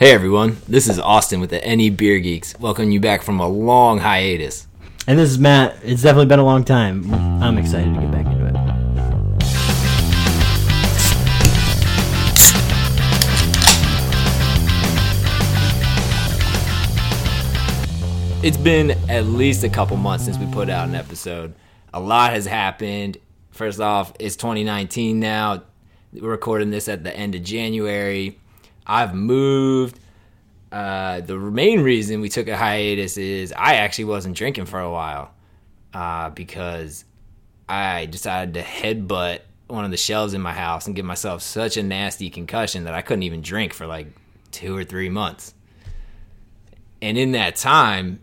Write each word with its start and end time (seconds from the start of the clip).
Hey 0.00 0.12
everyone, 0.12 0.56
this 0.66 0.88
is 0.88 0.98
Austin 0.98 1.40
with 1.40 1.50
the 1.50 1.62
Any 1.62 1.90
Beer 1.90 2.20
Geeks. 2.20 2.58
Welcome 2.58 2.90
you 2.90 3.00
back 3.00 3.20
from 3.20 3.38
a 3.38 3.46
long 3.46 3.98
hiatus. 3.98 4.66
And 5.06 5.18
this 5.18 5.28
is 5.28 5.38
Matt. 5.38 5.76
It's 5.82 6.00
definitely 6.00 6.24
been 6.24 6.38
a 6.38 6.42
long 6.42 6.64
time. 6.64 7.12
I'm 7.12 7.58
excited 7.58 7.92
to 7.94 8.00
get 8.00 8.10
back 8.10 8.24
into 8.24 8.46
it. 8.46 8.54
It's 18.42 18.56
been 18.56 18.92
at 19.10 19.26
least 19.26 19.64
a 19.64 19.68
couple 19.68 19.98
months 19.98 20.24
since 20.24 20.38
we 20.38 20.46
put 20.46 20.70
out 20.70 20.88
an 20.88 20.94
episode. 20.94 21.52
A 21.92 22.00
lot 22.00 22.32
has 22.32 22.46
happened. 22.46 23.18
First 23.50 23.80
off, 23.80 24.14
it's 24.18 24.36
2019 24.36 25.20
now. 25.20 25.64
We're 26.14 26.30
recording 26.30 26.70
this 26.70 26.88
at 26.88 27.04
the 27.04 27.14
end 27.14 27.34
of 27.34 27.42
January. 27.42 28.38
I've 28.86 29.14
moved. 29.14 29.98
Uh, 30.72 31.20
the 31.20 31.36
main 31.36 31.80
reason 31.80 32.20
we 32.20 32.28
took 32.28 32.48
a 32.48 32.56
hiatus 32.56 33.16
is 33.16 33.52
I 33.56 33.76
actually 33.76 34.04
wasn't 34.04 34.36
drinking 34.36 34.66
for 34.66 34.80
a 34.80 34.90
while 34.90 35.32
uh, 35.92 36.30
because 36.30 37.04
I 37.68 38.06
decided 38.06 38.54
to 38.54 38.62
headbutt 38.62 39.40
one 39.66 39.84
of 39.84 39.90
the 39.90 39.96
shelves 39.96 40.34
in 40.34 40.40
my 40.40 40.52
house 40.52 40.86
and 40.86 40.96
give 40.96 41.04
myself 41.04 41.42
such 41.42 41.76
a 41.76 41.82
nasty 41.82 42.30
concussion 42.30 42.84
that 42.84 42.94
I 42.94 43.02
couldn't 43.02 43.22
even 43.22 43.40
drink 43.40 43.72
for 43.72 43.86
like 43.86 44.08
two 44.50 44.76
or 44.76 44.84
three 44.84 45.08
months. 45.08 45.54
And 47.02 47.16
in 47.16 47.32
that 47.32 47.56
time, 47.56 48.20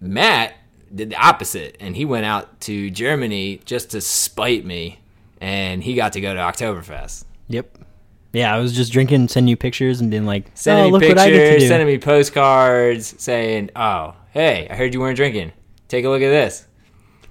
Matt 0.00 0.54
did 0.94 1.10
the 1.10 1.16
opposite 1.16 1.76
and 1.80 1.96
he 1.96 2.04
went 2.04 2.24
out 2.24 2.60
to 2.62 2.90
Germany 2.90 3.60
just 3.64 3.90
to 3.90 4.00
spite 4.00 4.64
me 4.64 5.00
and 5.40 5.82
he 5.82 5.94
got 5.94 6.14
to 6.14 6.20
go 6.20 6.34
to 6.34 6.40
Oktoberfest. 6.40 7.24
Yep. 7.48 7.78
Yeah, 8.36 8.54
I 8.54 8.58
was 8.58 8.76
just 8.76 8.92
drinking, 8.92 9.28
sending 9.28 9.48
you 9.48 9.56
pictures, 9.56 10.02
and 10.02 10.10
being 10.10 10.26
like, 10.26 10.50
Sending 10.52 10.84
"Oh, 10.84 10.86
me 10.88 10.92
look 10.92 11.02
what 11.04 11.18
I 11.18 11.30
get 11.30 11.38
to 11.38 11.38
pictures, 11.38 11.62
do." 11.62 11.68
sending 11.68 11.86
me 11.86 11.96
postcards 11.96 13.14
saying, 13.16 13.70
"Oh, 13.74 14.14
hey, 14.32 14.68
I 14.68 14.76
heard 14.76 14.92
you 14.92 15.00
weren't 15.00 15.16
drinking. 15.16 15.52
Take 15.88 16.04
a 16.04 16.10
look 16.10 16.20
at 16.20 16.28
this." 16.28 16.66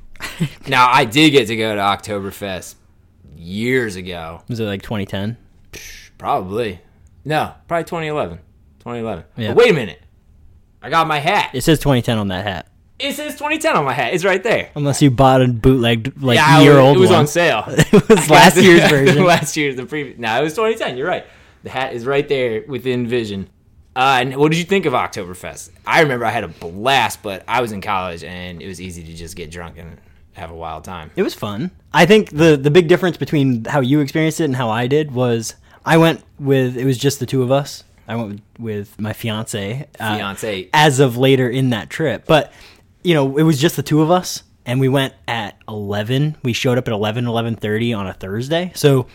now, 0.68 0.90
I 0.92 1.06
did 1.06 1.30
get 1.30 1.46
to 1.50 1.56
go 1.56 1.76
to 1.76 1.80
Oktoberfest 1.82 2.74
years 3.36 3.96
ago. 3.96 4.42
was 4.50 4.60
it 4.60 4.66
like 4.66 4.82
2010? 4.82 5.38
Probably. 6.18 6.80
No, 7.24 7.54
probably 7.68 7.84
2011. 7.84 8.40
2011. 8.80 9.26
Yeah. 9.38 9.50
But 9.50 9.58
wait 9.58 9.70
a 9.70 9.74
minute. 9.76 10.02
I 10.82 10.90
got 10.90 11.08
my 11.08 11.20
hat. 11.20 11.52
It 11.54 11.62
says 11.62 11.78
2010 11.78 12.18
on 12.18 12.30
that 12.30 12.48
hat. 12.48 12.68
It 13.10 13.16
says 13.16 13.34
2010 13.34 13.76
on 13.76 13.86
my 13.86 13.94
hat. 13.94 14.14
It's 14.14 14.26
right 14.26 14.42
there. 14.42 14.70
Unless 14.76 15.02
you 15.02 15.12
bought 15.12 15.42
a 15.42 15.48
bootleg 15.48 16.14
like 16.22 16.38
yeah, 16.38 16.62
year 16.62 16.78
old 16.80 16.98
it 16.98 17.00
was 17.00 17.10
one. 17.10 17.20
on 17.20 17.28
sale. 17.28 17.64
it 17.68 18.10
was 18.10 18.30
last 18.30 18.58
year's 18.58 18.90
version. 18.90 19.24
last 19.26 19.56
year's 19.56 19.76
the 19.76 19.86
previous. 19.86 20.18
No, 20.18 20.40
it 20.40 20.44
was 20.44 20.54
2010. 20.54 20.98
You're 20.98 21.08
right. 21.08 21.26
The 21.64 21.70
hat 21.70 21.94
is 21.94 22.06
right 22.06 22.28
there 22.28 22.64
within 22.68 23.08
vision. 23.08 23.50
Uh, 23.96 24.18
and 24.20 24.36
what 24.36 24.52
did 24.52 24.58
you 24.58 24.66
think 24.66 24.86
of 24.86 24.94
Oktoberfest? 24.94 25.70
I 25.88 26.02
remember 26.02 26.26
I 26.26 26.30
had 26.32 26.44
a 26.44 26.50
blast, 26.50 27.24
but 27.24 27.44
I 27.48 27.62
was 27.62 27.72
in 27.72 27.80
college 27.82 28.24
and 28.24 28.62
it 28.62 28.68
was 28.68 28.82
easy 28.82 29.04
to 29.04 29.14
just 29.14 29.36
get 29.36 29.50
drunk 29.50 29.78
and 29.78 29.98
have 30.34 30.52
a 30.52 30.56
wild 30.56 30.84
time. 30.84 31.12
It 31.16 31.24
was 31.24 31.34
fun. 31.34 31.72
I 31.94 32.06
think 32.06 32.32
the 32.32 32.58
the 32.58 32.72
big 32.72 32.90
difference 32.90 33.16
between 33.16 33.64
how 33.66 33.80
you 33.80 34.02
experienced 34.02 34.42
it 34.42 34.46
and 34.46 34.56
how 34.56 34.70
I 34.70 34.88
did 34.88 35.12
was 35.12 35.56
I 35.86 35.98
went 35.98 36.24
with 36.40 36.76
it 36.76 36.84
was 36.86 36.98
just 36.98 37.20
the 37.20 37.26
two 37.26 37.42
of 37.42 37.52
us. 37.52 37.84
I 38.08 38.16
went 38.16 38.42
with, 38.60 39.00
my 39.00 39.14
fiance. 39.14 39.88
uh, 40.00 40.16
Fiance. 40.18 40.70
as 40.74 41.00
of 41.00 41.18
later 41.18 41.50
in 41.50 41.72
that 41.72 41.90
trip, 41.90 42.26
but 42.28 42.54
you 43.06 43.14
know 43.14 43.38
it 43.38 43.44
was 43.44 43.60
just 43.60 43.76
the 43.76 43.84
two 43.84 44.02
of 44.02 44.12
us, 44.12 44.44
and 44.66 44.80
we 44.80 44.90
went 44.90 45.14
at 45.28 45.58
eleven. 45.68 46.36
We 46.44 46.54
showed 46.54 46.78
up 46.78 46.88
at 46.88 46.94
11, 46.94 47.26
11.30 47.26 47.98
on 47.98 48.08
a 48.08 48.14
Thursday. 48.14 48.72
So 48.76 49.08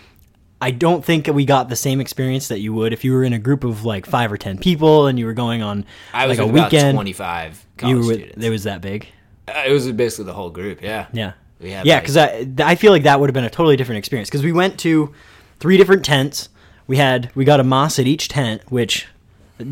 I 0.60 0.70
don't 0.70 1.04
think 1.04 1.26
we 1.26 1.44
got 1.44 1.68
the 1.68 1.76
same 1.76 2.00
experience 2.00 2.48
that 2.48 2.60
you 2.60 2.72
would 2.74 2.92
if 2.92 3.02
you 3.04 3.12
were 3.12 3.24
in 3.24 3.32
a 3.32 3.38
group 3.38 3.64
of 3.64 3.84
like 3.84 4.06
five 4.06 4.30
or 4.30 4.36
ten 4.36 4.58
people 4.58 5.06
and 5.06 5.18
you 5.18 5.26
were 5.26 5.32
going 5.32 5.62
on 5.62 5.84
I 6.12 6.26
was 6.26 6.38
like 6.38 6.48
a 6.48 6.52
weekend. 6.52 6.94
25 6.94 7.66
college 7.78 7.90
You 7.92 8.06
were 8.06 8.14
students. 8.14 8.44
it 8.44 8.50
was 8.50 8.64
that 8.64 8.80
big. 8.80 9.08
Uh, 9.48 9.62
it 9.66 9.72
was 9.72 9.90
basically 9.92 10.26
the 10.26 10.34
whole 10.34 10.50
group. 10.50 10.82
Yeah. 10.82 11.06
Yeah. 11.12 11.32
We 11.60 11.70
had 11.72 11.84
yeah, 11.86 11.94
like- 11.94 12.02
because 12.04 12.16
I 12.16 12.46
I 12.58 12.74
feel 12.74 12.92
like 12.92 13.02
that 13.04 13.18
would 13.20 13.28
have 13.28 13.34
been 13.34 13.44
a 13.44 13.50
totally 13.50 13.76
different 13.76 13.98
experience 13.98 14.28
because 14.30 14.42
we 14.44 14.52
went 14.52 14.78
to 14.80 15.12
three 15.58 15.76
different 15.76 16.04
tents. 16.04 16.48
We 16.86 16.96
had 16.96 17.30
we 17.34 17.44
got 17.44 17.60
a 17.60 17.64
mass 17.64 17.98
at 17.98 18.06
each 18.06 18.28
tent, 18.28 18.62
which 18.68 19.06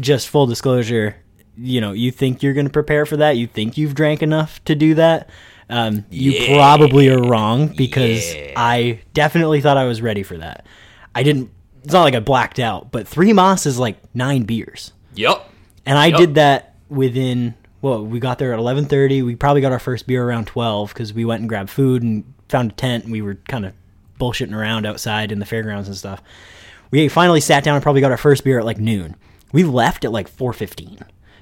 just 0.01 0.29
full 0.29 0.47
disclosure, 0.47 1.17
you 1.61 1.81
know, 1.81 1.93
you 1.93 2.11
think 2.11 2.43
you're 2.43 2.55
going 2.55 2.67
to 2.67 2.73
prepare 2.73 3.05
for 3.07 3.17
that. 3.19 3.37
You 3.37 3.47
think 3.47 3.77
you've 3.77 3.95
drank 3.95 4.23
enough 4.23 4.63
to 4.65 4.75
do 4.75 4.95
that. 4.95 5.29
Um, 5.71 6.05
you 6.11 6.33
Yeah. 6.33 6.55
probably 6.57 7.09
are 7.09 7.21
wrong 7.21 7.69
because 7.69 8.35
Yeah. 8.35 8.53
I 8.57 9.01
definitely 9.13 9.61
thought 9.61 9.77
I 9.77 9.85
was 9.85 10.01
ready 10.01 10.23
for 10.23 10.37
that. 10.39 10.65
I 11.15 11.23
didn't. 11.23 11.51
It's 11.85 11.93
not 11.93 12.03
like 12.03 12.15
I 12.15 12.21
blacked 12.21 12.59
out, 12.59 12.91
but 12.93 13.07
three 13.09 13.33
mass 13.33 13.67
is 13.67 13.79
like 13.79 13.97
nine 14.15 14.43
beers. 14.45 14.93
yep 15.15 15.43
And 15.87 15.99
I 15.99 16.07
Yep. 16.07 16.19
did 16.19 16.35
that 16.37 16.75
within 16.89 17.55
well, 17.81 18.05
we 18.05 18.19
got 18.19 18.39
there 18.39 18.53
at 18.53 18.59
eleven 18.59 18.87
thirty. 18.87 19.23
We 19.23 19.37
probably 19.37 19.61
got 19.61 19.71
our 19.73 19.79
first 19.79 20.07
beer 20.07 20.25
around 20.25 20.47
twelve 20.47 20.93
because 20.93 21.13
we 21.15 21.25
went 21.25 21.41
and 21.41 21.49
grabbed 21.49 21.71
food 21.71 22.03
and 22.03 22.25
found 22.49 22.73
a 22.73 22.75
tent. 22.75 23.05
And 23.05 23.13
we 23.13 23.23
were 23.23 23.37
kind 23.49 23.65
of 23.65 23.73
bullshitting 24.21 24.55
around 24.55 24.85
outside 24.87 25.31
in 25.31 25.39
the 25.39 25.47
fairgrounds 25.47 25.87
and 25.87 25.97
stuff. 25.97 26.21
We 26.91 27.09
finally 27.09 27.41
sat 27.41 27.63
down 27.63 27.75
and 27.77 27.83
probably 27.83 28.01
got 28.01 28.11
our 28.11 28.17
first 28.17 28.43
beer 28.43 28.59
at 28.59 28.65
like 28.65 28.79
noon. 28.79 29.15
We 29.53 29.63
left 29.65 30.05
at 30.05 30.11
like 30.13 30.27
four 30.29 30.53
fifteen. 30.53 30.99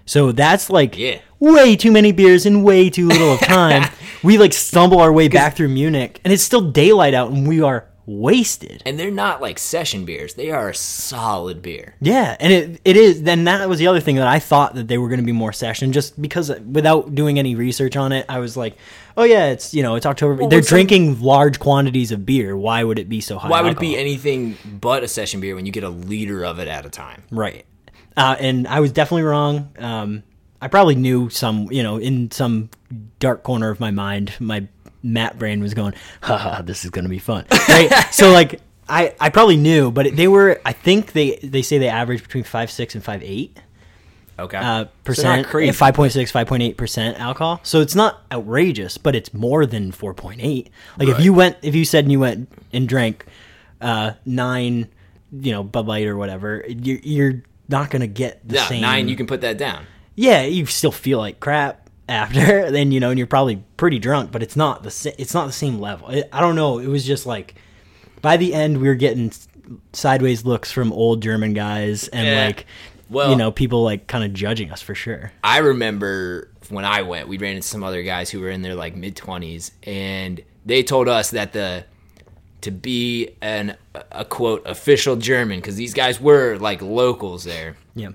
So 0.06 0.32
that's 0.32 0.70
like 0.70 0.96
Yeah. 0.96 1.18
way 1.40 1.76
too 1.76 1.92
many 1.92 2.12
beers 2.12 2.46
in 2.46 2.62
way 2.62 2.88
too 2.90 3.08
little 3.08 3.32
of 3.34 3.40
time. 3.40 3.90
we 4.22 4.38
like 4.38 4.52
stumble 4.52 5.00
our 5.00 5.12
way 5.12 5.28
back 5.28 5.56
through 5.56 5.68
Munich, 5.68 6.20
and 6.24 6.32
it's 6.32 6.42
still 6.42 6.70
daylight 6.70 7.12
out, 7.14 7.30
and 7.32 7.46
we 7.46 7.60
are 7.60 7.86
wasted. 8.08 8.82
And 8.86 8.98
they're 9.00 9.10
not 9.10 9.42
like 9.42 9.58
session 9.58 10.04
beers. 10.04 10.34
They 10.34 10.50
are 10.52 10.68
a 10.68 10.74
solid 10.74 11.60
beer. 11.60 11.96
Yeah, 12.00 12.36
and 12.38 12.52
it 12.52 12.80
it 12.84 12.96
is. 12.96 13.22
Then 13.24 13.44
that 13.44 13.68
was 13.68 13.80
the 13.80 13.88
other 13.88 13.98
thing 14.00 14.14
that 14.16 14.28
I 14.28 14.38
thought 14.38 14.74
that 14.76 14.86
they 14.88 14.96
were 14.96 15.08
going 15.08 15.18
to 15.20 15.26
be 15.26 15.32
more 15.32 15.52
session, 15.52 15.92
just 15.92 16.20
because 16.22 16.48
uh, 16.50 16.60
without 16.70 17.14
doing 17.16 17.38
any 17.38 17.56
research 17.56 17.96
on 17.96 18.12
it, 18.12 18.24
I 18.28 18.38
was 18.38 18.56
like, 18.56 18.76
oh 19.16 19.24
yeah, 19.24 19.46
it's 19.46 19.74
you 19.74 19.82
know 19.82 19.96
it's 19.96 20.06
October. 20.06 20.36
They're 20.36 20.58
what's 20.58 20.68
some- 20.68 20.76
drinking 20.76 21.20
large 21.20 21.58
quantities 21.58 22.12
of 22.12 22.24
beer. 22.24 22.56
Why 22.56 22.84
would 22.84 23.00
it 23.00 23.08
be 23.08 23.20
so 23.20 23.38
high? 23.38 23.48
Why 23.48 23.60
would 23.60 23.72
it 23.72 23.80
be 23.80 23.96
anything 23.98 24.56
but 24.80 25.02
a 25.02 25.08
session 25.08 25.40
beer 25.40 25.56
when 25.56 25.66
you 25.66 25.72
get 25.72 25.82
a 25.82 25.88
liter 25.90 26.44
of 26.44 26.60
it 26.60 26.68
at 26.68 26.86
a 26.86 26.90
time? 26.90 27.24
right? 27.32 27.66
Uh, 28.16 28.36
and 28.38 28.66
I 28.66 28.80
was 28.80 28.92
definitely 28.92 29.24
wrong. 29.24 29.70
Um, 29.78 30.22
I 30.60 30.68
probably 30.68 30.94
knew 30.94 31.28
some, 31.28 31.70
you 31.70 31.82
know, 31.82 31.98
in 31.98 32.30
some 32.30 32.70
dark 33.18 33.42
corner 33.42 33.70
of 33.70 33.78
my 33.78 33.90
mind, 33.90 34.32
my 34.40 34.66
Matt 35.02 35.38
brain 35.38 35.60
was 35.60 35.74
going, 35.74 35.94
haha, 36.22 36.62
this 36.62 36.84
is 36.84 36.90
going 36.90 37.04
to 37.04 37.08
be 37.10 37.18
fun. 37.18 37.44
Right? 37.68 37.90
so 38.10 38.32
like, 38.32 38.60
I, 38.88 39.14
I 39.20 39.28
probably 39.30 39.56
knew, 39.56 39.90
but 39.90 40.16
they 40.16 40.28
were, 40.28 40.60
I 40.64 40.72
think 40.72 41.12
they, 41.12 41.36
they 41.42 41.62
say 41.62 41.78
they 41.78 41.88
average 41.88 42.22
between 42.22 42.44
five, 42.44 42.70
six 42.70 42.94
and 42.94 43.04
five, 43.04 43.22
eight. 43.22 43.58
Okay. 44.38 44.56
uh, 44.58 44.84
So 44.84 44.90
percent, 45.04 45.46
crazy. 45.46 45.72
5.6, 45.72 46.10
5.8 46.46 46.76
percent 46.76 47.18
alcohol. 47.18 47.60
So 47.62 47.80
it's 47.80 47.94
not 47.94 48.22
outrageous, 48.32 48.98
but 48.98 49.14
it's 49.16 49.32
more 49.34 49.66
than 49.66 49.92
4.8. 49.92 50.68
Like 50.98 51.08
if 51.08 51.20
you 51.20 51.32
went, 51.34 51.56
if 51.62 51.74
you 51.74 51.84
said 51.84 52.04
and 52.04 52.12
you 52.12 52.20
went 52.20 52.48
and 52.72 52.88
drank 52.88 53.24
uh, 53.80 54.12
nine, 54.24 54.88
you 55.32 55.52
know, 55.52 55.62
Bud 55.64 55.86
Light 55.86 56.06
or 56.06 56.16
whatever, 56.16 56.64
you're, 56.68 56.98
you're 57.02 57.42
not 57.68 57.90
gonna 57.90 58.06
get 58.06 58.46
the 58.48 58.56
Yeah, 58.56 58.66
same. 58.66 58.80
nine. 58.82 59.08
You 59.08 59.16
can 59.16 59.26
put 59.26 59.40
that 59.42 59.58
down. 59.58 59.86
yeah, 60.14 60.42
you 60.42 60.66
still 60.66 60.92
feel 60.92 61.18
like 61.18 61.40
crap 61.40 61.88
after, 62.08 62.70
then 62.70 62.92
you 62.92 63.00
know, 63.00 63.10
and 63.10 63.18
you're 63.18 63.26
probably 63.26 63.62
pretty 63.76 63.98
drunk, 63.98 64.30
but 64.32 64.42
it's 64.42 64.56
not 64.56 64.82
the 64.82 65.14
it's 65.18 65.34
not 65.34 65.46
the 65.46 65.52
same 65.52 65.78
level. 65.80 66.08
It, 66.08 66.28
I 66.32 66.40
don't 66.40 66.56
know. 66.56 66.78
It 66.78 66.86
was 66.88 67.04
just 67.04 67.26
like 67.26 67.54
by 68.22 68.36
the 68.36 68.54
end 68.54 68.78
we 68.80 68.88
were 68.88 68.94
getting 68.94 69.32
sideways 69.92 70.44
looks 70.44 70.70
from 70.70 70.92
old 70.92 71.22
German 71.22 71.52
guys 71.54 72.08
and 72.08 72.26
Yeah. 72.26 72.46
like. 72.46 72.66
Well- 73.08 73.30
you 73.30 73.36
know, 73.36 73.52
people 73.52 73.84
like 73.84 74.08
kind 74.08 74.24
of 74.24 74.32
judging 74.34 74.72
us 74.72 74.82
for 74.82 74.92
sure. 74.94 75.30
I 75.44 75.58
remember 75.58 76.50
when 76.70 76.84
I 76.84 77.02
went, 77.02 77.28
we 77.28 77.38
ran 77.38 77.54
into 77.54 77.68
some 77.68 77.84
other 77.84 78.02
guys 78.02 78.30
who 78.30 78.40
were 78.40 78.48
in 78.50 78.62
their 78.62 78.74
like 78.74 78.96
mid 78.96 79.14
twenties, 79.14 79.70
and 79.84 80.42
they 80.64 80.82
told 80.82 81.08
us 81.08 81.30
that 81.30 81.52
the 81.52 81.84
to 82.62 82.70
be 82.70 83.30
an 83.40 83.76
a 84.10 84.24
quote 84.24 84.66
official 84.66 85.16
German 85.16 85.58
because 85.60 85.76
these 85.76 85.94
guys 85.94 86.20
were 86.20 86.56
like 86.58 86.82
locals 86.82 87.44
there 87.44 87.76
Yeah. 87.94 88.10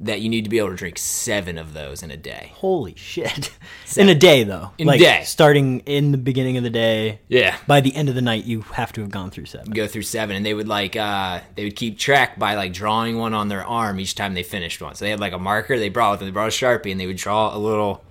that 0.00 0.20
you 0.20 0.28
need 0.28 0.44
to 0.44 0.50
be 0.50 0.58
able 0.58 0.70
to 0.70 0.76
drink 0.76 0.96
seven 0.98 1.58
of 1.58 1.72
those 1.74 2.02
in 2.02 2.10
a 2.10 2.16
day. 2.16 2.52
Holy 2.54 2.94
shit. 2.96 3.50
In 3.96 4.08
a 4.08 4.14
day, 4.14 4.44
though. 4.44 4.70
In 4.78 4.86
a 4.86 4.92
like, 4.92 5.00
day. 5.00 5.22
Starting 5.24 5.80
in 5.80 6.12
the 6.12 6.18
beginning 6.18 6.56
of 6.56 6.62
the 6.62 6.70
day. 6.70 7.20
Yeah. 7.28 7.56
By 7.66 7.80
the 7.80 7.94
end 7.96 8.08
of 8.08 8.14
the 8.14 8.22
night, 8.22 8.44
you 8.44 8.60
have 8.60 8.92
to 8.92 9.00
have 9.00 9.10
gone 9.10 9.30
through 9.30 9.46
seven. 9.46 9.70
Go 9.72 9.86
through 9.88 10.02
seven, 10.02 10.36
and 10.36 10.44
they 10.46 10.54
would 10.54 10.68
like 10.68 10.94
uh 10.94 11.40
they 11.56 11.64
would 11.64 11.74
keep 11.76 11.98
track 11.98 12.38
by 12.38 12.54
like 12.54 12.72
drawing 12.72 13.18
one 13.18 13.34
on 13.34 13.48
their 13.48 13.64
arm 13.64 13.98
each 13.98 14.14
time 14.14 14.34
they 14.34 14.42
finished 14.42 14.80
one. 14.80 14.94
So 14.94 15.04
they 15.04 15.10
had 15.10 15.20
like 15.20 15.32
a 15.32 15.38
marker 15.38 15.78
they 15.78 15.88
brought 15.88 16.12
with 16.12 16.20
them. 16.20 16.28
They 16.28 16.32
brought 16.32 16.48
a 16.48 16.50
sharpie, 16.50 16.90
and 16.92 17.00
they 17.00 17.06
would 17.06 17.16
draw 17.16 17.54
a 17.54 17.58
little. 17.58 18.04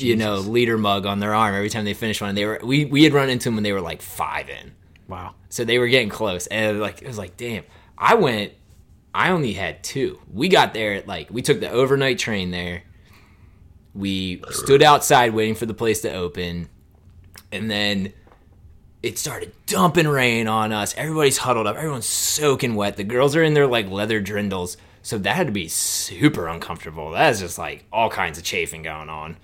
You 0.00 0.16
know, 0.16 0.36
liter 0.36 0.78
mug 0.78 1.06
on 1.06 1.18
their 1.18 1.34
arm 1.34 1.54
every 1.54 1.70
time 1.70 1.84
they 1.84 1.94
finished 1.94 2.20
one. 2.20 2.34
They 2.34 2.44
were 2.44 2.60
we 2.62 2.84
we 2.84 3.04
had 3.04 3.12
run 3.12 3.30
into 3.30 3.44
them 3.44 3.54
when 3.54 3.64
they 3.64 3.72
were 3.72 3.80
like 3.80 4.02
five 4.02 4.48
in. 4.48 4.72
Wow. 5.08 5.34
So 5.48 5.64
they 5.64 5.78
were 5.78 5.88
getting 5.88 6.10
close, 6.10 6.46
and 6.48 6.80
like 6.80 7.02
it 7.02 7.08
was 7.08 7.18
like, 7.18 7.36
damn. 7.36 7.64
I 7.96 8.14
went. 8.14 8.52
I 9.14 9.30
only 9.30 9.54
had 9.54 9.82
two. 9.82 10.20
We 10.32 10.48
got 10.48 10.74
there 10.74 10.94
at 10.94 11.08
like 11.08 11.30
we 11.30 11.42
took 11.42 11.60
the 11.60 11.70
overnight 11.70 12.18
train 12.18 12.50
there. 12.50 12.82
We 13.94 14.42
stood 14.50 14.82
outside 14.82 15.34
waiting 15.34 15.56
for 15.56 15.66
the 15.66 15.74
place 15.74 16.02
to 16.02 16.12
open, 16.12 16.68
and 17.50 17.68
then 17.70 18.12
it 19.02 19.18
started 19.18 19.52
dumping 19.66 20.06
rain 20.06 20.46
on 20.46 20.72
us. 20.72 20.94
Everybody's 20.96 21.38
huddled 21.38 21.66
up. 21.66 21.76
Everyone's 21.76 22.06
soaking 22.06 22.74
wet. 22.74 22.96
The 22.96 23.04
girls 23.04 23.34
are 23.34 23.42
in 23.42 23.54
their 23.54 23.66
like 23.66 23.88
leather 23.88 24.20
drindles, 24.20 24.76
So 25.02 25.18
that 25.18 25.36
had 25.36 25.46
to 25.46 25.52
be 25.52 25.68
super 25.68 26.46
uncomfortable. 26.48 27.10
That 27.12 27.30
is 27.30 27.40
just 27.40 27.58
like 27.58 27.86
all 27.92 28.10
kinds 28.10 28.38
of 28.38 28.44
chafing 28.44 28.82
going 28.82 29.08
on. 29.08 29.36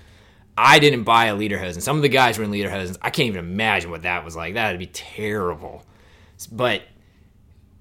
I 0.56 0.78
didn't 0.78 1.02
buy 1.02 1.26
a 1.26 1.36
lederhosen. 1.36 1.82
Some 1.82 1.96
of 1.96 2.02
the 2.02 2.08
guys 2.08 2.38
were 2.38 2.44
in 2.44 2.50
lederhosens. 2.50 2.96
I 3.02 3.10
can't 3.10 3.28
even 3.28 3.40
imagine 3.40 3.90
what 3.90 4.02
that 4.02 4.24
was 4.24 4.36
like. 4.36 4.54
That'd 4.54 4.78
be 4.78 4.86
terrible. 4.86 5.84
But 6.50 6.82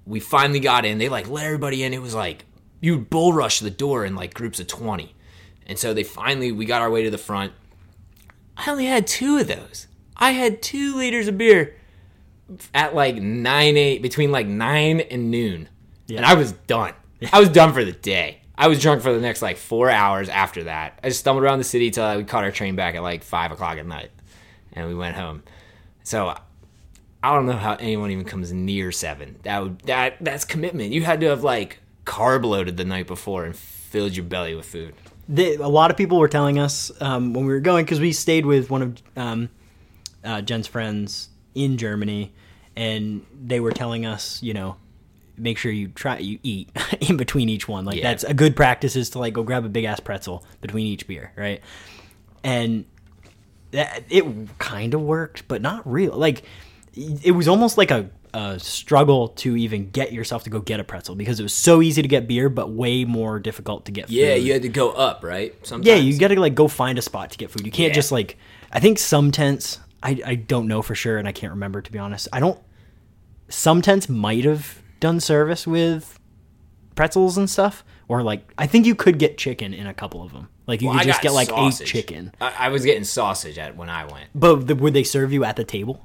we 0.06 0.20
finally 0.20 0.60
got 0.60 0.84
in. 0.84 0.98
They 0.98 1.08
like 1.08 1.28
let 1.28 1.44
everybody 1.44 1.84
in. 1.84 1.94
It 1.94 2.02
was 2.02 2.14
like 2.14 2.44
you 2.80 2.96
would 2.96 3.10
bull 3.10 3.32
rush 3.32 3.60
the 3.60 3.70
door 3.70 4.04
in 4.04 4.14
like 4.14 4.34
groups 4.34 4.60
of 4.60 4.66
20. 4.66 5.14
And 5.66 5.78
so 5.78 5.94
they 5.94 6.02
finally 6.02 6.52
we 6.52 6.66
got 6.66 6.82
our 6.82 6.90
way 6.90 7.02
to 7.04 7.10
the 7.10 7.18
front. 7.18 7.52
I 8.56 8.70
only 8.70 8.86
had 8.86 9.06
two 9.06 9.38
of 9.38 9.46
those. 9.46 9.86
I 10.16 10.32
had 10.32 10.62
two 10.62 10.96
liters 10.96 11.28
of 11.28 11.38
beer 11.38 11.76
at 12.72 12.94
like 12.94 13.16
nine 13.16 13.76
eight 13.76 14.02
between 14.02 14.30
like 14.30 14.46
nine 14.46 15.00
and 15.00 15.30
noon, 15.30 15.68
and 16.08 16.24
I 16.24 16.34
was 16.34 16.52
done. 16.52 16.92
I 17.32 17.40
was 17.40 17.48
done 17.48 17.72
for 17.72 17.84
the 17.84 17.92
day. 17.92 18.42
I 18.56 18.68
was 18.68 18.80
drunk 18.80 19.02
for 19.02 19.12
the 19.12 19.20
next 19.20 19.42
like 19.42 19.56
four 19.56 19.90
hours 19.90 20.28
after 20.28 20.64
that. 20.64 21.00
I 21.02 21.08
just 21.08 21.20
stumbled 21.20 21.44
around 21.44 21.58
the 21.58 21.64
city 21.64 21.90
till 21.90 22.16
we 22.16 22.24
caught 22.24 22.44
our 22.44 22.52
train 22.52 22.76
back 22.76 22.94
at 22.94 23.02
like 23.02 23.22
five 23.24 23.50
o'clock 23.52 23.78
at 23.78 23.86
night, 23.86 24.10
and 24.72 24.88
we 24.88 24.94
went 24.94 25.16
home. 25.16 25.42
So 26.04 26.36
I 27.22 27.34
don't 27.34 27.46
know 27.46 27.52
how 27.52 27.74
anyone 27.74 28.10
even 28.10 28.24
comes 28.24 28.52
near 28.52 28.92
seven. 28.92 29.36
That 29.42 29.62
would 29.62 29.78
that 29.80 30.16
that's 30.20 30.44
commitment. 30.44 30.92
You 30.92 31.02
had 31.02 31.20
to 31.20 31.26
have 31.26 31.42
like 31.42 31.80
carb 32.04 32.44
loaded 32.44 32.76
the 32.76 32.84
night 32.84 33.06
before 33.06 33.44
and 33.44 33.56
filled 33.56 34.14
your 34.14 34.24
belly 34.24 34.54
with 34.54 34.66
food. 34.66 34.94
the, 35.28 35.54
a 35.56 35.68
lot 35.68 35.90
of 35.90 35.96
people 35.96 36.18
were 36.18 36.28
telling 36.28 36.58
us 36.58 36.92
um, 37.00 37.32
when 37.32 37.46
we 37.46 37.52
were 37.52 37.60
going 37.60 37.84
because 37.84 38.00
we 38.00 38.12
stayed 38.12 38.44
with 38.44 38.70
one 38.70 38.82
of 38.82 39.02
um, 39.16 39.48
uh, 40.22 40.42
Jen's 40.42 40.66
friends 40.66 41.30
in 41.54 41.78
Germany, 41.78 42.32
and 42.76 43.24
they 43.42 43.58
were 43.60 43.72
telling 43.72 44.04
us, 44.04 44.42
you 44.42 44.52
know, 44.52 44.76
make 45.36 45.58
sure 45.58 45.72
you 45.72 45.88
try 45.88 46.18
you 46.18 46.38
eat 46.42 46.70
in 47.00 47.16
between 47.16 47.48
each 47.48 47.66
one. 47.68 47.84
Like 47.84 47.96
Yeah. 47.96 48.04
that's 48.10 48.24
a 48.24 48.34
good 48.34 48.54
practice 48.56 48.96
is 48.96 49.10
to 49.10 49.18
like 49.18 49.34
go 49.34 49.42
grab 49.42 49.64
a 49.64 49.68
big 49.68 49.84
ass 49.84 50.00
pretzel 50.00 50.44
between 50.60 50.86
each 50.86 51.06
beer, 51.06 51.32
right? 51.36 51.60
And 52.42 52.84
that 53.72 54.04
it 54.08 54.24
kind 54.58 54.94
of 54.94 55.00
worked, 55.00 55.48
but 55.48 55.60
not 55.62 55.90
real. 55.90 56.16
Like 56.16 56.44
it 56.94 57.32
was 57.32 57.48
almost 57.48 57.76
like 57.76 57.90
a, 57.90 58.08
a 58.32 58.58
struggle 58.60 59.28
to 59.28 59.56
even 59.56 59.90
get 59.90 60.12
yourself 60.12 60.44
to 60.44 60.50
go 60.50 60.60
get 60.60 60.78
a 60.78 60.84
pretzel 60.84 61.14
because 61.16 61.40
it 61.40 61.42
was 61.42 61.54
so 61.54 61.82
easy 61.82 62.02
to 62.02 62.06
get 62.08 62.28
beer, 62.28 62.48
but 62.48 62.70
way 62.70 63.04
more 63.04 63.40
difficult 63.40 63.86
to 63.86 63.92
get. 63.92 64.10
Yeah, 64.10 64.34
food. 64.34 64.44
you 64.44 64.52
had 64.52 64.62
to 64.62 64.68
go 64.68 64.90
up, 64.92 65.24
right? 65.24 65.54
Sometimes. 65.66 65.86
Yeah, 65.86 65.94
you 65.96 66.18
got 66.18 66.28
to 66.28 66.38
like 66.40 66.54
go 66.54 66.68
find 66.68 66.98
a 66.98 67.02
spot 67.02 67.30
to 67.32 67.38
get 67.38 67.50
food. 67.50 67.66
You 67.66 67.72
can't 67.72 67.88
Yeah. 67.90 67.94
just 67.94 68.12
like. 68.12 68.36
I 68.70 68.80
think 68.80 68.98
some 68.98 69.30
tents. 69.32 69.80
I 70.02 70.20
I 70.26 70.34
don't 70.36 70.66
know 70.68 70.82
for 70.82 70.94
sure, 70.94 71.18
and 71.18 71.26
I 71.26 71.32
can't 71.32 71.52
remember 71.52 71.80
to 71.80 71.90
be 71.92 71.98
honest. 71.98 72.28
I 72.32 72.38
don't. 72.40 72.60
Some 73.48 73.82
tents 73.82 74.08
might 74.08 74.44
have 74.44 74.80
done 75.04 75.20
service 75.20 75.66
with 75.66 76.18
pretzels 76.94 77.36
and 77.36 77.48
stuff, 77.50 77.84
or 78.08 78.22
like 78.22 78.40
I 78.56 78.66
think 78.66 78.86
you 78.86 78.94
could 78.94 79.18
get 79.18 79.36
chicken 79.38 79.74
in 79.74 79.86
a 79.86 79.94
couple 79.94 80.22
of 80.22 80.32
them. 80.32 80.48
Like 80.66 80.80
you 80.80 80.88
Well, 80.88 80.98
could 80.98 81.06
just 81.06 81.20
get 81.22 81.32
like 81.32 81.48
sausage. 81.50 81.88
eight 81.88 81.90
chicken. 81.92 82.32
I, 82.40 82.54
I 82.58 82.68
was 82.70 82.84
getting 82.84 83.04
sausage 83.04 83.58
at 83.58 83.76
when 83.76 83.90
I 83.90 84.04
went. 84.06 84.30
But 84.34 84.66
the, 84.66 84.74
would 84.74 84.94
they 84.94 85.04
serve 85.04 85.30
you 85.32 85.44
at 85.44 85.56
the 85.56 85.64
table? 85.64 86.04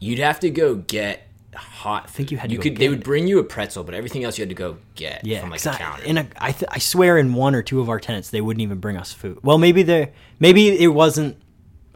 You'd 0.00 0.18
have 0.18 0.40
to 0.40 0.50
go 0.50 0.74
get 0.74 1.28
hot. 1.54 2.04
I 2.04 2.08
think 2.08 2.30
you 2.32 2.38
had 2.38 2.50
to 2.50 2.56
You 2.56 2.60
could. 2.60 2.76
They 2.76 2.88
would 2.88 2.98
it. 3.00 3.04
bring 3.04 3.28
you 3.28 3.38
a 3.38 3.44
pretzel, 3.44 3.84
but 3.84 3.94
everything 3.94 4.24
else 4.24 4.36
you 4.38 4.42
had 4.42 4.48
to 4.48 4.54
go 4.54 4.78
get 4.96 5.24
Yeah, 5.24 5.40
from 5.40 5.50
like 5.50 5.60
the 5.60 5.70
I, 5.72 5.76
counter. 5.76 6.04
in 6.04 6.18
a, 6.18 6.26
I, 6.38 6.52
th- 6.52 6.68
I 6.70 6.78
swear 6.78 7.18
in 7.18 7.34
one 7.34 7.54
or 7.54 7.62
two 7.62 7.80
of 7.80 7.88
our 7.88 8.00
tents 8.00 8.30
they 8.30 8.40
wouldn't 8.40 8.62
even 8.62 8.78
bring 8.78 8.96
us 8.96 9.12
food. 9.12 9.38
Well, 9.42 9.58
maybe 9.58 9.82
they 9.84 10.12
maybe 10.40 10.68
it 10.68 10.88
wasn't. 10.88 11.36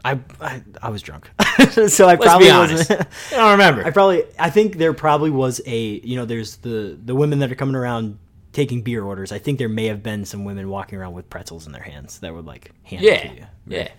I 0.05 0.19
I, 0.39 0.61
I 0.83 0.89
was 0.89 1.01
drunk, 1.01 1.31
so 1.71 2.05
I 2.05 2.13
Let's 2.13 2.23
probably 2.23 2.47
wasn't. 2.49 2.91
I 3.31 3.35
don't 3.35 3.51
remember. 3.51 3.83
I 3.83 3.89
probably 3.89 4.23
I 4.37 4.51
think 4.51 4.77
there 4.77 4.93
probably 4.93 5.31
was 5.31 5.61
a 5.65 5.99
you 6.01 6.15
know 6.15 6.25
there's 6.25 6.57
the 6.57 6.97
the 7.03 7.15
women 7.15 7.39
that 7.39 7.51
are 7.51 7.55
coming 7.55 7.75
around 7.75 8.19
taking 8.53 8.83
beer 8.83 9.03
orders. 9.03 9.31
I 9.31 9.39
think 9.39 9.57
there 9.57 9.67
may 9.67 9.87
have 9.87 10.03
been 10.03 10.23
some 10.23 10.45
women 10.45 10.69
walking 10.69 10.99
around 10.99 11.13
with 11.13 11.27
pretzels 11.29 11.65
in 11.65 11.73
their 11.73 11.81
hands 11.81 12.19
that 12.19 12.33
would 12.33 12.45
like 12.45 12.71
hand 12.83 13.03
it 13.03 13.21
to 13.21 13.27
yeah, 13.27 13.33
you. 13.33 13.45
yeah. 13.67 13.91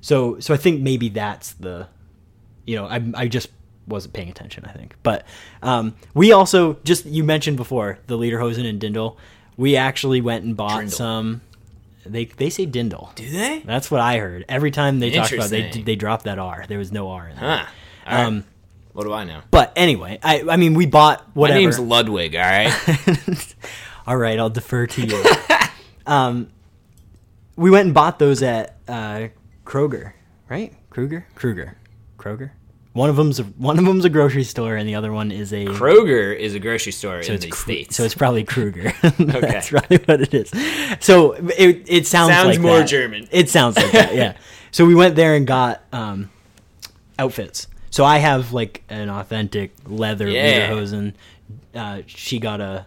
So 0.00 0.40
so 0.40 0.52
I 0.52 0.56
think 0.56 0.82
maybe 0.82 1.08
that's 1.08 1.52
the 1.52 1.86
you 2.66 2.74
know 2.74 2.86
I 2.86 3.02
I 3.14 3.28
just 3.28 3.48
wasn't 3.86 4.12
paying 4.12 4.28
attention 4.28 4.64
I 4.64 4.72
think. 4.72 4.96
But 5.04 5.24
um 5.62 5.94
we 6.14 6.32
also 6.32 6.74
just 6.82 7.06
you 7.06 7.22
mentioned 7.22 7.56
before 7.56 8.00
the 8.08 8.18
Lederhosen 8.18 8.68
and 8.68 8.80
Dindle. 8.80 9.16
We 9.56 9.76
actually 9.76 10.20
went 10.20 10.44
and 10.44 10.56
bought 10.56 10.82
Trindle. 10.82 10.90
some 10.90 11.40
they 12.06 12.26
they 12.26 12.50
say 12.50 12.66
Dindle. 12.66 13.14
Do 13.14 13.28
they? 13.30 13.60
That's 13.64 13.90
what 13.90 14.00
I 14.00 14.18
heard. 14.18 14.44
Every 14.48 14.70
time 14.70 15.00
they 15.00 15.10
talked 15.10 15.32
about 15.32 15.52
it, 15.52 15.72
they 15.72 15.82
they 15.82 15.96
dropped 15.96 16.24
that 16.24 16.38
R. 16.38 16.64
There 16.68 16.78
was 16.78 16.92
no 16.92 17.10
R 17.10 17.28
in 17.28 17.36
there. 17.36 17.44
Huh. 17.44 17.66
Right. 18.06 18.24
Um, 18.24 18.44
what 18.92 19.04
do 19.04 19.12
I 19.12 19.24
know? 19.24 19.40
But 19.50 19.72
anyway, 19.76 20.18
I 20.22 20.44
I 20.48 20.56
mean 20.56 20.74
we 20.74 20.86
bought 20.86 21.24
whatever. 21.34 21.58
My 21.58 21.62
name's 21.62 21.80
Ludwig. 21.80 22.36
All 22.36 22.42
right. 22.42 23.54
All 24.06 24.16
right, 24.16 24.38
I'll 24.38 24.50
defer 24.50 24.86
to 24.86 25.06
you. 25.06 25.24
um, 26.06 26.50
we 27.56 27.70
went 27.70 27.86
and 27.86 27.94
bought 27.94 28.18
those 28.18 28.42
at 28.42 28.76
uh, 28.86 29.28
Kroger, 29.64 30.12
right? 30.48 30.74
Kruger, 30.90 31.26
Kruger, 31.34 31.78
Kroger. 32.18 32.50
One 32.94 33.10
of 33.10 33.16
them's 33.16 33.40
a, 33.40 33.42
one 33.42 33.78
of 33.78 33.84
them's 33.84 34.04
a 34.04 34.08
grocery 34.08 34.44
store, 34.44 34.76
and 34.76 34.88
the 34.88 34.94
other 34.94 35.12
one 35.12 35.30
is 35.32 35.52
a. 35.52 35.66
Kroger 35.66 36.34
is 36.34 36.54
a 36.54 36.60
grocery 36.60 36.92
store 36.92 37.18
in 37.18 37.40
the 37.40 37.48
Kru- 37.48 37.58
states. 37.60 37.96
so 37.96 38.04
it's 38.04 38.14
probably 38.14 38.44
Kruger. 38.44 38.92
Okay. 39.04 39.40
That's 39.40 39.68
probably 39.70 39.98
what 39.98 40.20
it 40.22 40.32
is. 40.32 40.50
So 41.04 41.32
it 41.32 41.84
it 41.88 42.06
sounds 42.06 42.32
Sounds 42.32 42.46
like 42.50 42.60
more 42.60 42.78
that. 42.78 42.88
German. 42.88 43.28
It 43.32 43.50
sounds 43.50 43.76
like 43.76 43.92
that, 43.92 44.14
yeah. 44.14 44.36
So 44.70 44.86
we 44.86 44.94
went 44.94 45.16
there 45.16 45.34
and 45.34 45.46
got 45.46 45.82
um, 45.92 46.30
outfits. 47.18 47.66
So 47.90 48.04
I 48.04 48.18
have 48.18 48.52
like 48.52 48.82
an 48.88 49.08
authentic 49.10 49.72
leather 49.86 50.28
Yeah. 50.28 50.68
lederhosen. 50.70 51.14
Uh, 51.74 52.02
she 52.06 52.38
got 52.38 52.60
a 52.60 52.86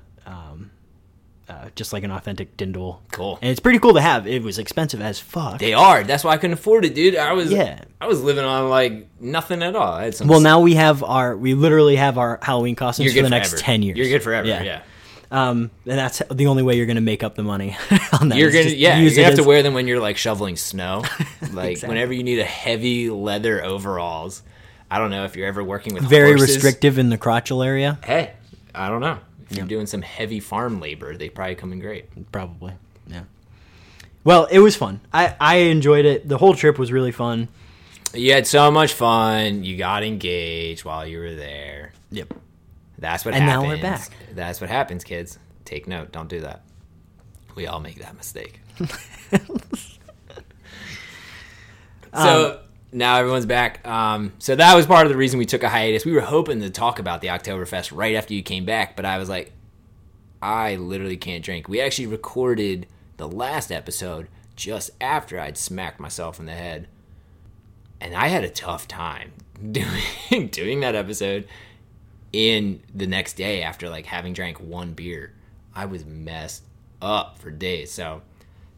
uh, 1.50 1.70
just 1.76 1.94
like 1.94 2.04
an 2.04 2.12
authentic 2.12 2.58
dindle. 2.58 3.02
Cool. 3.12 3.40
And 3.42 3.50
it's 3.52 3.60
pretty 3.60 3.80
cool 3.80 3.94
to 3.94 4.02
have. 4.02 4.28
It 4.28 4.44
was 4.44 4.60
expensive 4.60 5.02
as 5.02 5.20
fuck. 5.20 5.60
They 5.60 5.74
are. 5.74 6.04
That's 6.04 6.24
why 6.24 6.34
I 6.34 6.38
couldn't 6.38 6.56
afford 6.56 6.84
it, 6.86 6.94
dude. 6.94 7.16
I 7.16 7.34
was 7.34 7.52
Yeah. 7.52 7.82
I 8.02 8.08
was 8.08 8.22
living 8.22 8.44
on 8.46 8.70
like 8.70 9.08
nothing 9.22 9.64
at 9.64 9.76
all. 9.76 9.94
I 9.94 10.04
had 10.06 10.16
some 10.16 10.28
well, 10.28 10.42
now 10.42 10.60
we 10.60 10.76
have 10.76 11.04
our 11.04 11.36
we 11.38 11.54
literally 11.54 11.96
have 11.96 12.18
our 12.18 12.40
Halloween 12.42 12.76
costumes 12.76 13.14
for 13.14 13.22
the 13.22 13.30
next 13.30 13.58
ten 13.60 13.82
years. 13.82 13.98
You're 13.98 14.10
good 14.10 14.24
forever. 14.24 14.48
Yeah. 14.48 14.82
Um, 15.30 15.72
and 15.86 15.98
that's 15.98 16.22
the 16.32 16.48
only 16.48 16.64
way 16.64 16.78
you're 16.78 16.86
gonna 16.86 17.02
make 17.02 17.22
up 17.22 17.36
the 17.36 17.44
money 17.44 17.76
on 18.22 18.30
that. 18.30 18.38
You're 18.38 18.52
gonna 18.52 18.66
yeah. 18.70 18.96
You're 18.96 19.04
use 19.06 19.16
gonna 19.16 19.28
have 19.28 19.36
to 19.36 19.44
wear 19.44 19.62
them 19.64 19.74
when 19.74 19.88
you're 19.88 20.00
like 20.00 20.18
shoveling 20.18 20.56
snow. 20.58 21.04
Like 21.54 21.72
Exactly. 21.72 21.90
whenever 21.96 22.14
you 22.14 22.24
need 22.24 22.40
a 22.40 22.46
heavy 22.46 23.10
leather 23.10 23.64
overalls. 23.64 24.44
I 24.92 25.00
don't 25.00 25.12
know 25.12 25.24
if 25.24 25.36
you're 25.36 25.48
ever 25.48 25.64
working 25.64 25.94
with 25.94 26.04
very 26.04 26.32
horses. 26.32 26.56
restrictive 26.56 26.98
in 26.98 27.10
the 27.10 27.18
crotchal 27.18 27.66
area. 27.66 28.00
Hey, 28.04 28.34
I 28.76 28.90
don't 28.90 29.02
know. 29.02 29.20
If 29.50 29.58
you're 29.58 29.66
doing 29.66 29.86
some 29.86 30.02
heavy 30.02 30.40
farm 30.40 30.80
labor, 30.80 31.16
they 31.16 31.30
probably 31.30 31.56
come 31.56 31.72
in 31.72 31.80
great. 31.80 32.32
Probably. 32.32 32.74
Yeah. 33.08 33.24
Well, 34.24 34.46
it 34.46 34.60
was 34.60 34.76
fun. 34.76 35.00
I 35.14 35.36
I 35.40 35.56
enjoyed 35.56 36.06
it. 36.06 36.28
The 36.28 36.38
whole 36.38 36.54
trip 36.54 36.78
was 36.78 36.92
really 36.92 37.12
fun. 37.12 37.48
You 38.14 38.34
had 38.34 38.48
so 38.48 38.72
much 38.72 38.94
fun. 38.94 39.64
You 39.64 39.78
got 39.78 40.04
engaged 40.04 40.84
while 40.86 41.06
you 41.06 41.20
were 41.20 41.36
there. 41.36 41.94
Yep. 42.12 42.34
That's 42.98 43.24
what 43.26 43.34
And 43.36 43.46
now 43.46 43.64
we're 43.64 43.82
back. 43.82 44.10
That's 44.34 44.60
what 44.60 44.70
happens, 44.70 45.04
kids. 45.04 45.38
Take 45.66 45.88
note. 45.88 46.12
Don't 46.12 46.30
do 46.30 46.42
that. 46.42 46.64
We 47.56 47.68
all 47.68 47.80
make 47.80 48.00
that 48.00 48.16
mistake. 48.16 48.60
so 52.14 52.52
um, 52.52 52.58
now 52.92 53.18
everyone's 53.18 53.46
back. 53.46 53.86
Um, 53.88 54.34
so 54.40 54.56
that 54.56 54.76
was 54.76 54.86
part 54.86 55.06
of 55.06 55.12
the 55.12 55.18
reason 55.18 55.40
we 55.40 55.46
took 55.46 55.64
a 55.64 55.70
hiatus. 55.70 56.06
We 56.06 56.14
were 56.14 56.22
hoping 56.22 56.62
to 56.62 56.70
talk 56.70 57.00
about 57.00 57.22
the 57.22 57.28
Oktoberfest 57.28 57.96
right 57.96 58.16
after 58.16 58.34
you 58.34 58.44
came 58.44 58.66
back, 58.66 58.96
but 58.96 59.06
I 59.06 59.18
was 59.18 59.30
like, 59.30 59.52
I 60.42 60.76
literally 60.76 61.18
can't 61.18 61.44
drink. 61.44 61.68
We 61.68 61.82
actually 61.82 62.08
recorded 62.08 62.88
the 63.18 63.28
last 63.28 63.72
episode 63.72 64.28
just 64.56 64.92
after 65.02 65.40
I'd 65.40 65.58
smacked 65.58 66.00
myself 66.00 66.40
in 66.40 66.46
the 66.46 66.54
head. 66.54 66.88
And 68.00 68.16
I 68.16 68.28
had 68.28 68.44
a 68.44 68.50
tough 68.50 68.88
time 68.88 69.34
doing 69.72 70.48
doing 70.50 70.82
that 70.82 70.96
episode 70.96 71.48
in 72.32 72.82
the 72.94 73.08
next 73.08 73.34
day 73.34 73.64
after 73.64 73.90
like 73.90 74.06
having 74.06 74.34
drank 74.34 74.60
one 74.60 74.94
beer. 74.94 75.34
I 75.74 75.86
was 75.86 76.06
messed 76.06 76.64
up 77.02 77.40
for 77.40 77.52
days. 77.52 77.92
So 77.92 78.22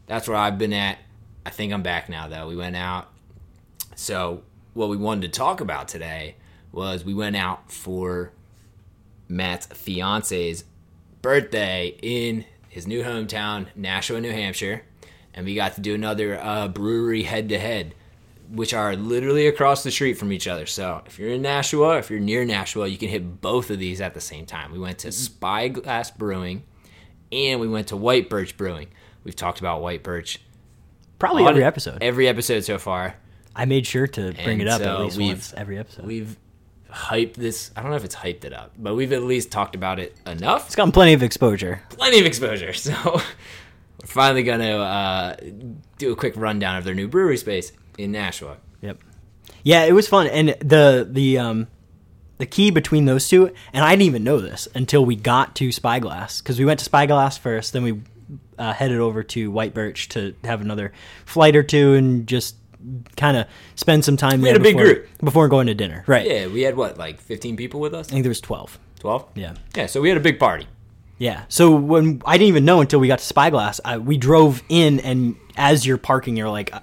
that's 0.06 0.28
where 0.28 0.36
I've 0.36 0.58
been 0.58 0.72
at. 0.72 0.98
I 1.44 1.50
think 1.50 1.72
I'm 1.72 1.82
back 1.82 2.08
now 2.08 2.28
though. 2.28 2.48
We 2.48 2.56
went 2.56 2.76
out. 2.76 3.08
So 4.00 4.44
what 4.72 4.88
we 4.88 4.96
wanted 4.96 5.30
to 5.30 5.38
talk 5.38 5.60
about 5.60 5.86
today 5.86 6.36
was 6.72 7.04
we 7.04 7.12
went 7.12 7.36
out 7.36 7.70
for 7.70 8.32
Matt's 9.28 9.66
fiance's 9.66 10.64
birthday 11.20 11.98
in 12.00 12.46
his 12.70 12.86
new 12.86 13.02
hometown, 13.02 13.66
Nashua, 13.76 14.22
New 14.22 14.32
Hampshire, 14.32 14.84
and 15.34 15.44
we 15.44 15.54
got 15.54 15.74
to 15.74 15.82
do 15.82 15.94
another 15.94 16.40
uh, 16.42 16.68
brewery 16.68 17.24
head 17.24 17.50
to 17.50 17.58
head, 17.58 17.94
which 18.50 18.72
are 18.72 18.96
literally 18.96 19.46
across 19.46 19.82
the 19.82 19.90
street 19.90 20.14
from 20.14 20.32
each 20.32 20.48
other. 20.48 20.64
So 20.64 21.02
if 21.04 21.18
you're 21.18 21.32
in 21.32 21.42
Nashua, 21.42 21.98
if 21.98 22.08
you're 22.08 22.20
near 22.20 22.46
Nashua, 22.46 22.86
you 22.86 22.96
can 22.96 23.10
hit 23.10 23.42
both 23.42 23.68
of 23.68 23.78
these 23.78 24.00
at 24.00 24.14
the 24.14 24.20
same 24.22 24.46
time. 24.46 24.72
We 24.72 24.78
went 24.78 25.00
to 25.00 25.12
Spyglass 25.12 26.10
Brewing, 26.10 26.62
and 27.30 27.60
we 27.60 27.68
went 27.68 27.88
to 27.88 27.98
White 27.98 28.30
Birch 28.30 28.56
Brewing. 28.56 28.88
We've 29.24 29.36
talked 29.36 29.60
about 29.60 29.82
White 29.82 30.02
Birch 30.02 30.40
Probably 31.18 31.44
every 31.44 31.64
episode. 31.64 31.98
Every 32.00 32.26
episode 32.28 32.64
so 32.64 32.78
far. 32.78 33.16
I 33.54 33.64
made 33.64 33.86
sure 33.86 34.06
to 34.06 34.32
bring 34.32 34.60
And 34.60 34.62
it 34.62 34.68
up 34.68 34.80
so 34.82 34.94
at 34.96 35.00
least 35.04 35.16
we've- 35.16 35.28
once 35.32 35.54
every 35.56 35.78
episode. 35.78 36.06
We've 36.06 36.36
hyped 36.90 37.34
this. 37.34 37.70
I 37.76 37.82
don't 37.82 37.90
know 37.90 37.96
if 37.96 38.04
it's 38.04 38.16
hyped 38.16 38.44
it 38.44 38.52
up, 38.52 38.72
but 38.78 38.94
we've 38.94 39.12
at 39.12 39.22
least 39.22 39.50
talked 39.50 39.74
about 39.74 39.98
it 40.00 40.16
enough. 40.26 40.66
It's 40.66 40.74
gotten 40.76 40.92
plenty 40.92 41.12
of 41.12 41.22
exposure. 41.22 41.82
Plenty 41.90 42.18
of 42.20 42.26
exposure. 42.26 42.72
So 42.80 42.94
we're 44.02 44.06
finally 44.06 44.42
gonna 44.42 44.76
uh, 44.78 45.36
do 45.98 46.10
a 46.12 46.16
quick 46.16 46.32
rundown 46.36 46.76
of 46.76 46.84
their 46.84 46.94
new 46.94 47.06
brewery 47.06 47.36
space 47.36 47.70
in 47.98 48.12
Nashua. 48.12 48.56
Yep. 48.80 48.98
Yeah, 49.62 49.84
it 49.84 49.92
was 49.92 50.08
fun, 50.08 50.26
and 50.28 50.56
the 50.60 51.06
the 51.08 51.38
um 51.38 51.66
the 52.38 52.46
key 52.46 52.70
between 52.70 53.04
those 53.04 53.28
two, 53.28 53.52
and 53.74 53.84
I 53.84 53.90
didn't 53.90 54.06
even 54.06 54.24
know 54.24 54.40
this 54.40 54.66
until 54.74 55.04
we 55.04 55.14
got 55.16 55.54
to 55.56 55.70
Spyglass 55.70 56.40
because 56.40 56.58
we 56.58 56.64
went 56.64 56.78
to 56.78 56.84
Spyglass 56.86 57.36
first, 57.36 57.74
then 57.74 57.82
we 57.82 58.00
uh, 58.58 58.72
headed 58.72 58.98
over 58.98 59.22
to 59.22 59.50
White 59.50 59.74
Birch 59.74 60.08
to 60.10 60.34
have 60.44 60.62
another 60.62 60.92
flight 61.26 61.54
or 61.54 61.62
two 61.62 61.92
and 61.94 62.26
just 62.26 62.56
kind 63.16 63.36
of 63.36 63.46
spend 63.74 64.04
some 64.04 64.16
time 64.16 64.40
there 64.40 64.52
had 64.52 64.60
a 64.60 64.64
big 64.64 64.76
before, 64.76 64.94
group. 64.94 65.08
before 65.22 65.48
going 65.48 65.66
to 65.66 65.74
dinner. 65.74 66.04
Right. 66.06 66.26
Yeah, 66.26 66.46
we 66.46 66.62
had 66.62 66.76
what, 66.76 66.98
like 66.98 67.20
15 67.20 67.56
people 67.56 67.80
with 67.80 67.94
us? 67.94 68.08
I 68.08 68.10
think 68.12 68.22
there 68.24 68.30
was 68.30 68.40
twelve. 68.40 68.78
12? 69.00 69.28
Yeah. 69.34 69.54
Yeah, 69.74 69.86
so 69.86 70.00
we 70.00 70.08
had 70.08 70.18
a 70.18 70.20
big 70.20 70.38
party. 70.38 70.66
Yeah. 71.18 71.44
So 71.48 71.74
when 71.74 72.20
I 72.26 72.36
didn't 72.38 72.48
even 72.48 72.64
know 72.64 72.80
until 72.80 73.00
we 73.00 73.08
got 73.08 73.18
to 73.18 73.24
Spyglass, 73.24 73.80
I, 73.84 73.98
we 73.98 74.16
drove 74.18 74.62
in, 74.68 75.00
and 75.00 75.36
as 75.56 75.86
you're 75.86 75.98
parking, 75.98 76.36
you're 76.36 76.50
like, 76.50 76.74
uh, 76.74 76.80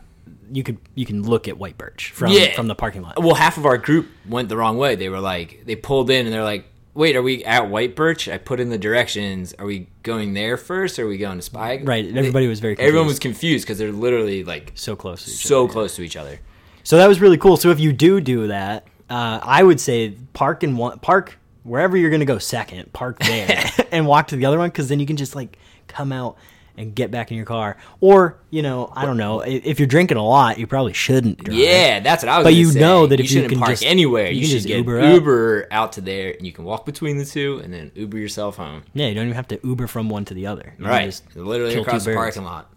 you 0.51 0.63
could 0.63 0.77
you 0.95 1.05
can 1.05 1.23
look 1.23 1.47
at 1.47 1.57
White 1.57 1.77
Birch 1.77 2.11
from 2.11 2.31
Yeah. 2.31 2.55
from 2.55 2.67
the 2.67 2.75
parking 2.75 3.01
lot. 3.01 3.21
Well, 3.21 3.35
half 3.35 3.57
of 3.57 3.65
our 3.65 3.77
group 3.77 4.07
went 4.27 4.47
the 4.49 4.55
wrong 4.57 4.77
way. 4.77 4.95
They 4.95 5.09
were 5.09 5.19
like, 5.19 5.63
they 5.65 5.75
pulled 5.75 6.09
in 6.09 6.25
and 6.25 6.33
they're 6.33 6.43
like, 6.43 6.65
wait, 6.97 7.15
are 7.15 7.21
we 7.21 7.45
at 7.45 7.69
White 7.69 7.95
Birch? 7.95 8.27
I 8.27 8.39
put 8.39 8.59
in 8.59 8.69
the 8.69 8.77
directions. 8.77 9.53
Are 9.59 9.65
we 9.65 9.87
going 10.01 10.33
there 10.33 10.57
first 10.57 10.97
or 10.97 11.05
are 11.05 11.07
we 11.07 11.19
going 11.19 11.37
to 11.37 11.43
Spy? 11.43 11.79
Right. 11.83 12.05
Everybody 12.05 12.47
was 12.47 12.59
very 12.59 12.75
confused. 12.75 12.87
Everyone 12.87 13.07
was 13.07 13.19
confused 13.19 13.65
because 13.65 13.77
they're 13.77 13.91
literally 13.91 14.43
like 14.43 14.71
so 14.73 14.95
close. 14.95 15.23
To 15.25 15.31
each 15.31 15.45
so 15.45 15.63
other. 15.63 15.73
close 15.73 15.95
to 15.95 16.01
each 16.01 16.15
other. 16.17 16.39
So 16.83 16.97
that 16.97 17.07
was 17.07 17.21
really 17.21 17.37
cool. 17.37 17.55
So 17.55 17.69
if 17.69 17.79
you 17.79 17.93
do 17.93 18.19
do 18.19 18.47
that, 18.47 18.87
uh, 19.09 19.39
I 19.43 19.61
would 19.61 19.79
say 19.79 20.17
park 20.33 20.63
and 20.63 20.77
one 20.77 20.97
park 20.99 21.37
wherever 21.63 21.95
you're 21.95 22.09
going 22.09 22.21
to 22.21 22.25
go 22.25 22.39
second. 22.39 22.91
Park 22.93 23.19
there 23.19 23.63
and 23.91 24.07
walk 24.07 24.29
to 24.29 24.35
the 24.35 24.45
other 24.45 24.57
one 24.57 24.69
because 24.69 24.89
then 24.89 24.99
you 24.99 25.05
can 25.05 25.17
just 25.17 25.35
like 25.35 25.59
come 25.87 26.11
out 26.11 26.35
and 26.77 26.93
get 26.95 27.11
back 27.11 27.31
in 27.31 27.37
your 27.37 27.45
car. 27.45 27.75
Or 27.99 28.39
you 28.49 28.61
know, 28.61 28.91
I 28.95 29.05
don't 29.05 29.17
know. 29.17 29.41
If 29.41 29.79
you're 29.79 29.87
drinking 29.87 30.17
a 30.17 30.23
lot, 30.23 30.57
you 30.59 30.67
probably 30.67 30.93
shouldn't. 30.93 31.43
Drive. 31.43 31.57
Yeah, 31.57 31.99
that's 31.99 32.23
what 32.23 32.29
I 32.29 32.37
was. 32.37 32.45
But 32.45 32.53
you 32.53 32.67
say. 32.67 32.79
know 32.79 33.07
that 33.07 33.19
if 33.19 33.31
you 33.31 33.47
can 33.49 33.59
park 33.59 33.71
just- 33.71 33.83
anywhere, 33.83 34.27
you 34.27 34.35
you, 34.35 34.41
can 34.41 34.49
should 34.49 34.55
just 34.57 34.67
get 34.67 34.77
Uber 34.77 35.11
Uber, 35.11 35.67
out 35.71 35.93
to 35.93 36.01
there, 36.01 36.31
and 36.31 36.45
you 36.45 36.53
can 36.53 36.63
walk 36.63 36.85
between 36.85 37.17
the 37.17 37.25
two, 37.25 37.59
and 37.63 37.73
then 37.73 37.91
Uber 37.95 38.17
yourself 38.17 38.57
home. 38.57 38.83
Yeah, 38.93 39.07
you 39.07 39.15
don't 39.15 39.25
even 39.25 39.35
have 39.35 39.47
to 39.49 39.59
Uber 39.63 39.87
from 39.87 40.09
one 40.09 40.25
to 40.25 40.33
the 40.33 40.47
other. 40.47 40.75
You 40.77 40.85
Right, 40.85 41.05
just 41.05 41.35
literally 41.35 41.75
across 41.75 42.05
the 42.05 42.13
parking 42.13 42.43
lot. 42.43 42.71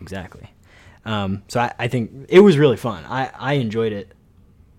Exactly. 0.00 0.50
Um, 1.04 1.42
so 1.48 1.60
I, 1.60 1.72
I 1.78 1.88
think 1.88 2.26
it 2.28 2.40
was 2.40 2.58
really 2.58 2.76
fun. 2.76 3.04
I, 3.04 3.30
I 3.36 3.52
enjoyed 3.54 3.92
it 3.92 4.12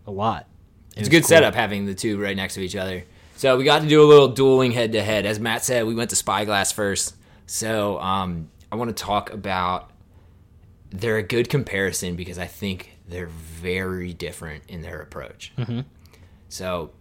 a 0.07 0.11
lot. 0.11 0.47
It 0.95 0.99
It's 0.99 1.07
a 1.07 1.11
good 1.11 1.23
cool. 1.23 1.29
setup 1.29 1.53
having 1.55 1.85
the 1.85 1.93
two 1.93 2.19
right 2.21 2.35
next 2.35 2.55
to 2.55 2.61
each 2.61 2.75
other. 2.75 3.03
So 3.35 3.57
we 3.57 3.63
got 3.65 3.81
to 3.81 3.87
do 3.87 4.01
a 4.01 4.05
little 4.07 4.29
dueling 4.29 4.71
head 4.71 4.93
to 4.93 5.03
head. 5.03 5.25
As 5.25 5.39
Matt 5.39 5.63
said, 5.65 5.85
we 5.85 5.95
went 5.95 6.11
to 6.11 6.15
Spyglass 6.15 6.71
first. 6.71 7.15
So 7.45 7.99
um, 7.99 8.49
I 8.73 8.75
want 8.75 8.89
to 8.95 9.03
talk 9.03 9.31
about. 9.31 9.91
They're 10.89 11.17
a 11.17 11.23
good 11.23 11.47
comparison 11.47 12.15
because 12.15 12.37
I 12.39 12.47
think 12.47 12.97
they're 13.07 13.27
very 13.27 14.13
different 14.13 14.63
in 14.67 14.81
their 14.81 14.99
approach. 14.99 15.51
Mm-hmm. 15.57 15.81
So 16.49 16.91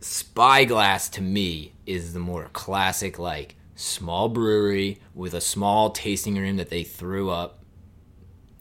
Spyglass 0.00 1.08
to 1.10 1.22
me 1.22 1.72
is 1.86 2.12
the 2.12 2.20
more 2.20 2.48
classic, 2.52 3.18
like 3.18 3.56
small 3.74 4.28
brewery 4.28 5.00
with 5.14 5.34
a 5.34 5.40
small 5.40 5.90
tasting 5.90 6.36
room 6.36 6.56
that 6.56 6.68
they 6.70 6.84
threw 6.84 7.30
up. 7.30 7.64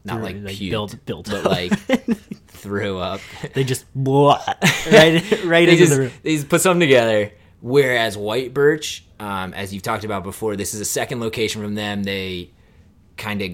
Not 0.03 0.15
Threw- 0.17 0.23
like, 0.25 0.35
like, 0.37 0.55
puked, 0.55 0.69
built- 0.71 1.05
built 1.05 1.25
but 1.29 1.45
up. 1.45 1.51
like 1.51 1.71
threw 2.47 2.97
up. 2.97 3.21
They 3.53 3.63
just 3.63 3.85
right 3.95 4.43
right 5.43 5.65
they 5.65 5.71
into 5.73 5.75
just, 5.77 5.91
the 5.91 5.99
room. 6.01 6.11
they 6.23 6.35
just 6.35 6.49
put 6.49 6.61
something 6.61 6.79
together. 6.79 7.31
Whereas 7.61 8.15
White 8.17 8.53
Birch, 8.53 9.03
um, 9.19 9.53
as 9.53 9.73
you've 9.73 9.83
talked 9.83 10.03
about 10.03 10.23
before, 10.23 10.55
this 10.55 10.73
is 10.73 10.81
a 10.81 10.85
second 10.85 11.19
location 11.19 11.61
from 11.61 11.75
them. 11.75 12.03
They 12.03 12.51
kind 13.17 13.41
of 13.41 13.51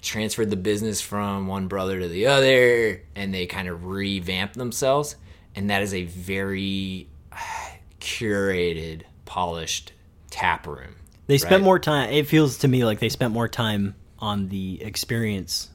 transferred 0.00 0.50
the 0.50 0.56
business 0.56 1.00
from 1.00 1.46
one 1.46 1.68
brother 1.68 2.00
to 2.00 2.08
the 2.08 2.26
other, 2.26 3.02
and 3.14 3.32
they 3.34 3.46
kind 3.46 3.68
of 3.68 3.86
revamped 3.86 4.54
themselves. 4.54 5.16
And 5.54 5.70
that 5.70 5.82
is 5.82 5.94
a 5.94 6.04
very 6.04 7.08
curated, 8.00 9.02
polished 9.24 9.92
tap 10.30 10.66
room. 10.66 10.96
They 11.26 11.38
spent 11.38 11.52
right? 11.52 11.62
more 11.62 11.78
time. 11.78 12.10
It 12.10 12.26
feels 12.26 12.58
to 12.58 12.68
me 12.68 12.84
like 12.84 12.98
they 12.98 13.08
spent 13.08 13.32
more 13.32 13.48
time 13.48 13.94
on 14.18 14.48
the 14.48 14.82
experience 14.82 15.70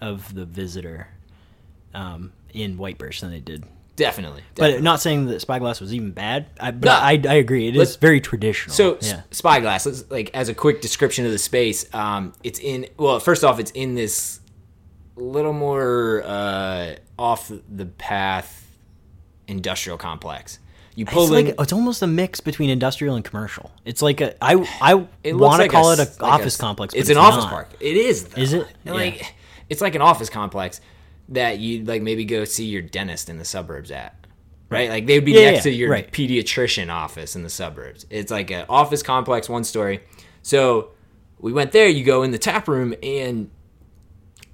of 0.00 0.34
the 0.34 0.44
visitor 0.44 1.08
um, 1.94 2.32
in 2.52 2.76
White 2.76 2.98
Birch 2.98 3.20
than 3.20 3.30
they 3.30 3.40
did. 3.40 3.64
Definitely. 3.96 4.42
But 4.54 4.82
not 4.82 5.00
saying 5.00 5.26
that 5.26 5.40
Spyglass 5.40 5.80
was 5.80 5.92
even 5.92 6.12
bad. 6.12 6.46
I, 6.58 6.70
but 6.70 6.86
No. 6.86 6.92
I, 6.92 7.20
I 7.28 7.34
agree. 7.34 7.68
It 7.68 7.76
is 7.76 7.96
very 7.96 8.20
traditional. 8.20 8.74
So 8.74 8.98
yeah, 9.02 9.22
Spyglass, 9.30 10.10
like 10.10 10.30
as 10.34 10.48
a 10.48 10.54
quick 10.54 10.80
description 10.80 11.26
of 11.26 11.32
the 11.32 11.38
space, 11.38 11.92
um, 11.94 12.32
it's 12.42 12.58
in. 12.58 12.86
Well, 12.96 13.20
first 13.20 13.44
off, 13.44 13.58
it's 13.60 13.70
in 13.72 13.94
this 13.94 14.40
little 15.16 15.52
more 15.52 16.22
uh, 16.24 16.94
off 17.18 17.50
the 17.68 17.84
path 17.86 18.66
industrial 19.46 19.98
complex. 19.98 20.58
You 20.94 21.04
pull 21.06 21.24
it's 21.24 21.30
in. 21.32 21.46
like 21.46 21.60
it's 21.60 21.72
almost 21.72 22.02
a 22.02 22.06
mix 22.06 22.40
between 22.40 22.70
industrial 22.70 23.14
and 23.16 23.24
commercial. 23.24 23.70
It's 23.84 24.02
like 24.02 24.20
a 24.20 24.42
I 24.42 24.54
I 24.80 24.94
want 24.94 25.08
to 25.24 25.34
like 25.36 25.70
call 25.70 25.90
a 25.90 25.94
it 25.94 25.98
an 26.00 26.06
like 26.20 26.22
office 26.22 26.54
s- 26.54 26.60
complex. 26.60 26.94
But 26.94 27.00
It's, 27.00 27.10
an 27.10 27.16
office 27.18 27.44
park. 27.44 27.68
It 27.80 27.96
is. 27.96 28.24
Though. 28.24 28.40
Is 28.40 28.52
it? 28.54 28.66
Like 28.84 29.20
Yeah. 29.20 29.26
it's 29.68 29.80
like 29.80 29.94
an 29.94 30.02
office 30.02 30.28
complex 30.30 30.80
that 31.28 31.58
you 31.58 31.84
like 31.84 32.02
maybe 32.02 32.24
go 32.24 32.44
see 32.44 32.66
your 32.66 32.82
dentist 32.82 33.28
in 33.28 33.38
the 33.38 33.44
suburbs 33.44 33.90
at. 33.90 34.14
Right, 34.68 34.88
like 34.88 35.06
they'd 35.06 35.20
be 35.24 35.32
Yeah, 35.32 35.50
next 35.50 35.66
yeah, 35.66 35.72
to 35.72 35.76
your 35.76 35.90
right. 35.90 36.10
pediatrician 36.10 36.88
office 36.90 37.36
in 37.36 37.42
the 37.42 37.50
suburbs. 37.50 38.06
It's 38.08 38.30
like 38.30 38.50
an 38.50 38.64
office 38.70 39.02
complex, 39.02 39.46
one 39.48 39.64
story. 39.64 40.00
So 40.40 40.92
we 41.38 41.52
went 41.52 41.72
there. 41.72 41.88
You 41.88 42.04
go 42.04 42.22
in 42.22 42.30
the 42.30 42.38
tap 42.38 42.68
room, 42.68 42.94
and 43.02 43.50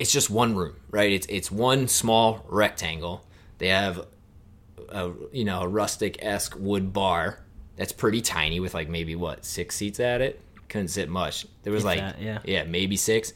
it's 0.00 0.12
just 0.12 0.28
one 0.28 0.56
room, 0.56 0.76
right? 0.90 1.12
It's 1.12 1.26
it's 1.28 1.50
one 1.52 1.86
small 1.88 2.44
rectangle. 2.48 3.24
They 3.58 3.68
have 3.68 4.06
a 4.88 5.12
you 5.32 5.44
know 5.44 5.60
a 5.62 5.68
rustic 5.68 6.18
esque 6.24 6.56
wood 6.58 6.92
bar 6.92 7.40
that's 7.76 7.92
pretty 7.92 8.20
tiny 8.20 8.58
with 8.58 8.74
like 8.74 8.88
maybe 8.88 9.14
what 9.14 9.44
six 9.44 9.76
seats 9.76 10.00
at 10.00 10.20
it. 10.20 10.40
Couldn't 10.68 10.88
sit 10.88 11.08
much. 11.08 11.46
There 11.62 11.72
was 11.72 11.82
If 11.82 11.86
like 11.86 11.98
that, 12.00 12.20
yeah. 12.20 12.38
yeah 12.44 12.64
maybe 12.64 12.96
six, 12.96 13.32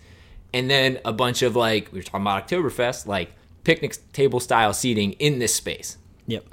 and 0.54 0.70
then 0.70 0.98
a 1.04 1.12
bunch 1.12 1.42
of 1.42 1.56
like 1.56 1.90
we 1.92 1.98
were 1.98 2.02
talking 2.02 2.22
about 2.22 2.48
Oktoberfest 2.48 3.06
like 3.06 3.32
picnic 3.64 3.96
table 4.12 4.40
style 4.40 4.72
seating 4.72 5.12
in 5.14 5.38
this 5.38 5.54
space, 5.54 5.96
Yep. 6.26 6.44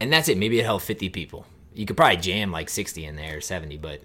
and 0.00 0.12
that's 0.12 0.28
it. 0.28 0.38
Maybe 0.38 0.58
it 0.58 0.64
held 0.64 0.82
fifty 0.82 1.08
people. 1.08 1.46
You 1.74 1.86
could 1.86 1.96
probably 1.96 2.16
jam 2.18 2.50
like 2.52 2.68
sixty 2.68 3.04
in 3.04 3.16
there 3.16 3.38
or 3.38 3.40
seventy, 3.40 3.76
but 3.76 4.00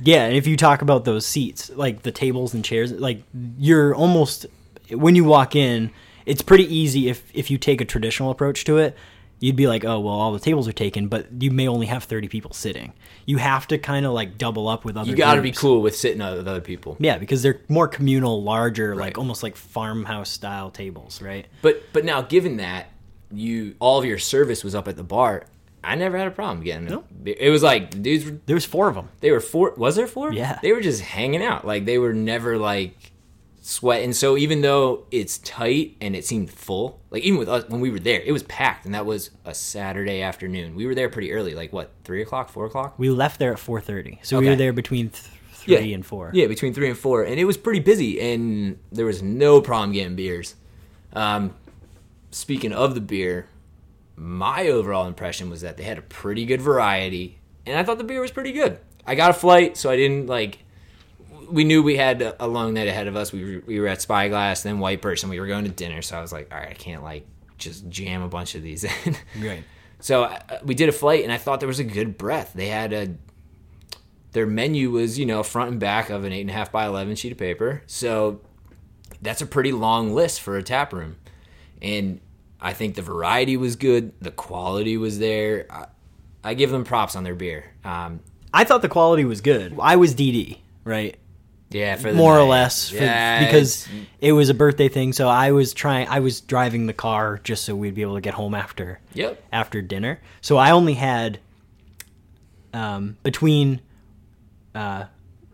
Yeah, 0.00 0.24
and 0.26 0.36
if 0.36 0.46
you 0.46 0.56
talk 0.56 0.82
about 0.82 1.04
those 1.04 1.24
seats, 1.26 1.70
like 1.74 2.02
the 2.02 2.12
tables 2.12 2.54
and 2.54 2.64
chairs, 2.64 2.92
like 2.92 3.22
you're 3.58 3.94
almost 3.94 4.46
when 4.90 5.14
you 5.16 5.24
walk 5.24 5.54
in, 5.56 5.90
it's 6.26 6.42
pretty 6.42 6.72
easy 6.74 7.08
if 7.08 7.22
if 7.32 7.50
you 7.50 7.58
take 7.58 7.80
a 7.80 7.84
traditional 7.84 8.30
approach 8.30 8.64
to 8.64 8.78
it. 8.78 8.96
You'd 9.44 9.56
be 9.56 9.66
like, 9.66 9.84
oh 9.84 10.00
well, 10.00 10.14
all 10.14 10.32
the 10.32 10.38
tables 10.38 10.66
are 10.68 10.72
taken, 10.72 11.08
but 11.08 11.26
you 11.38 11.50
may 11.50 11.68
only 11.68 11.86
have 11.86 12.04
thirty 12.04 12.28
people 12.28 12.52
sitting. 12.54 12.94
You 13.26 13.36
have 13.36 13.66
to 13.68 13.76
kind 13.78 14.06
of 14.06 14.12
like 14.14 14.38
double 14.38 14.68
up 14.68 14.84
with 14.86 14.96
other. 14.96 15.10
you 15.10 15.14
got 15.16 15.34
to 15.34 15.42
be 15.42 15.52
cool 15.52 15.82
with 15.82 15.94
sitting 15.94 16.20
with 16.20 16.48
other 16.48 16.62
people. 16.62 16.96
Yeah, 16.98 17.18
because 17.18 17.42
they're 17.42 17.60
more 17.68 17.86
communal, 17.86 18.42
larger, 18.42 18.96
like 18.96 19.18
almost 19.18 19.42
like 19.42 19.54
farmhouse 19.56 20.30
style 20.30 20.70
tables, 20.70 21.20
right? 21.20 21.44
But 21.60 21.82
but 21.92 22.06
now 22.06 22.22
given 22.22 22.56
that 22.56 22.86
you 23.30 23.74
all 23.80 23.98
of 23.98 24.04
your 24.06 24.18
service 24.18 24.64
was 24.64 24.74
up 24.74 24.88
at 24.88 24.96
the 24.96 25.04
bar, 25.04 25.44
I 25.82 25.94
never 25.96 26.16
had 26.16 26.26
a 26.28 26.30
problem 26.30 26.64
getting 26.64 26.86
No. 26.86 27.04
it. 27.26 27.36
It 27.38 27.50
was 27.50 27.62
like 27.62 28.00
dudes 28.02 28.24
were 28.24 28.38
There 28.46 28.56
was 28.56 28.64
four 28.64 28.88
of 28.88 28.94
them. 28.94 29.10
they 29.20 29.30
were 29.30 29.40
four 29.40 29.74
was 29.76 29.96
there 29.96 30.06
four? 30.06 30.32
Yeah. 30.32 30.58
They 30.62 30.72
were 30.72 30.80
just 30.80 31.02
hanging 31.02 31.42
out. 31.42 31.66
Like 31.66 31.84
they 31.84 31.98
were 31.98 32.14
never 32.14 32.56
like 32.56 33.12
sweating. 33.66 34.12
So 34.12 34.36
even 34.36 34.60
though 34.60 35.06
it's 35.10 35.38
tight 35.38 35.96
and 35.98 36.14
it 36.14 36.26
seemed 36.26 36.50
full, 36.50 37.00
like 37.10 37.22
even 37.22 37.38
with 37.38 37.48
us 37.48 37.66
when 37.68 37.80
we 37.80 37.90
were 37.90 37.98
there, 37.98 38.20
it 38.20 38.30
was 38.30 38.42
packed 38.42 38.84
and 38.84 38.94
that 38.94 39.06
was 39.06 39.30
a 39.46 39.54
Saturday 39.54 40.20
afternoon. 40.20 40.74
We 40.74 40.84
were 40.84 40.94
there 40.94 41.08
pretty 41.08 41.32
early, 41.32 41.54
like 41.54 41.72
what, 41.72 41.90
three 42.04 42.20
o'clock, 42.20 42.50
four 42.50 42.66
o'clock? 42.66 42.98
We 42.98 43.08
left 43.08 43.38
there 43.38 43.52
at 43.52 43.58
four 43.58 43.80
thirty, 43.80 44.20
so 44.22 44.38
we 44.38 44.48
were 44.48 44.56
there 44.56 44.74
between 44.74 45.08
th- 45.08 45.24
three 45.52 45.94
and 45.94 46.04
four. 46.04 46.30
Yeah, 46.34 46.46
between 46.46 46.74
three 46.74 46.88
and 46.90 46.98
four, 46.98 47.22
and 47.22 47.40
it 47.40 47.46
was 47.46 47.56
pretty 47.56 47.80
busy, 47.80 48.20
and 48.20 48.78
there 48.92 49.06
was 49.06 49.22
no 49.22 49.62
problem 49.62 49.92
getting 49.92 50.14
beers. 50.14 50.56
Um, 51.14 51.54
speaking 52.32 52.72
of 52.72 52.94
the 52.94 53.00
beer, 53.00 53.48
my 54.14 54.68
overall 54.68 55.06
impression 55.06 55.48
was 55.48 55.62
that 55.62 55.78
they 55.78 55.84
had 55.84 55.96
a 55.96 56.02
pretty 56.02 56.44
good 56.44 56.60
variety, 56.60 57.38
and 57.64 57.78
I 57.78 57.82
thought 57.82 57.96
the 57.96 58.04
beer 58.04 58.20
was 58.20 58.30
pretty 58.30 58.52
good. 58.52 58.78
I 59.06 59.14
got 59.14 59.30
a 59.30 59.34
flight, 59.34 59.78
so 59.78 59.88
I 59.88 59.96
didn't 59.96 60.26
like. 60.26 60.58
We 61.50 61.64
knew 61.64 61.82
we 61.82 61.96
had 61.96 62.34
a 62.38 62.46
long 62.46 62.74
night 62.74 62.88
ahead 62.88 63.06
of 63.06 63.16
us. 63.16 63.32
We 63.32 63.56
were, 63.56 63.62
we 63.66 63.80
were 63.80 63.88
at 63.88 64.00
Spyglass, 64.02 64.62
then 64.62 64.78
White 64.78 65.00
Birch. 65.00 65.24
we 65.24 65.40
were 65.40 65.46
going 65.46 65.64
to 65.64 65.70
dinner. 65.70 66.02
So 66.02 66.16
I 66.18 66.20
was 66.20 66.32
like, 66.32 66.52
all 66.52 66.58
right, 66.58 66.70
I 66.70 66.74
can't 66.74 67.02
like 67.02 67.26
just 67.58 67.88
jam 67.88 68.22
a 68.22 68.28
bunch 68.28 68.54
of 68.54 68.62
these 68.62 68.84
in. 69.04 69.16
Right. 69.40 69.64
So 70.00 70.24
uh, 70.24 70.38
we 70.64 70.74
did 70.74 70.88
a 70.88 70.92
flight, 70.92 71.24
and 71.24 71.32
I 71.32 71.38
thought 71.38 71.60
there 71.60 71.66
was 71.66 71.78
a 71.78 71.84
good 71.84 72.18
breadth. 72.18 72.52
They 72.52 72.68
had 72.68 72.92
a 72.92 73.14
their 74.32 74.46
menu 74.46 74.90
was 74.90 75.18
you 75.18 75.24
know 75.26 75.42
front 75.42 75.70
and 75.70 75.80
back 75.80 76.10
of 76.10 76.24
an 76.24 76.32
eight 76.32 76.42
and 76.42 76.50
a 76.50 76.52
half 76.52 76.70
by 76.70 76.86
eleven 76.86 77.16
sheet 77.16 77.32
of 77.32 77.38
paper. 77.38 77.82
So 77.86 78.40
that's 79.22 79.40
a 79.40 79.46
pretty 79.46 79.72
long 79.72 80.12
list 80.14 80.40
for 80.40 80.56
a 80.56 80.62
tap 80.62 80.92
room, 80.92 81.16
and 81.80 82.20
I 82.60 82.72
think 82.72 82.96
the 82.96 83.02
variety 83.02 83.56
was 83.56 83.76
good. 83.76 84.12
The 84.20 84.30
quality 84.30 84.96
was 84.96 85.18
there. 85.18 85.66
I, 85.70 85.86
I 86.42 86.54
give 86.54 86.70
them 86.70 86.84
props 86.84 87.16
on 87.16 87.24
their 87.24 87.34
beer. 87.34 87.72
Um, 87.84 88.20
I 88.52 88.64
thought 88.64 88.82
the 88.82 88.88
quality 88.88 89.24
was 89.24 89.40
good. 89.40 89.76
I 89.80 89.96
was 89.96 90.14
DD, 90.14 90.58
right? 90.84 91.16
Yeah, 91.74 91.96
for 91.96 92.10
the 92.10 92.16
More 92.16 92.38
or 92.38 92.44
less, 92.44 92.88
for, 92.90 92.96
Yeah, 92.96 93.44
because 93.44 93.86
it 94.20 94.32
was 94.32 94.48
a 94.48 94.54
birthday 94.54 94.88
thing. 94.88 95.12
So 95.12 95.28
I 95.28 95.50
was 95.52 95.74
trying. 95.74 96.08
I 96.08 96.20
was 96.20 96.40
driving 96.40 96.86
the 96.86 96.92
car 96.92 97.40
just 97.44 97.64
so 97.64 97.74
we'd 97.74 97.94
be 97.94 98.02
able 98.02 98.14
to 98.14 98.20
get 98.20 98.34
home 98.34 98.54
after 98.54 99.00
Yep. 99.12 99.42
after 99.52 99.82
dinner. 99.82 100.20
So 100.40 100.56
I 100.56 100.70
only 100.70 100.94
had 100.94 101.40
um, 102.72 103.16
between 103.22 103.80
uh, 104.74 105.04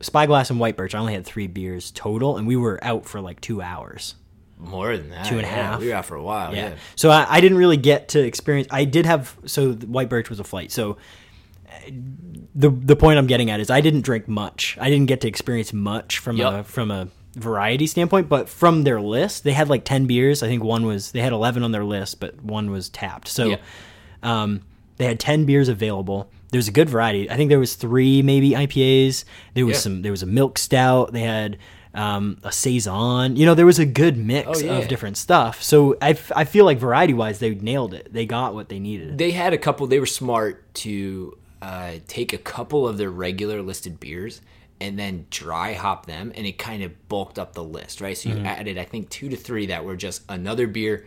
Spyglass 0.00 0.50
and 0.50 0.58
White 0.60 0.76
Birch. 0.76 0.94
I 0.94 0.98
only 0.98 1.12
had 1.14 1.24
three 1.26 1.46
beers 1.46 1.90
total, 1.90 2.36
and 2.36 2.46
we 2.46 2.56
were 2.56 2.78
out 2.82 3.06
for 3.06 3.20
like 3.20 3.40
two 3.40 3.60
hours. 3.62 4.14
more 4.58 4.96
than 4.96 5.10
that. 5.10 5.26
two 5.26 5.36
and 5.38 5.46
a 5.46 5.48
half. 5.48 5.74
yeah. 5.74 5.78
We 5.78 5.88
were 5.88 5.94
out 5.94 6.04
for 6.06 6.16
a 6.16 6.22
while. 6.22 6.54
Yeah. 6.54 6.70
Yeah. 6.70 6.74
So 6.96 7.10
I, 7.10 7.26
I 7.28 7.40
didn't 7.40 7.58
really 7.58 7.76
get 7.76 8.08
to 8.10 8.20
experience. 8.20 8.68
I 8.70 8.84
did 8.84 9.06
have. 9.06 9.36
So 9.46 9.72
White 9.72 10.08
Birch 10.08 10.28
was 10.30 10.40
a 10.40 10.44
flight. 10.44 10.70
So 10.70 10.96
the 12.54 12.70
the 12.70 12.96
point 12.96 13.18
I'm 13.18 13.26
getting 13.26 13.50
at 13.50 13.60
is 13.60 13.70
I 13.70 13.80
didn't 13.80 14.02
drink 14.02 14.28
much. 14.28 14.76
I 14.80 14.90
didn't 14.90 15.06
get 15.06 15.20
to 15.22 15.28
experience 15.28 15.72
much 15.72 16.18
from 16.18 16.38
a 16.40 16.64
from 16.64 16.90
a 16.90 17.08
variety 17.34 17.86
standpoint. 17.86 18.28
But 18.28 18.48
from 18.48 18.82
their 18.84 19.00
list, 19.00 19.44
they 19.44 19.52
had 19.52 19.68
like 19.68 19.84
ten 19.84 20.06
beers. 20.06 20.42
I 20.42 20.48
think 20.48 20.62
one 20.64 20.86
was 20.86 21.12
they 21.12 21.20
had 21.20 21.32
eleven 21.32 21.62
on 21.62 21.72
their 21.72 21.84
list, 21.84 22.20
but 22.20 22.42
one 22.42 22.70
was 22.70 22.88
tapped. 22.88 23.28
So 23.28 23.46
Yeah. 23.50 23.56
um, 24.22 24.62
they 24.96 25.06
had 25.06 25.20
ten 25.20 25.44
beers 25.44 25.68
available. 25.68 26.30
There's 26.50 26.66
a 26.68 26.72
good 26.72 26.90
variety. 26.90 27.30
I 27.30 27.36
think 27.36 27.48
there 27.48 27.60
was 27.60 27.74
three 27.76 28.22
maybe 28.22 28.50
IPAs. 28.50 29.24
There 29.54 29.64
was 29.66 29.76
Yeah. 29.76 29.80
some. 29.80 30.02
There 30.02 30.12
was 30.12 30.22
a 30.22 30.26
milk 30.26 30.58
stout. 30.58 31.12
They 31.12 31.20
had 31.22 31.56
um, 31.92 32.38
a 32.44 32.52
saison. 32.52 33.34
You 33.34 33.46
know, 33.46 33.54
there 33.56 33.66
was 33.66 33.80
a 33.80 33.84
good 33.86 34.16
mix 34.16 34.46
Oh, 34.48 34.58
yeah. 34.64 34.78
of 34.78 34.86
different 34.86 35.16
stuff. 35.16 35.60
So 35.60 35.96
I, 36.00 36.10
f- 36.10 36.30
I 36.36 36.44
feel 36.44 36.64
like 36.64 36.78
variety 36.78 37.14
wise, 37.14 37.40
they 37.40 37.52
nailed 37.56 37.94
it. 37.94 38.12
They 38.12 38.26
got 38.26 38.54
what 38.54 38.68
they 38.68 38.78
needed. 38.78 39.18
They 39.18 39.32
had 39.32 39.52
a 39.52 39.58
couple. 39.58 39.88
They 39.88 39.98
were 39.98 40.06
smart 40.06 40.72
to 40.76 41.36
uh, 41.62 41.92
take 42.08 42.32
a 42.32 42.38
couple 42.38 42.86
of 42.88 42.96
their 42.98 43.10
regular 43.10 43.62
listed 43.62 44.00
beers 44.00 44.40
and 44.80 44.98
then 44.98 45.26
dry 45.30 45.74
hop 45.74 46.06
them, 46.06 46.32
and 46.34 46.46
it 46.46 46.56
kind 46.58 46.82
of 46.82 47.08
bulked 47.08 47.38
up 47.38 47.52
the 47.52 47.62
list, 47.64 48.00
right? 48.00 48.16
So 48.16 48.30
Mm-hmm. 48.30 48.38
you 48.38 48.44
added, 48.46 48.78
I 48.78 48.84
think, 48.84 49.10
two 49.10 49.28
to 49.28 49.36
three 49.36 49.66
that 49.66 49.84
were 49.84 49.96
just 49.96 50.22
another 50.28 50.66
beer 50.66 51.06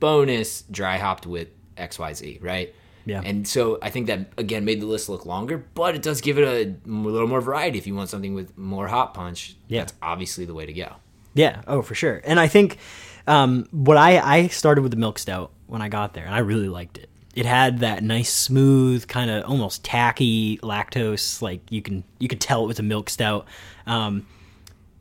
bonus 0.00 0.62
dry 0.70 0.98
hopped 0.98 1.26
with 1.26 1.48
X 1.76 1.98
Y 1.98 2.12
Z, 2.12 2.38
right? 2.42 2.74
Yeah. 3.06 3.20
And 3.24 3.46
so 3.46 3.78
I 3.82 3.90
think 3.90 4.06
that 4.06 4.32
again 4.38 4.64
made 4.64 4.80
the 4.80 4.86
list 4.86 5.08
look 5.08 5.26
longer, 5.26 5.58
but 5.74 5.94
it 5.94 6.02
does 6.02 6.20
give 6.20 6.38
it 6.38 6.44
a 6.44 6.88
little 6.90 7.28
more 7.28 7.40
variety 7.40 7.78
if 7.78 7.86
you 7.86 7.94
want 7.94 8.08
something 8.10 8.34
with 8.34 8.56
more 8.56 8.88
hop 8.88 9.14
punch. 9.14 9.56
Yeah. 9.68 9.80
That's 9.80 9.94
obviously 10.02 10.44
the 10.46 10.54
way 10.54 10.66
to 10.66 10.72
go. 10.72 10.96
Yeah. 11.34 11.62
Oh, 11.66 11.82
for 11.82 11.94
sure. 11.94 12.20
And 12.24 12.38
I 12.40 12.46
think 12.48 12.78
um, 13.26 13.66
what 13.72 13.96
I 13.96 14.18
I 14.18 14.46
started 14.48 14.82
with 14.82 14.90
the 14.90 14.96
milk 14.98 15.18
stout 15.18 15.50
when 15.66 15.82
I 15.82 15.88
got 15.88 16.14
there, 16.14 16.24
and 16.24 16.34
I 16.34 16.38
really 16.38 16.68
liked 16.68 16.98
it. 16.98 17.08
It 17.34 17.46
had 17.46 17.80
that 17.80 18.02
nice, 18.02 18.32
smooth, 18.32 19.08
kind 19.08 19.30
of 19.30 19.44
almost 19.44 19.84
tacky 19.84 20.58
lactose. 20.58 21.42
Like 21.42 21.60
you 21.70 21.82
can 21.82 22.04
you 22.18 22.28
could 22.28 22.40
tell 22.40 22.64
it 22.64 22.68
was 22.68 22.78
a 22.78 22.84
milk 22.84 23.10
stout. 23.10 23.46
Um, 23.86 24.26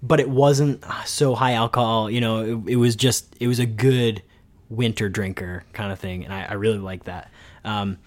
but 0.01 0.19
it 0.19 0.29
wasn't 0.29 0.83
so 1.05 1.35
high 1.35 1.53
alcohol. 1.53 2.09
You 2.09 2.21
know, 2.21 2.39
it, 2.43 2.73
it 2.73 2.75
was 2.75 2.95
just 2.95 3.35
it 3.39 3.47
was 3.47 3.59
a 3.59 3.65
good 3.65 4.21
winter 4.69 5.09
drinker 5.09 5.63
kind 5.73 5.91
of 5.91 5.99
thing, 5.99 6.25
and 6.25 6.33
I, 6.33 6.43
I 6.43 6.53
really 6.53 6.79
like 6.79 7.05
that. 7.05 7.29
Um, 7.63 7.97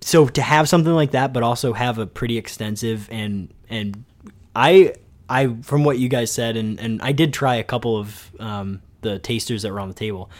so 0.00 0.28
to 0.28 0.42
have 0.42 0.68
something 0.68 0.92
like 0.92 1.12
that, 1.12 1.32
but 1.32 1.42
also 1.42 1.72
have 1.72 1.98
a 1.98 2.06
pretty 2.06 2.36
extensive 2.36 3.08
and 3.10 3.52
and 3.68 4.04
I 4.54 4.94
I 5.28 5.54
from 5.62 5.84
what 5.84 5.98
you 5.98 6.08
guys 6.08 6.30
said, 6.30 6.56
and 6.56 6.78
and 6.78 7.00
I 7.02 7.12
did 7.12 7.32
try 7.32 7.56
a 7.56 7.64
couple 7.64 7.96
of 7.96 8.30
um, 8.38 8.82
the 9.00 9.18
tasters 9.18 9.62
that 9.62 9.72
were 9.72 9.80
on 9.80 9.88
the 9.88 9.94
table. 9.94 10.30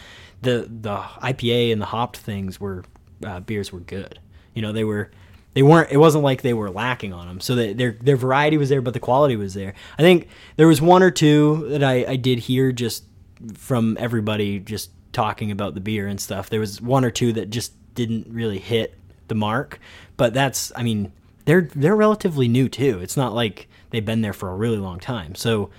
The 0.41 0.69
the 0.69 0.97
IPA 0.97 1.71
and 1.71 1.81
the 1.81 1.87
hopped 1.87 2.17
things 2.17 2.59
were 2.59 2.83
uh, 3.25 3.39
beers 3.39 3.71
were 3.71 3.79
good. 3.79 4.19
You 4.53 4.61
know, 4.61 4.71
they 4.71 4.83
were 4.83 5.11
they 5.53 5.63
weren't. 5.63 5.91
It 5.91 5.97
wasn't 5.97 6.23
like 6.23 6.41
they 6.41 6.53
were 6.53 6.69
lacking 6.69 7.13
on 7.13 7.27
them. 7.27 7.39
So 7.39 7.55
that 7.55 7.77
their 7.77 7.93
their 8.01 8.17
variety 8.17 8.57
was 8.57 8.69
there, 8.69 8.81
but 8.81 8.93
the 8.93 8.99
quality 8.99 9.35
was 9.35 9.53
there. 9.53 9.73
I 9.97 10.01
think 10.01 10.27
there 10.57 10.67
was 10.67 10.81
one 10.81 11.01
or 11.01 11.11
two 11.11 11.67
that 11.69 11.83
I 11.83 12.05
I 12.05 12.15
did 12.17 12.39
hear 12.39 12.71
just 12.71 13.05
from 13.55 13.97
everybody 13.99 14.59
just 14.59 14.91
talking 15.13 15.51
about 15.51 15.73
the 15.73 15.81
beer 15.81 16.07
and 16.07 16.19
stuff. 16.19 16.49
There 16.49 16.59
was 16.59 16.81
one 16.81 17.05
or 17.05 17.11
two 17.11 17.31
that 17.33 17.49
just 17.49 17.73
didn't 17.95 18.27
really 18.29 18.59
hit 18.59 18.97
the 19.29 19.35
mark, 19.35 19.79
but 20.17 20.33
that's 20.33 20.71
I 20.75 20.83
mean 20.83 21.13
they're 21.45 21.69
they're 21.73 21.95
relatively 21.95 22.47
new 22.47 22.67
too. 22.67 22.99
It's 23.01 23.15
not 23.15 23.33
like 23.33 23.67
they've 23.91 24.05
been 24.05 24.21
there 24.21 24.33
for 24.33 24.49
a 24.49 24.55
really 24.55 24.77
long 24.77 24.99
time. 24.99 25.35
So 25.35 25.69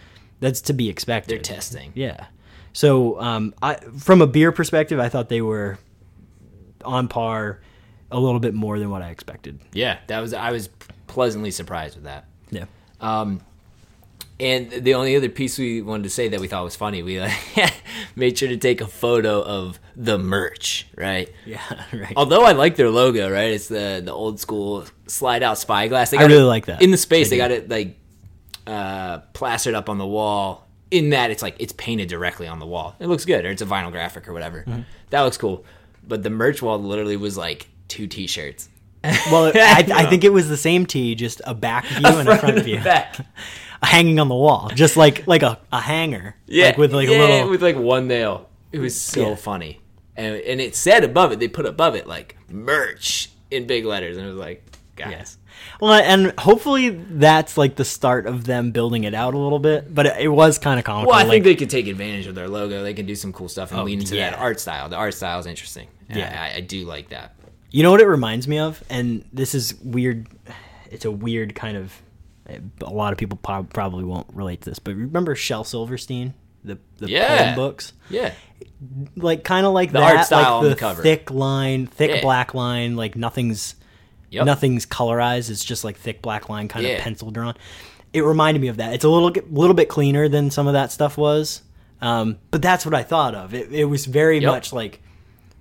that's 0.40 0.62
to 0.62 0.72
be 0.72 0.88
expected. 0.88 1.31
They're 1.31 1.42
testing. 1.42 1.92
Yeah. 1.94 2.26
So 2.76 3.18
um, 3.20 3.54
I, 3.62 3.76
from 3.98 4.20
a 4.20 4.26
beer 4.26 4.52
perspective, 4.52 4.98
I 4.98 5.08
thought 5.08 5.30
they 5.30 5.40
were 5.40 5.78
on 6.84 7.08
par, 7.08 7.60
a 8.10 8.20
little 8.20 8.38
bit 8.38 8.52
more 8.52 8.78
than 8.78 8.90
what 8.90 9.00
I 9.00 9.08
expected. 9.08 9.58
Yeah, 9.72 9.96
that 10.08 10.20
was 10.20 10.34
I 10.34 10.52
was 10.52 10.68
pleasantly 11.06 11.50
surprised 11.50 11.94
with 11.94 12.04
that. 12.04 12.26
Yeah. 12.50 12.66
Um, 13.00 13.40
And 14.38 14.70
the 14.70 14.92
only 14.94 15.16
other 15.16 15.30
piece 15.30 15.56
we 15.58 15.80
wanted 15.80 16.02
to 16.02 16.10
say 16.10 16.28
that 16.28 16.38
we 16.38 16.48
thought 16.48 16.64
was 16.64 16.76
funny, 16.76 17.02
we 17.02 17.18
like, 17.18 17.32
made 18.16 18.36
sure 18.36 18.48
to 18.50 18.58
take 18.58 18.82
a 18.82 18.86
photo 18.86 19.40
of 19.42 19.80
the 19.96 20.18
merch, 20.18 20.86
right? 20.96 21.32
Yeah. 21.46 21.62
Right. 21.94 22.12
Although 22.14 22.44
I 22.44 22.52
like 22.52 22.76
their 22.76 22.90
logo, 22.90 23.30
right? 23.30 23.52
It's 23.52 23.68
the 23.68 24.02
the 24.04 24.12
old 24.12 24.38
school 24.38 24.84
slide 25.06 25.42
out 25.42 25.56
spyglass. 25.56 26.10
They 26.10 26.18
I 26.18 26.26
really 26.26 26.42
it- 26.42 26.44
like 26.44 26.66
that. 26.66 26.82
In 26.82 26.90
the 26.90 26.98
space, 26.98 27.30
they 27.30 27.36
do. 27.36 27.42
got 27.42 27.50
it 27.52 27.70
like 27.70 27.96
uh, 28.66 29.20
plastered 29.32 29.74
up 29.74 29.88
on 29.88 29.96
the 29.96 30.06
wall. 30.06 30.65
In 30.90 31.11
that, 31.11 31.31
it's 31.31 31.42
like 31.42 31.57
it's 31.59 31.72
painted 31.72 32.09
directly 32.09 32.46
on 32.46 32.59
the 32.61 32.66
wall. 32.66 32.94
It 33.01 33.09
looks 33.09 33.25
good, 33.25 33.44
or 33.44 33.51
it's 33.51 33.62
a 33.62 33.66
vinyl 33.66 33.90
graphic 33.90 34.29
or 34.29 34.33
whatever. 34.33 34.61
Mm-hmm. 34.66 34.83
That 35.11 35.22
looks 35.22 35.37
cool. 35.37 35.64
But 36.07 36.22
the 36.22 36.31
merch 36.31 36.62
wall 36.62 36.79
literally 36.79 37.16
was 37.16 37.37
like 37.37 37.68
two 37.88 38.07
T-shirts. 38.07 38.68
Well, 39.31 39.46
I, 39.55 39.85
I 39.94 40.07
think 40.07 40.25
it 40.25 40.33
was 40.33 40.49
the 40.49 40.57
same 40.57 40.85
tee, 40.87 41.14
just 41.14 41.40
a 41.44 41.55
back 41.55 41.85
view 41.87 42.07
and 42.07 42.29
a 42.29 42.37
front 42.38 42.59
view, 42.64 42.81
back. 42.83 43.16
hanging 43.83 44.18
on 44.18 44.29
the 44.29 44.35
wall, 44.35 44.70
just 44.75 44.96
like 44.96 45.27
like 45.29 45.42
a, 45.42 45.59
a 45.72 45.81
hanger. 45.81 46.35
Yeah, 46.46 46.66
Like 46.66 46.79
with 46.79 46.92
like 46.94 47.09
yeah, 47.09 47.16
a 47.16 47.27
little. 47.27 47.51
with 47.51 47.62
like 47.62 47.77
one 47.77 48.09
nail. 48.09 48.49
It 48.72 48.79
was 48.81 49.01
so 49.01 49.31
Yeah. 49.31 49.35
funny, 49.37 49.81
and 50.16 50.35
and 50.37 50.61
it 50.61 50.75
said 50.75 51.05
above 51.05 51.31
it. 51.33 51.38
They 51.40 51.46
put 51.49 51.66
above 51.66 51.94
it 51.94 52.07
like 52.09 52.37
merch 52.49 53.31
in 53.51 53.66
big 53.68 53.85
letters, 53.85 54.16
and 54.16 54.27
it 54.27 54.31
was 54.31 54.38
like, 54.38 54.64
guys. 54.96 55.38
Well, 55.81 55.92
and 55.92 56.33
hopefully 56.38 56.88
that's 56.90 57.57
like 57.59 57.77
the 57.77 57.85
start 57.85 58.27
of 58.27 58.45
them 58.45 58.71
building 58.71 59.05
it 59.05 59.14
out 59.14 59.35
a 59.35 59.38
little 59.38 59.59
bit. 59.59 59.95
But 59.95 60.07
it, 60.07 60.16
it 60.23 60.29
was 60.29 60.59
kind 60.59 60.79
of 60.79 60.85
comical. 60.85 61.11
Well, 61.11 61.19
I 61.19 61.23
like, 61.23 61.31
think 61.31 61.45
they 61.45 61.55
could 61.55 61.71
take 61.71 61.87
advantage 61.87 62.27
of 62.27 62.35
their 62.35 62.49
logo. 62.49 62.83
They 62.83 62.95
can 62.95 63.07
do 63.07 63.14
some 63.14 63.33
cool 63.33 63.49
stuff 63.49 63.71
and 63.73 63.81
Oh, 63.81 63.85
lean 63.85 63.99
into 64.01 64.14
that 64.14 64.33
yeah. 64.33 64.38
art 64.38 64.59
style. 64.61 64.88
The 64.88 64.97
art 64.97 65.14
style 65.14 65.38
is 65.38 65.47
interesting. 65.47 65.88
Yeah. 66.09 66.51
I, 66.55 66.57
I 66.59 66.61
do 66.61 66.85
like 66.85 67.11
that. 67.11 67.35
You 67.71 67.83
know 67.83 67.90
what 67.90 68.01
it 68.01 68.07
reminds 68.07 68.47
me 68.49 68.59
of, 68.59 68.83
and 68.88 69.25
this 69.33 69.55
is 69.55 69.75
weird. 69.83 70.29
It's 70.90 71.05
a 71.05 71.11
weird 71.11 71.55
kind 71.55 71.77
of. 71.77 71.92
A 72.81 72.90
lot 72.90 73.12
of 73.12 73.19
people 73.19 73.37
probably 73.38 74.05
won't 74.05 74.29
relate 74.33 74.62
to 74.62 74.71
this, 74.71 74.79
but 74.79 74.95
remember 74.95 75.35
Shel 75.35 75.64
Silverstein, 75.64 76.33
the 76.64 76.79
the 76.99 77.11
Yeah. 77.11 77.38
poem 77.38 77.55
books, 77.57 77.92
Yeah, 78.09 78.33
like 79.16 79.42
kind 79.42 79.66
of 79.66 79.73
like 79.73 79.90
The 79.90 79.99
that, 79.99 80.16
art 80.16 80.27
style 80.27 80.38
like 80.40 80.49
on 80.53 80.62
the, 80.64 80.71
the 80.71 80.77
cover. 80.77 81.03
thick 81.03 81.31
line, 81.33 81.87
thick 81.87 82.11
Yeah. 82.11 82.21
black 82.23 82.55
line, 82.55 82.95
like 82.97 83.16
nothing's 83.16 83.75
Yep. 84.30 84.46
nothing's 84.46 84.86
colorized. 84.86 85.50
It's 85.50 85.64
just 85.64 85.84
like 85.84 85.96
thick 85.96 86.20
black 86.22 86.48
line, 86.48 86.68
kind 86.68 86.84
Yeah. 86.86 86.94
of 86.94 87.00
pencil 87.02 87.30
drawn. 87.30 87.54
It 88.12 88.22
reminded 88.22 88.60
me 88.60 88.68
of 88.68 88.78
that. 88.78 88.92
It's 88.94 89.04
a 89.04 89.08
little 89.08 89.30
little 89.50 89.74
bit 89.74 89.88
cleaner 89.88 90.28
than 90.28 90.50
some 90.50 90.66
of 90.66 90.72
that 90.72 90.90
stuff 90.92 91.16
was, 91.18 91.62
um, 92.00 92.38
but 92.50 92.62
that's 92.62 92.84
what 92.86 92.94
I 92.94 93.02
thought 93.02 93.34
of. 93.34 93.54
It, 93.54 93.72
it 93.72 93.84
was 93.84 94.06
very 94.06 94.38
Yep. 94.40 94.50
much 94.50 94.72
like 94.72 95.00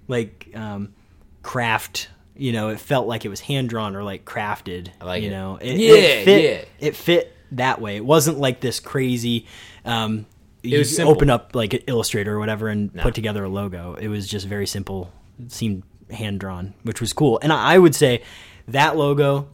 like 0.07 0.49
um, 0.55 0.93
craft. 1.41 2.09
You 2.37 2.51
know, 2.51 2.69
it 2.69 2.79
felt 2.79 3.07
like 3.07 3.23
it 3.23 3.29
was 3.29 3.39
hand 3.39 3.69
drawn 3.69 3.95
or 3.95 4.03
like 4.03 4.25
crafted. 4.25 4.89
Like 5.01 5.23
you 5.23 5.29
it. 5.29 5.31
know, 5.31 5.57
it, 5.61 5.77
Yeah, 5.77 5.93
it 5.93 6.25
fit, 6.25 6.43
yeah. 6.43 6.87
It 6.87 6.95
fit 6.95 7.35
that 7.53 7.79
way. 7.79 7.95
It 7.95 8.05
wasn't 8.05 8.39
like 8.39 8.59
this 8.59 8.79
crazy. 8.79 9.45
Um, 9.85 10.25
you 10.63 10.83
open 11.03 11.29
up 11.29 11.55
like 11.55 11.73
an 11.73 11.81
Illustrator 11.87 12.35
or 12.35 12.39
whatever 12.39 12.67
and 12.69 12.93
No. 12.93 13.03
put 13.03 13.13
together 13.15 13.43
a 13.43 13.49
logo. 13.49 13.93
It 13.95 14.07
was 14.07 14.27
just 14.27 14.47
very 14.47 14.65
simple. 14.67 15.11
It 15.39 15.51
seemed 15.51 15.83
hand 16.09 16.39
drawn, 16.39 16.73
which 16.83 16.99
was 16.99 17.13
cool. 17.13 17.39
And 17.41 17.53
I 17.53 17.75
I 17.75 17.77
would 17.77 17.95
say 17.95 18.21
that 18.67 18.97
logo 18.97 19.47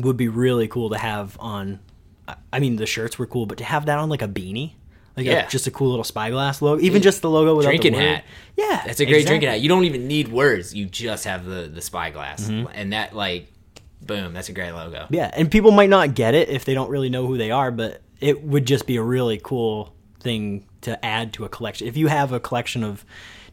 would 0.00 0.16
be 0.16 0.28
really 0.28 0.68
cool 0.68 0.90
to 0.90 0.98
have 0.98 1.36
on. 1.40 1.80
I- 2.52 2.60
mean, 2.60 2.76
the 2.76 2.86
shirts 2.86 3.18
were 3.18 3.26
cool, 3.26 3.46
but 3.46 3.58
to 3.58 3.64
have 3.64 3.86
that 3.86 3.98
on 3.98 4.08
like 4.08 4.22
a 4.22 4.28
beanie, 4.28 4.72
like 5.16 5.26
a- 5.26 5.30
Yeah. 5.30 5.48
just 5.48 5.66
a 5.66 5.70
cool 5.70 5.90
little 5.90 6.04
spyglass 6.04 6.62
logo, 6.62 6.80
even 6.82 7.02
just 7.02 7.20
the 7.20 7.28
logo 7.28 7.54
without 7.56 7.70
drinking 7.70 7.92
the 7.92 7.98
word. 7.98 8.06
hat. 8.16 8.24
Yeah, 8.56 8.82
That's 8.86 9.00
a 9.00 9.06
great 9.06 9.26
drinking 9.26 9.48
hat. 9.50 9.60
You 9.60 9.68
don't 9.68 9.84
even 9.84 10.06
need 10.06 10.28
words. 10.28 10.74
You 10.74 10.86
just 10.86 11.24
have 11.24 11.44
the 11.44 11.70
the 11.72 11.80
spyglass, 11.82 12.48
Mm-hmm. 12.48 12.68
and 12.74 12.92
that 12.92 13.14
like, 13.14 13.48
boom. 14.00 14.32
That's 14.32 14.48
a 14.48 14.52
great 14.52 14.72
logo. 14.72 15.06
Yeah, 15.10 15.30
and 15.34 15.50
people 15.50 15.72
might 15.72 15.90
not 15.90 16.14
get 16.14 16.34
it 16.34 16.48
if 16.48 16.64
they 16.64 16.74
don't 16.74 16.88
really 16.90 17.10
know 17.10 17.26
who 17.26 17.36
they 17.36 17.50
are, 17.50 17.70
but 17.70 18.00
it 18.20 18.42
would 18.44 18.66
just 18.66 18.86
be 18.86 18.96
a 18.96 19.02
really 19.02 19.38
cool 19.42 19.92
thing 20.20 20.64
to 20.82 21.04
add 21.04 21.32
to 21.34 21.44
a 21.44 21.48
collection. 21.48 21.86
If 21.88 21.96
you 21.96 22.06
have 22.06 22.32
a 22.32 22.40
collection 22.40 22.82
of 22.84 23.04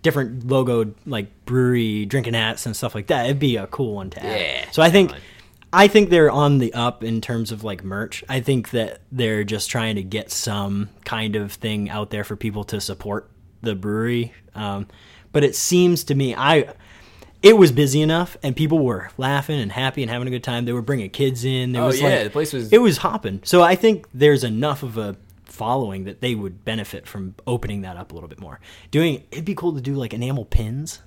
different 0.02 0.48
logoed 0.48 0.94
like 1.06 1.46
brewery 1.46 2.06
drinking 2.06 2.34
hats 2.34 2.66
and 2.66 2.76
stuff 2.76 2.96
like 2.96 3.08
that, 3.08 3.26
it'd 3.26 3.40
be 3.40 3.58
a 3.58 3.68
cool 3.68 3.96
one 3.96 4.10
to 4.12 4.26
add. 4.26 4.40
Yeah, 4.40 4.72
so 4.72 4.82
I 4.82 4.90
think. 4.90 5.14
I 5.72 5.88
think 5.88 6.10
they're 6.10 6.32
on 6.32 6.58
the 6.58 6.74
up 6.74 7.04
in 7.04 7.22
terms 7.22 7.52
of 7.52 7.64
like 7.64 7.84
merch. 7.84 8.24
I 8.28 8.40
think 8.40 8.72
that 8.72 9.02
they're 9.12 9.44
just 9.44 9.70
trying 9.70 9.98
to 9.98 10.02
get 10.02 10.32
some 10.32 10.90
kind 11.06 11.36
of 11.36 11.52
thing 11.52 11.92
out 11.92 12.10
there 12.10 12.24
for 12.24 12.36
people 12.36 12.64
to 12.64 12.82
support 12.82 13.30
the 13.62 13.76
brewery. 13.76 14.34
Um, 14.56 14.88
but 15.32 15.44
it 15.44 15.56
seems 15.56 16.04
to 16.06 16.16
me 16.16 16.34
I 16.34 16.74
it 17.44 17.56
was 17.56 17.72
busy 17.72 18.02
enough 18.02 18.36
and 18.42 18.56
people 18.56 18.80
were 18.80 19.12
laughing 19.20 19.60
and 19.60 19.72
happy 19.72 20.02
and 20.02 20.10
having 20.10 20.28
a 20.28 20.32
good 20.32 20.44
time. 20.44 20.66
They 20.66 20.74
were 20.74 20.82
bringing 20.82 21.12
kids 21.12 21.46
in. 21.46 21.74
There 21.74 21.84
Oh, 21.84 21.88
was 21.88 22.02
yeah, 22.02 22.10
like, 22.10 22.24
the 22.24 22.30
place 22.32 22.52
was- 22.52 22.74
it 22.74 22.80
was 22.82 22.98
hopping. 22.98 23.42
So 23.44 23.62
I 23.62 23.76
think 23.76 24.08
there's 24.12 24.44
enough 24.44 24.82
of 24.82 24.98
a 24.98 25.18
following 25.60 26.06
that 26.06 26.22
they 26.22 26.34
would 26.34 26.64
benefit 26.66 27.06
from 27.06 27.36
opening 27.46 27.82
that 27.82 27.98
up 27.98 28.12
a 28.12 28.16
little 28.16 28.30
bit 28.30 28.40
more. 28.40 28.60
Doing 28.90 29.24
it'd 29.32 29.46
be 29.46 29.54
cool 29.56 29.74
to 29.76 29.82
do 29.82 29.94
like 29.94 30.14
enamel 30.14 30.46
pins. 30.46 31.02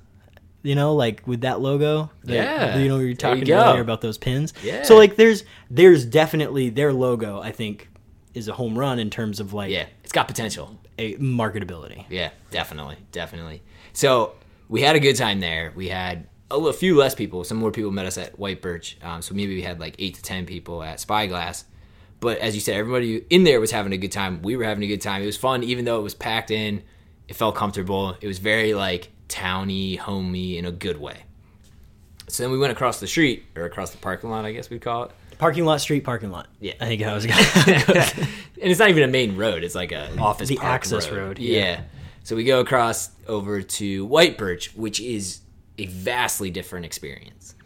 You 0.65 0.77
know, 0.77 0.95
like 0.95 1.27
with 1.27 1.41
that 1.41 1.61
logo. 1.61 2.11
that- 2.23 2.35
Yeah, 2.35 2.79
You 2.79 2.89
know, 2.89 2.99
you 3.01 3.09
were 3.09 3.15
talking 3.15 3.45
you 3.45 3.55
earlier 3.55 3.81
about 3.81 4.01
those 4.01 4.17
pins. 4.17 4.55
Yeah. 4.63 4.85
So 4.85 4.97
like 4.97 5.17
there's 5.17 5.43
there's 5.71 6.05
definitely 6.05 6.69
their 6.71 6.93
logo, 6.93 7.41
I 7.41 7.51
think, 7.51 7.89
is 8.35 8.47
a 8.47 8.53
home 8.53 8.79
run 8.79 9.01
in 9.01 9.11
terms 9.11 9.41
of 9.41 9.53
like 9.53 9.71
Yeah, 9.73 9.87
it's 10.05 10.13
got 10.13 10.29
potential. 10.29 10.79
a 10.99 11.17
marketability. 11.17 12.05
Yeah, 12.11 12.31
definitely, 12.51 12.97
definitely. 13.11 13.63
So 13.93 14.35
we 14.69 14.83
had 14.83 14.95
a 14.95 15.01
good 15.01 15.17
time 15.17 15.41
there. 15.41 15.73
We 15.75 15.89
had 15.89 16.29
a, 16.51 16.73
few 16.73 16.97
less 16.97 17.15
people. 17.15 17.43
Some 17.45 17.57
more 17.59 17.71
people 17.73 17.91
met 17.91 18.07
us 18.07 18.17
at 18.19 18.39
White 18.39 18.61
Birch. 18.63 18.99
Um, 19.03 19.21
so 19.23 19.35
maybe 19.35 19.55
we 19.57 19.63
had 19.63 19.81
like 19.81 19.97
eight 19.99 20.15
to 20.17 20.23
ten 20.23 20.47
people 20.47 20.83
at 20.83 21.01
Spyglass. 21.01 21.65
But 22.23 22.39
as 22.39 22.55
you 22.55 22.61
said, 22.61 22.77
everybody 22.77 23.25
in 23.31 23.43
there 23.43 23.61
was 23.61 23.73
having 23.73 23.93
a 23.93 23.97
good 23.97 24.13
time. 24.13 24.43
We 24.43 24.57
were 24.57 24.63
having 24.63 24.85
a 24.85 24.87
good 24.87 25.01
time. 25.01 25.23
It 25.23 25.27
was 25.27 25.37
fun, 25.37 25.65
even 25.65 25.85
though 25.85 25.99
it 25.99 26.03
was 26.03 26.15
packed 26.15 26.53
in. 26.53 26.85
It 27.27 27.35
felt 27.35 27.57
comfortable. 27.57 28.17
It 28.21 28.29
was 28.29 28.39
very 28.39 28.75
like 28.75 29.11
towny, 29.27 29.97
homey 29.97 30.57
in 30.57 30.65
a 30.65 30.71
good 30.71 30.99
way. 31.01 31.25
So 32.29 32.45
then 32.45 32.53
we 32.53 32.59
went 32.59 32.71
across 32.73 33.01
the 33.01 33.09
street 33.09 33.45
or 33.57 33.65
across 33.65 33.91
the 33.91 33.99
parking 33.99 34.31
lot, 34.31 34.45
I 34.45 34.53
guess 34.53 34.71
we'd 34.71 34.83
call 34.83 35.03
it. 35.07 35.11
Parking 35.39 35.65
lot, 35.65 35.81
street 35.81 36.05
parking 36.05 36.31
lot. 36.31 36.47
Yeah. 36.61 36.75
I 36.81 36.87
think 36.87 37.03
I 37.03 37.13
was 37.13 37.25
and 37.27 38.29
it's 38.57 38.79
not 38.79 38.91
even 38.91 39.03
a 39.03 39.09
main 39.09 39.37
road; 39.37 39.65
it's 39.65 39.75
like 39.75 39.91
a 39.91 40.17
office 40.21 40.49
The 40.49 40.61
access 40.61 41.11
road, 41.11 41.41
Yeah. 41.41 41.59
yeah. 41.59 41.81
So 42.23 42.37
we 42.37 42.45
go 42.45 42.61
across 42.61 43.11
over 43.27 43.63
to 43.63 44.05
White 44.07 44.39
Birch, 44.39 44.73
which 44.77 45.01
is 45.01 45.41
a 45.77 45.87
vastly 45.87 46.51
different 46.53 46.87
experience 46.87 47.57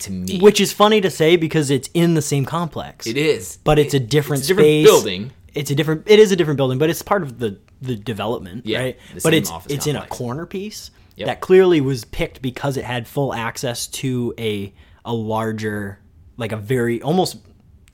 to 0.00 0.12
me. 0.12 0.38
Which 0.40 0.60
is 0.60 0.72
funny 0.72 1.00
to 1.00 1.10
say 1.10 1.36
because 1.36 1.70
it's 1.70 1.88
in 1.94 2.14
the 2.14 2.22
same 2.22 2.44
complex. 2.44 3.06
it 3.06 3.16
is, 3.16 3.58
but 3.64 3.78
it's 3.78 3.94
a 3.94 4.00
different, 4.00 4.40
It's 4.42 4.48
a 4.50 4.54
different 4.54 4.66
space. 4.66 4.86
building. 4.86 5.32
It's 5.54 5.70
a 5.70 5.74
different. 5.74 6.02
It 6.06 6.18
is 6.18 6.30
a 6.32 6.36
different 6.36 6.56
building, 6.58 6.78
but 6.78 6.90
it's 6.90 7.02
part 7.02 7.22
of 7.22 7.38
the 7.38 7.58
the 7.82 7.96
development, 7.96 8.66
Yeah, 8.66 8.78
right? 8.80 8.98
the 9.14 9.20
But 9.22 9.34
it's 9.34 9.50
it's 9.68 9.86
in 9.86 9.96
a 9.96 10.06
corner 10.06 10.46
piece 10.46 10.90
Yep. 11.16 11.26
that 11.26 11.40
clearly 11.40 11.80
was 11.80 12.04
picked 12.04 12.40
because 12.42 12.76
it 12.76 12.84
had 12.84 13.08
full 13.08 13.34
access 13.34 13.86
to 13.88 14.32
a 14.38 14.72
a 15.04 15.12
larger, 15.14 15.98
like 16.36 16.52
a 16.52 16.56
very 16.56 17.00
almost, 17.02 17.38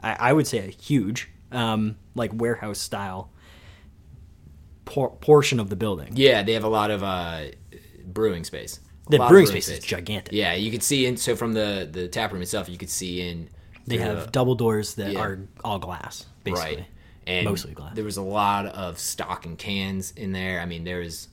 I, 0.01 0.17
I 0.31 0.33
would 0.33 0.47
say 0.47 0.59
a 0.59 0.71
huge, 0.71 1.29
um, 1.53 1.97
like 2.15 2.31
warehouse 2.35 2.79
style 2.79 3.31
por- 4.85 5.17
portion 5.17 5.61
of 5.61 5.71
the 5.71 5.77
building. 5.77 6.13
Yeah, 6.15 6.43
they 6.43 6.53
have 6.53 6.65
a 6.65 6.69
lot 6.69 6.91
of 6.91 7.03
uh, 7.03 7.45
brewing 8.05 8.45
space. 8.45 8.81
The 9.09 9.19
brewing 9.19 9.47
space 9.47 9.69
is 9.69 9.79
gigantic. 9.81 10.33
Yeah, 10.33 10.55
you 10.55 10.71
could 10.71 10.83
see 10.83 11.07
in. 11.07 11.17
So 11.17 11.37
from 11.37 11.53
the 11.53 11.89
the 11.91 12.09
tap 12.09 12.33
room 12.33 12.43
itself, 12.43 12.69
you 12.69 12.79
could 12.79 12.91
see 12.91 13.29
in. 13.29 13.49
They 13.87 13.99
have 13.99 14.25
the- 14.27 14.31
double 14.33 14.55
doors 14.57 14.95
that 14.95 15.13
Yeah. 15.13 15.21
are 15.21 15.39
all 15.65 15.79
glass, 15.79 16.27
basically. 16.43 16.77
right, 16.79 16.87
and 17.27 17.45
Mostly 17.45 17.73
glass. 17.73 17.95
There 17.95 18.05
was 18.05 18.17
a 18.17 18.23
lot 18.23 18.67
of 18.67 18.99
stock 18.99 19.47
and 19.47 19.57
cans 19.57 20.13
in 20.17 20.33
there. 20.33 20.61
I 20.61 20.67
mean, 20.67 20.83
there's 20.85 21.29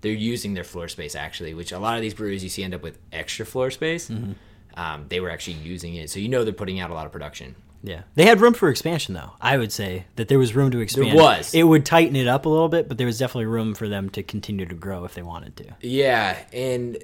they're 0.00 0.12
using 0.12 0.54
their 0.54 0.64
floor 0.64 0.88
space 0.88 1.14
actually, 1.14 1.52
which 1.54 1.70
a 1.72 1.78
lot 1.78 1.96
of 1.96 2.02
these 2.02 2.14
breweries 2.14 2.42
you 2.42 2.48
see 2.48 2.62
end 2.64 2.72
up 2.74 2.82
with 2.82 2.98
extra 3.12 3.44
floor 3.44 3.70
space. 3.70 4.08
Mm-hmm. 4.08 4.32
Um, 4.80 5.06
they 5.08 5.20
were 5.20 5.28
actually 5.28 5.56
using 5.58 5.96
it, 5.96 6.08
so 6.08 6.18
you 6.20 6.28
know 6.28 6.44
they're 6.44 6.52
putting 6.54 6.80
out 6.80 6.90
a 6.90 6.94
lot 6.94 7.04
of 7.04 7.12
production. 7.12 7.56
Yeah, 7.82 8.02
they 8.14 8.24
had 8.24 8.40
room 8.40 8.54
for 8.54 8.68
expansion, 8.70 9.14
though. 9.14 9.32
I 9.40 9.56
would 9.58 9.70
say 9.72 10.06
that 10.16 10.28
there 10.28 10.38
was 10.38 10.54
room 10.54 10.70
to 10.72 10.80
expand. 10.80 11.08
There 11.08 11.14
was. 11.16 11.54
It 11.54 11.62
would 11.64 11.84
tighten 11.86 12.16
it 12.16 12.26
up 12.26 12.46
a 12.46 12.48
little 12.48 12.68
bit, 12.68 12.88
but 12.88 12.96
there 12.98 13.06
was 13.06 13.18
definitely 13.18 13.46
room 13.46 13.74
for 13.74 13.88
them 13.88 14.08
to 14.10 14.22
continue 14.22 14.66
to 14.66 14.74
grow 14.74 15.04
if 15.04 15.14
they 15.14 15.22
wanted 15.22 15.56
to. 15.58 15.64
Yeah, 15.80 16.38
and 16.52 16.96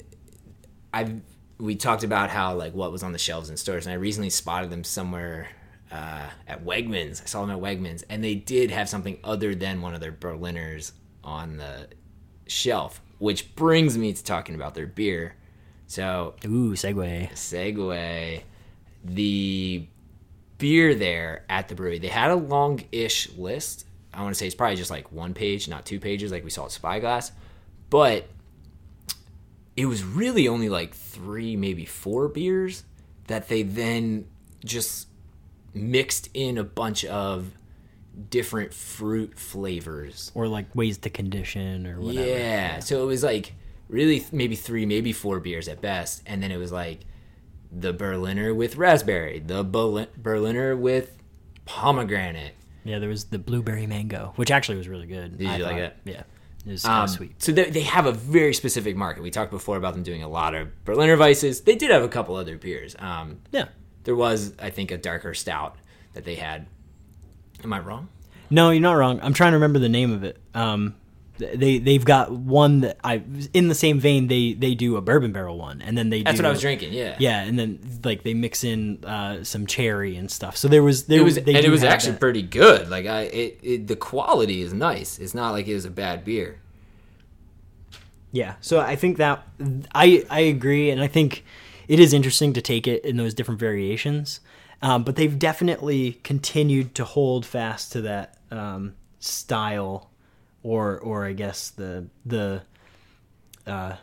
I 0.94 1.16
we 1.58 1.76
talked 1.76 2.04
about 2.04 2.30
how 2.30 2.54
like 2.54 2.74
what 2.74 2.92
was 2.92 3.02
on 3.02 3.12
the 3.12 3.18
shelves 3.18 3.50
in 3.50 3.56
stores, 3.56 3.86
and 3.86 3.92
I 3.92 3.96
recently 3.96 4.30
spotted 4.30 4.70
them 4.70 4.84
somewhere 4.84 5.48
uh, 5.90 6.28
at 6.46 6.64
Wegmans. 6.64 7.22
I 7.22 7.26
saw 7.26 7.44
them 7.44 7.50
at 7.50 7.62
Wegmans, 7.62 8.04
and 8.08 8.22
they 8.22 8.34
did 8.34 8.70
have 8.70 8.88
something 8.88 9.18
other 9.24 9.54
than 9.54 9.82
one 9.82 9.94
of 9.94 10.00
their 10.00 10.12
Berliners 10.12 10.92
on 11.22 11.56
the 11.56 11.88
shelf, 12.46 13.00
which 13.18 13.54
brings 13.54 13.98
me 13.98 14.12
to 14.12 14.24
talking 14.24 14.54
about 14.54 14.74
their 14.74 14.86
beer. 14.86 15.36
So 15.86 16.34
Ooh, 16.44 16.72
segue. 16.72 17.30
segue 17.32 18.42
the 19.04 19.86
beer 20.56 20.94
there 20.94 21.44
at 21.48 21.68
the 21.68 21.74
brewery 21.74 21.98
they 21.98 22.08
had 22.08 22.30
a 22.30 22.36
long-ish 22.36 23.30
list 23.32 23.86
i 24.14 24.22
want 24.22 24.34
to 24.34 24.38
say 24.38 24.46
it's 24.46 24.54
probably 24.54 24.76
just 24.76 24.90
like 24.90 25.10
one 25.12 25.34
page 25.34 25.68
not 25.68 25.84
two 25.84 26.00
pages 26.00 26.32
like 26.32 26.44
we 26.44 26.50
saw 26.50 26.64
at 26.64 26.70
spyglass 26.70 27.32
but 27.90 28.26
it 29.76 29.86
was 29.86 30.04
really 30.04 30.46
only 30.48 30.68
like 30.68 30.94
three 30.94 31.56
maybe 31.56 31.84
four 31.84 32.28
beers 32.28 32.84
that 33.26 33.48
they 33.48 33.62
then 33.62 34.26
just 34.64 35.08
mixed 35.72 36.28
in 36.34 36.58
a 36.58 36.64
bunch 36.64 37.04
of 37.04 37.50
different 38.30 38.72
fruit 38.72 39.36
flavors 39.38 40.30
Or 40.34 40.46
like 40.46 40.72
ways 40.74 40.98
to 40.98 41.10
condition 41.10 41.86
or 41.86 42.00
whatever. 42.00 42.28
yeah. 42.28 42.78
So 42.78 43.02
it 43.02 43.06
was 43.06 43.24
like 43.24 43.54
really 43.88 44.20
th- 44.20 44.32
maybe 44.32 44.54
three, 44.54 44.86
maybe 44.86 45.12
four 45.12 45.40
beers 45.40 45.66
at 45.68 45.80
best, 45.80 46.22
and 46.26 46.40
then 46.42 46.52
it 46.52 46.56
was 46.58 46.70
like 46.70 47.00
the 47.72 47.92
Berliner 47.92 48.54
with 48.54 48.76
raspberry, 48.76 49.40
the 49.44 49.64
Berlin- 49.64 50.06
Berliner 50.16 50.76
with 50.76 51.18
pomegranate. 51.64 52.54
Yeah, 52.84 52.98
there 53.00 53.08
was 53.08 53.24
the 53.24 53.38
blueberry 53.38 53.86
mango, 53.86 54.32
which 54.36 54.50
actually 54.50 54.76
was 54.78 54.88
really 54.88 55.06
good. 55.06 55.38
Did 55.38 55.48
I 55.48 55.56
you 55.56 55.62
like 55.64 55.72
thought. 55.72 55.80
it? 55.82 55.96
Yeah, 56.04 56.22
it 56.66 56.70
was 56.72 56.82
kind 56.82 57.02
Um, 57.02 57.08
sweet. 57.08 57.42
So 57.42 57.52
they, 57.52 57.70
they 57.70 57.80
have 57.82 58.06
a 58.06 58.12
very 58.12 58.54
specific 58.54 58.96
market. 58.96 59.22
We 59.22 59.30
talked 59.30 59.50
before 59.50 59.76
about 59.76 59.94
them 59.94 60.02
doing 60.02 60.22
a 60.22 60.28
lot 60.28 60.54
of 60.54 60.68
Berliner 60.84 61.16
Weisses. 61.16 61.64
They 61.64 61.74
did 61.76 61.90
have 61.90 62.02
a 62.02 62.08
couple 62.08 62.36
other 62.36 62.56
beers. 62.56 62.96
Um, 62.98 63.40
Yeah. 63.52 63.66
there 64.04 64.16
was, 64.16 64.52
I 64.60 64.70
think, 64.70 64.90
a 64.90 64.96
darker 64.98 65.34
stout 65.34 65.76
that 66.14 66.24
they 66.24 66.34
had. 66.36 66.66
Am 67.62 67.72
I 67.72 67.80
wrong? 67.80 68.08
No, 68.50 68.70
you're 68.70 68.80
not 68.82 68.92
wrong. 68.94 69.20
I'm 69.22 69.32
trying 69.34 69.52
to 69.52 69.56
remember 69.56 69.78
the 69.78 69.88
name 69.88 70.12
of 70.12 70.22
it. 70.24 70.38
Um, 70.54 70.94
they 71.38 71.78
they've 71.78 72.04
got 72.04 72.30
one 72.30 72.80
that 72.82 72.98
I 73.02 73.22
in 73.52 73.68
the 73.68 73.74
same 73.74 73.98
vein. 73.98 74.28
They 74.28 74.52
they 74.52 74.74
do 74.74 74.96
a 74.96 75.00
bourbon 75.00 75.32
barrel 75.32 75.58
one, 75.58 75.82
and 75.82 75.98
then 75.98 76.10
they 76.10 76.22
That's 76.22 76.36
do, 76.36 76.42
what 76.42 76.48
I 76.48 76.52
was 76.52 76.60
drinking. 76.60 76.92
Yeah. 76.92 77.16
Yeah, 77.18 77.42
and 77.42 77.58
then 77.58 78.00
like 78.04 78.22
they 78.22 78.34
mix 78.34 78.62
in 78.64 79.04
uh, 79.04 79.42
some 79.44 79.66
cherry 79.66 80.16
and 80.16 80.30
stuff. 80.30 80.56
So 80.56 80.68
there 80.68 80.82
was 80.82 81.04
there 81.04 81.20
It 81.20 81.24
was, 81.24 81.34
they 81.34 81.54
and 81.54 81.64
it 81.64 81.70
was 81.70 81.82
actually 81.82 82.12
that. 82.12 82.20
pretty 82.20 82.42
good. 82.42 82.88
Like 82.88 83.06
I, 83.06 83.22
it, 83.22 83.58
it, 83.62 83.86
the 83.86 83.96
quality 83.96 84.62
is 84.62 84.72
nice. 84.72 85.18
It's 85.18 85.34
not 85.34 85.50
like 85.50 85.66
it 85.66 85.74
was 85.74 85.84
a 85.84 85.90
bad 85.90 86.24
beer. 86.24 86.60
Yeah, 88.32 88.54
so 88.60 88.80
I 88.80 88.96
think 88.96 89.18
that 89.18 89.46
I 89.94 90.24
I 90.28 90.40
agree, 90.40 90.90
and 90.90 91.00
I 91.00 91.06
think 91.06 91.44
it 91.86 92.00
is 92.00 92.12
interesting 92.12 92.52
to 92.54 92.60
take 92.60 92.86
it 92.88 93.04
in 93.04 93.16
those 93.16 93.34
different 93.34 93.60
variations. 93.60 94.40
Um, 94.82 95.02
but 95.02 95.16
they've 95.16 95.38
definitely 95.38 96.20
continued 96.24 96.94
to 96.96 97.04
hold 97.04 97.46
fast 97.46 97.92
to 97.92 98.02
that 98.02 98.36
um, 98.50 98.94
style, 99.18 100.10
or 100.64 100.98
or 100.98 101.24
I 101.24 101.32
guess 101.34 101.70
the 101.70 102.08
the 102.26 102.62
uh, 103.68 103.94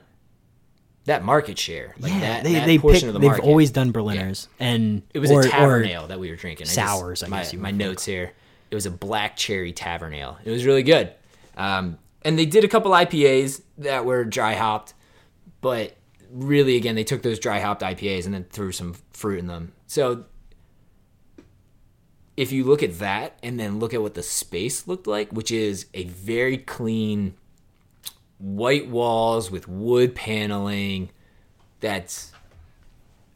That 1.05 1.25
market 1.25 1.59
share, 1.59 1.93
like 1.99 2.13
yeah 2.13 2.19
that, 2.19 2.43
they 2.45 2.53
that 2.53 2.65
they 2.65 2.77
portion 2.77 3.01
pick, 3.01 3.15
of 3.15 3.21
the 3.21 3.27
they've 3.27 3.39
always 3.41 3.71
done 3.71 3.91
Berliners, 3.91 4.47
and 4.59 5.01
It 5.13 5.19
was 5.19 5.29
or, 5.31 5.41
a 5.41 5.49
tavern 5.49 5.85
ale 5.85 6.07
that 6.07 6.19
we 6.19 6.29
were 6.29 6.37
drinking. 6.37 6.67
I 6.67 6.71
just- 6.73 6.75
sours, 6.75 7.23
I 7.23 7.27
guess 7.29 7.51
you 7.51 7.59
my 7.59 7.71
notes 7.71 8.05
here. 8.05 8.31
It 8.69 8.75
was 8.75 8.85
a 8.85 8.91
black 8.91 9.35
cherry 9.35 9.73
tavern 9.73 10.13
ale. 10.13 10.37
It 10.45 10.51
was 10.51 10.63
really 10.65 10.83
good. 10.83 11.11
Um, 11.57 11.97
and 12.21 12.39
they 12.39 12.45
did 12.45 12.63
a 12.63 12.69
couple 12.69 12.91
IPAs 12.91 13.61
that 13.79 14.05
were 14.05 14.23
dry 14.23 14.53
hopped, 14.53 14.93
but 15.59 15.97
really, 16.31 16.77
again, 16.77 16.95
they 16.95 17.03
took 17.03 17.21
those 17.21 17.37
dry 17.37 17.59
hopped 17.59 17.81
IPAs 17.81 18.23
and 18.25 18.33
then 18.33 18.45
threw 18.49 18.71
some 18.71 18.95
fruit 19.11 19.39
in 19.39 19.47
them. 19.47 19.73
So 19.87 20.23
if 22.37 22.51
you 22.51 22.63
look 22.63 22.81
at 22.81 22.99
that 22.99 23.37
and 23.43 23.59
then 23.59 23.79
look 23.79 23.93
at 23.93 24.01
what 24.01 24.13
the 24.13 24.23
space 24.23 24.87
looked 24.87 25.07
like, 25.07 25.31
which 25.31 25.51
is 25.51 25.87
a 25.93 26.05
very 26.05 26.57
clean 26.57 27.35
white 28.37 28.87
walls 28.87 29.51
with 29.51 29.67
wood 29.67 30.15
paneling 30.15 31.09
that's 31.79 32.31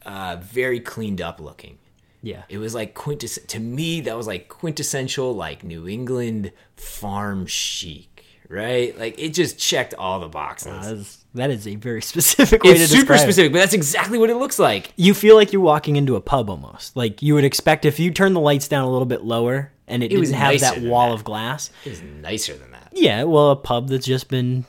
uh, 0.05 0.37
very 0.41 0.79
cleaned 0.79 1.21
up 1.21 1.39
looking. 1.39 1.77
yeah 2.21 2.43
It 2.49 2.57
was 2.57 2.73
like 2.73 2.93
quintes 2.93 3.37
to 3.47 3.59
me 3.59 4.01
that 4.01 4.15
was 4.15 4.27
like 4.27 4.47
quintessential 4.47 5.35
like 5.35 5.63
New 5.63 5.87
England 5.87 6.51
farm 6.75 7.45
chic, 7.45 8.23
right? 8.49 8.97
Like 8.97 9.19
it 9.19 9.29
just 9.29 9.59
checked 9.59 9.93
all 9.95 10.19
the 10.19 10.29
boxes. 10.29 11.24
That 11.35 11.51
is- 11.51 11.67
a 11.67 11.75
very 11.75 12.01
specific 12.13 12.63
way 12.63 12.71
it's 12.71 12.79
to 12.81 12.87
super 12.87 12.99
describe 13.01 13.19
it. 13.19 13.21
specific, 13.23 13.51
but 13.53 13.59
that's 13.59 13.73
exactly 13.73 14.17
what 14.17 14.29
it 14.29 14.35
looks 14.37 14.57
like. 14.57 14.91
You 14.95 15.13
feel 15.13 15.35
like 15.35 15.53
you're 15.53 15.61
walking 15.61 15.95
into 15.95 16.15
a 16.15 16.21
pub 16.21 16.49
almost. 16.49 16.95
Like 16.95 17.21
you 17.21 17.33
would 17.35 17.43
expect 17.45 17.85
if 17.85 17.99
you 17.99 18.11
turn 18.11 18.33
the 18.33 18.39
lights 18.39 18.67
down 18.67 18.85
a 18.85 18.91
little 18.91 19.05
bit 19.05 19.23
lower 19.23 19.71
and 19.87 20.01
it, 20.03 20.11
It 20.11 20.19
didn't 20.19 20.33
have 20.33 20.59
that 20.61 20.81
wall 20.81 21.09
that. 21.09 21.15
of 21.15 21.23
glass. 21.23 21.69
It 21.85 21.89
was 21.91 22.01
nicer 22.01 22.55
than 22.55 22.71
that. 22.71 22.89
Yeah, 22.91 23.23
well, 23.23 23.51
a 23.51 23.55
pub 23.55 23.89
that's 23.89 24.05
just 24.05 24.29
been 24.29 24.65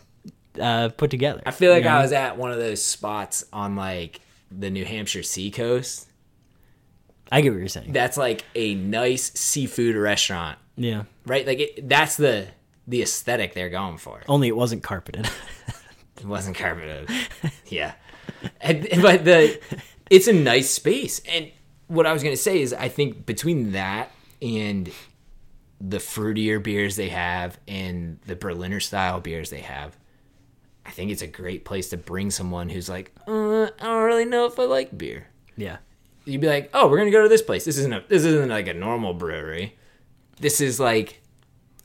uh, 0.61 0.89
put 0.91 1.11
together. 1.11 1.43
I 1.47 1.53
feel 1.53 1.71
like 1.73 1.85
you 1.85 1.89
know? 1.89 1.97
I 1.97 2.03
was 2.03 2.13
at 2.13 2.37
one 2.37 2.51
of 2.53 2.59
those 2.59 2.83
spots 2.83 3.45
on 3.53 3.77
like 3.77 4.21
the 4.51 4.69
New 4.71 4.85
Hampshire 4.85 5.23
seacoast. 5.23 6.09
I 7.31 7.41
get 7.41 7.51
what 7.53 7.59
you're 7.59 7.69
saying. 7.69 7.93
That's 7.93 8.17
like 8.17 8.45
a 8.55 8.75
nice 8.75 9.33
seafood 9.35 9.97
restaurant, 9.97 10.59
yeah, 10.77 11.05
right? 11.27 11.45
Like 11.47 11.59
it, 11.61 11.89
that's 11.89 12.17
the 12.17 12.47
the 12.87 13.03
aesthetic 13.03 13.53
they're 13.55 13.69
going 13.71 13.99
for. 13.99 14.23
only 14.29 14.47
it 14.49 14.57
wasn't 14.57 14.83
carpeted. 14.85 15.29
It 16.19 16.25
wasn't 16.25 16.57
carpeted. 16.57 17.09
yeah, 17.67 17.95
and, 18.61 18.89
but 19.03 19.25
the 19.25 19.61
it's 20.11 20.29
a 20.29 20.33
nice 20.33 20.71
space. 20.71 21.21
And 21.29 21.51
what 21.89 22.07
I 22.07 22.13
was 22.13 22.23
gonna 22.23 22.37
say 22.37 22.61
is, 22.61 22.73
I 22.73 22.89
think 22.89 23.27
between 23.27 23.73
that 23.73 24.11
and 24.41 24.91
the 25.81 25.99
fruitier 25.99 26.63
beers 26.63 26.97
they 26.97 27.11
have 27.11 27.59
and 27.69 28.19
the 28.27 28.37
Berliner 28.37 28.81
style 28.81 29.21
beers 29.21 29.51
they 29.51 29.61
have, 29.61 29.97
I 30.85 30.91
think 30.91 31.11
it's 31.11 31.23
a 31.23 31.27
great 31.27 31.65
place 31.65 31.91
to 31.91 31.97
bring 31.97 32.31
someone 32.31 32.69
who's 32.69 32.89
like, 32.89 33.13
uh, 33.27 33.65
I 33.65 33.71
don't 33.85 34.05
really 34.05 34.25
know 34.25 34.47
if 34.47 34.59
I 34.59 34.65
like 34.65 34.97
beer. 34.97 35.29
Yeah. 35.57 35.79
You'd 36.25 36.41
be 36.41 36.49
like, 36.49 36.71
oh, 36.75 36.89
we're 36.89 36.99
gonna 36.99 37.11
go 37.11 37.23
to 37.23 37.29
this 37.29 37.43
place. 37.43 37.65
This 37.65 37.79
isn't 37.79 37.93
a, 37.93 38.05
this 38.09 38.25
isn't 38.25 38.49
like 38.49 38.69
a 38.69 38.75
normal 38.75 39.15
brewery. 39.15 39.77
This 40.41 40.61
is 40.61 40.81
like 40.81 41.21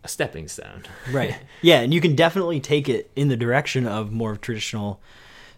a 0.03 0.07
stepping 0.07 0.47
stone. 0.47 0.83
Right. 1.11 1.35
Yeah, 1.61 1.81
and 1.81 1.93
you 1.93 2.01
can 2.01 2.15
definitely 2.15 2.59
take 2.59 2.89
it 2.89 3.11
in 3.15 3.27
the 3.27 3.37
direction 3.37 3.85
of 3.87 4.11
more 4.11 4.35
traditional 4.37 5.01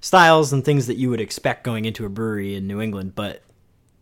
styles 0.01 0.51
and 0.51 0.63
things 0.65 0.87
that 0.87 0.97
you 0.97 1.09
would 1.09 1.21
expect 1.21 1.63
going 1.63 1.85
into 1.85 2.05
a 2.05 2.09
brewery 2.09 2.55
in 2.55 2.67
New 2.67 2.81
England, 2.81 3.13
but 3.15 3.41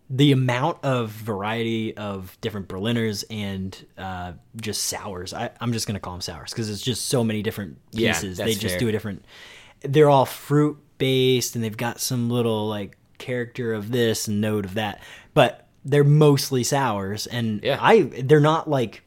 the 0.09 0.31
amount 0.33 0.77
of 0.83 1.09
variety 1.09 1.95
of 1.95 2.37
different 2.41 2.67
Berliners 2.67 3.23
and 3.29 3.85
uh, 3.97 4.33
just 4.59 4.83
sours, 4.85 5.33
I, 5.33 5.51
I'm 5.61 5.71
just 5.71 5.87
going 5.87 5.93
to 5.93 5.99
call 6.01 6.13
them 6.13 6.21
sours 6.21 6.51
because 6.51 6.69
it's 6.69 6.81
just 6.81 7.05
so 7.05 7.23
many 7.23 7.41
different 7.41 7.77
Yeah, 7.91 8.11
pieces. 8.13 8.37
that's 8.37 8.49
they 8.49 8.55
just 8.55 8.73
fair. 8.73 8.79
do 8.79 8.87
a 8.89 8.91
different. 8.91 9.23
They're 9.81 10.09
all 10.09 10.25
fruit 10.25 10.77
based 10.97 11.55
and 11.55 11.63
they've 11.63 11.77
got 11.77 12.01
some 12.01 12.29
little 12.29 12.67
like 12.67 12.97
character 13.19 13.73
of 13.73 13.91
this 13.91 14.27
and 14.27 14.41
note 14.41 14.65
of 14.65 14.73
that, 14.73 15.01
but 15.33 15.67
they're 15.85 16.03
mostly 16.03 16.63
sours. 16.65 17.25
And 17.27 17.63
Yeah. 17.63 17.77
I, 17.79 18.01
they're 18.01 18.39
not 18.41 18.69
like 18.69 19.03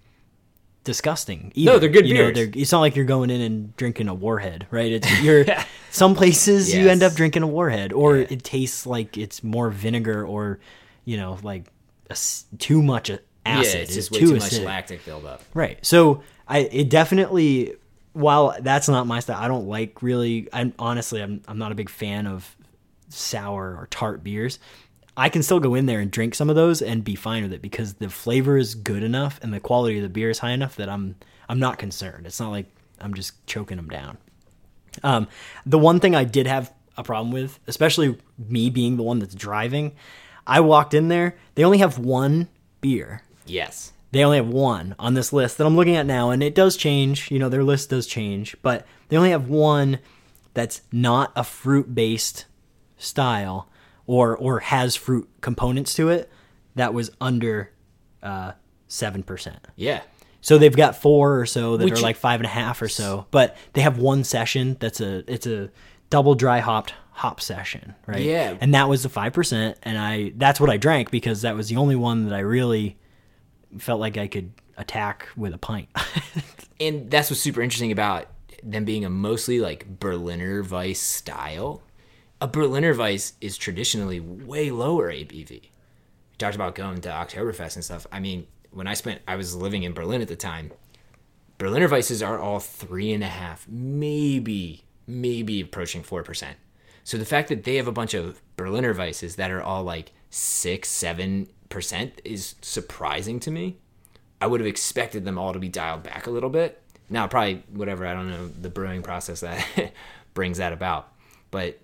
disgusting. 0.85 1.51
Either. 1.55 1.73
No, 1.73 1.79
they're 1.79 1.89
good 1.89 2.07
You 2.07 2.15
know, 2.15 2.33
beers. 2.33 2.35
they're- 2.53 2.63
it's 2.63 2.73
not 2.73 2.81
like 2.81 2.95
you're 2.97 3.05
going 3.05 3.31
in 3.31 3.41
and 3.41 3.77
drinking 3.77 4.09
a 4.09 4.15
warhead, 4.15 4.67
right? 4.71 4.93
It's 4.93 5.21
you're 5.23 5.45
some 5.91 6.15
places 6.15 6.75
you 6.75 6.89
end 6.89 7.03
up 7.03 7.15
drinking 7.15 7.43
a 7.43 7.47
warhead, 7.47 7.93
or 7.93 8.17
Yeah. 8.19 8.27
it 8.31 8.45
tastes 8.45 8.87
like 8.87 9.17
it's 9.19 9.43
more 9.43 9.71
vinegar, 9.71 10.25
or 10.25 10.61
you 11.05 11.17
know, 11.17 11.39
like 11.43 11.65
a 12.11 12.17
too 12.59 12.83
much 12.83 13.11
acid. 13.11 13.75
yeah, 13.75 13.81
it's 13.81 13.95
just 13.95 14.11
way 14.13 14.19
too 14.21 14.27
too 14.29 14.37
much 14.37 14.59
lactic 14.61 15.05
buildup. 15.05 15.43
Right. 15.55 15.79
So 15.85 16.23
I 16.47 16.59
it 16.61 16.89
definitely 16.91 17.75
while 18.13 18.55
that's 18.61 18.89
not 18.89 19.07
my 19.07 19.21
style, 19.21 19.39
I 19.43 19.49
don't 19.49 19.67
like 19.67 20.03
really 20.03 20.49
I'm 20.53 20.73
honestly 20.79 21.21
I'm 21.23 21.41
I'm 21.49 21.59
not 21.59 21.73
a 21.73 21.75
big 21.75 21.89
fan 21.91 22.27
of 22.27 22.55
sour 23.09 23.77
or 23.79 23.87
tart 23.91 24.23
beers. 24.25 24.59
I 25.17 25.29
can 25.29 25.43
still 25.43 25.61
go 25.61 25.75
in 25.75 25.87
there 25.87 26.01
and 26.01 26.11
drink 26.11 26.35
some 26.35 26.51
of 26.51 26.57
those 26.57 26.83
and 26.83 27.05
be 27.05 27.15
fine 27.15 27.43
with 27.45 27.53
it 27.53 27.63
because 27.63 27.95
the 27.95 28.09
flavor 28.09 28.57
is 28.59 28.75
good 28.75 29.03
enough 29.03 29.39
and 29.43 29.53
the 29.53 29.61
quality 29.61 29.99
of 29.99 30.03
the 30.03 30.09
beer 30.09 30.31
is 30.31 30.41
high 30.41 30.51
enough 30.53 30.77
that 30.77 30.89
I'm 30.89 31.17
I'm 31.49 31.59
not 31.59 31.79
concerned. 31.79 32.27
It's 32.27 32.41
not 32.41 32.51
like 32.51 32.67
I'm 33.01 33.15
just 33.15 33.47
choking 33.47 33.77
them 33.77 33.89
down. 33.89 34.19
Um, 35.03 35.29
the 35.67 35.79
one 35.79 36.01
thing 36.01 36.15
I 36.15 36.25
did 36.25 36.47
have 36.47 36.73
a 36.97 37.03
problem 37.03 37.33
with, 37.33 37.59
especially 37.67 38.19
me 38.39 38.71
being 38.71 38.97
the 38.97 39.03
one 39.03 39.19
that's 39.19 39.35
driving, 39.35 39.93
I 40.47 40.61
walked 40.61 40.95
in 40.95 41.09
there. 41.09 41.37
They 41.55 41.65
only 41.65 41.79
have 41.79 41.99
one 41.99 42.49
beer 42.81 43.23
Yes. 43.47 43.93
they 44.13 44.25
only 44.25 44.37
have 44.39 44.49
one 44.49 44.95
on 44.99 45.15
this 45.15 45.33
list 45.33 45.59
that 45.59 45.67
I'm 45.67 45.77
looking 45.77 45.97
at 45.97 46.07
now, 46.07 46.31
and 46.31 46.43
it 46.43 46.55
does 46.55 46.77
change. 46.77 47.31
You 47.31 47.39
know, 47.39 47.49
their 47.49 47.65
list 47.65 47.91
does 47.91 48.07
change, 48.07 48.57
but 48.63 48.87
they 49.09 49.17
only 49.17 49.31
have 49.31 49.49
one 49.49 49.99
that's 50.55 50.83
not 50.93 51.33
a 51.35 51.45
fruit 51.45 51.95
based 51.95 52.47
style 52.97 53.69
or 54.07 54.37
or 54.37 54.61
has 54.61 54.97
fruit 54.97 55.29
components 55.41 55.95
to 55.95 56.09
it 56.09 56.31
that 56.75 56.93
was 56.95 57.11
under 57.21 57.71
uh, 58.23 58.53
seven 58.89 59.23
percent. 59.23 59.67
Yeah. 59.77 60.03
So 60.41 60.59
they've 60.59 60.77
got 60.77 60.97
four 60.97 61.41
or 61.41 61.47
so 61.47 61.77
that 61.79 61.85
Which- 61.85 61.99
are 61.99 62.03
like 62.03 62.17
five 62.17 62.41
and 62.41 62.47
a 62.47 62.51
half 62.51 62.83
or 62.83 62.89
so, 62.89 63.27
but 63.31 63.57
they 63.73 63.81
have 63.81 63.99
one 63.99 64.25
session 64.25 64.77
that's 64.79 65.01
a 65.01 65.25
it's 65.33 65.47
a 65.47 65.71
double 66.11 66.35
dry 66.35 66.61
hopped 66.61 66.93
hop 67.13 67.41
session, 67.41 67.95
right? 68.07 68.21
Yeah. 68.21 68.57
and 68.61 68.75
that 68.75 68.89
was 68.89 69.03
the 69.05 69.09
five 69.09 69.33
percent, 69.33 69.79
and 69.83 69.97
I 69.97 70.33
that's 70.37 70.61
what 70.61 70.69
I 70.69 70.77
drank 70.77 71.11
because 71.11 71.43
that 71.43 71.57
was 71.57 71.69
the 71.69 71.77
only 71.77 71.97
one 71.97 72.25
that 72.29 72.35
I 72.35 72.41
really 72.41 72.99
felt 73.79 74.01
like 74.01 74.19
I 74.19 74.27
could 74.27 74.53
attack 74.77 75.29
with 75.37 75.55
a 75.55 75.59
pint. 75.59 75.89
and 76.81 77.11
that's 77.11 77.31
what's 77.31 77.41
super 77.41 77.63
interesting 77.63 77.93
about 77.93 78.27
them 78.63 78.85
being 78.85 79.05
a 79.05 79.11
mostly 79.11 79.61
like 79.61 79.99
Berliner 80.01 80.63
Weiss 80.63 81.01
style. 81.01 81.83
A 82.41 82.49
Berliner 82.49 82.95
Weiss 82.95 83.35
is 83.41 83.57
traditionally 83.57 84.21
way 84.21 84.71
lower 84.71 85.11
ABV. 85.11 85.51
We 85.51 85.71
talked 86.39 86.57
about 86.57 86.75
going 86.75 87.01
to 87.03 87.09
Oktoberfest 87.09 87.77
and 87.77 87.85
stuff. 87.85 88.07
I 88.11 88.21
mean, 88.21 88.47
when 88.71 88.87
I 88.87 88.95
spent, 88.95 89.23
I 89.27 89.37
was 89.37 89.55
living 89.55 89.85
in 89.85 89.93
Berlin 89.93 90.21
at 90.21 90.29
the 90.29 90.37
time. 90.37 90.73
Berliner 91.59 91.89
Weisses 91.89 92.27
are 92.27 92.39
all 92.39 92.59
three 92.59 93.13
and 93.13 93.23
a 93.23 93.29
half, 93.29 93.67
maybe, 93.69 94.85
maybe 95.07 95.61
approaching 95.61 96.03
four 96.03 96.25
percent. 96.25 96.57
So 97.05 97.17
the 97.17 97.25
fact 97.25 97.49
that 97.49 97.65
they 97.65 97.77
have 97.77 97.87
a 97.87 97.93
bunch 97.93 98.15
of 98.15 98.43
Berliner 98.57 98.95
Weisses 98.95 99.37
that 99.37 99.51
are 99.51 99.63
all 99.63 99.85
like 99.85 100.11
six, 100.31 100.89
seven 100.89 101.49
percent 101.69 102.21
is 102.25 102.57
surprising 102.61 103.39
to 103.41 103.51
me. 103.51 103.77
I 104.41 104.47
would 104.47 104.61
have 104.61 104.67
expected 104.67 105.25
them 105.25 105.39
all 105.39 105.53
to 105.53 105.59
be 105.59 105.69
dialed 105.69 106.03
back 106.03 106.27
a 106.27 106.31
little 106.31 106.51
bit. 106.51 106.83
Now, 107.09 107.29
probably 107.29 107.63
whatever 107.73 108.07
I 108.07 108.15
don't 108.15 108.29
know 108.29 108.49
the 108.49 108.71
brewing 108.71 109.03
process 109.03 109.41
that 109.41 109.93
brings 110.35 110.59
that 110.59 110.73
about, 110.73 111.13
but 111.51 111.79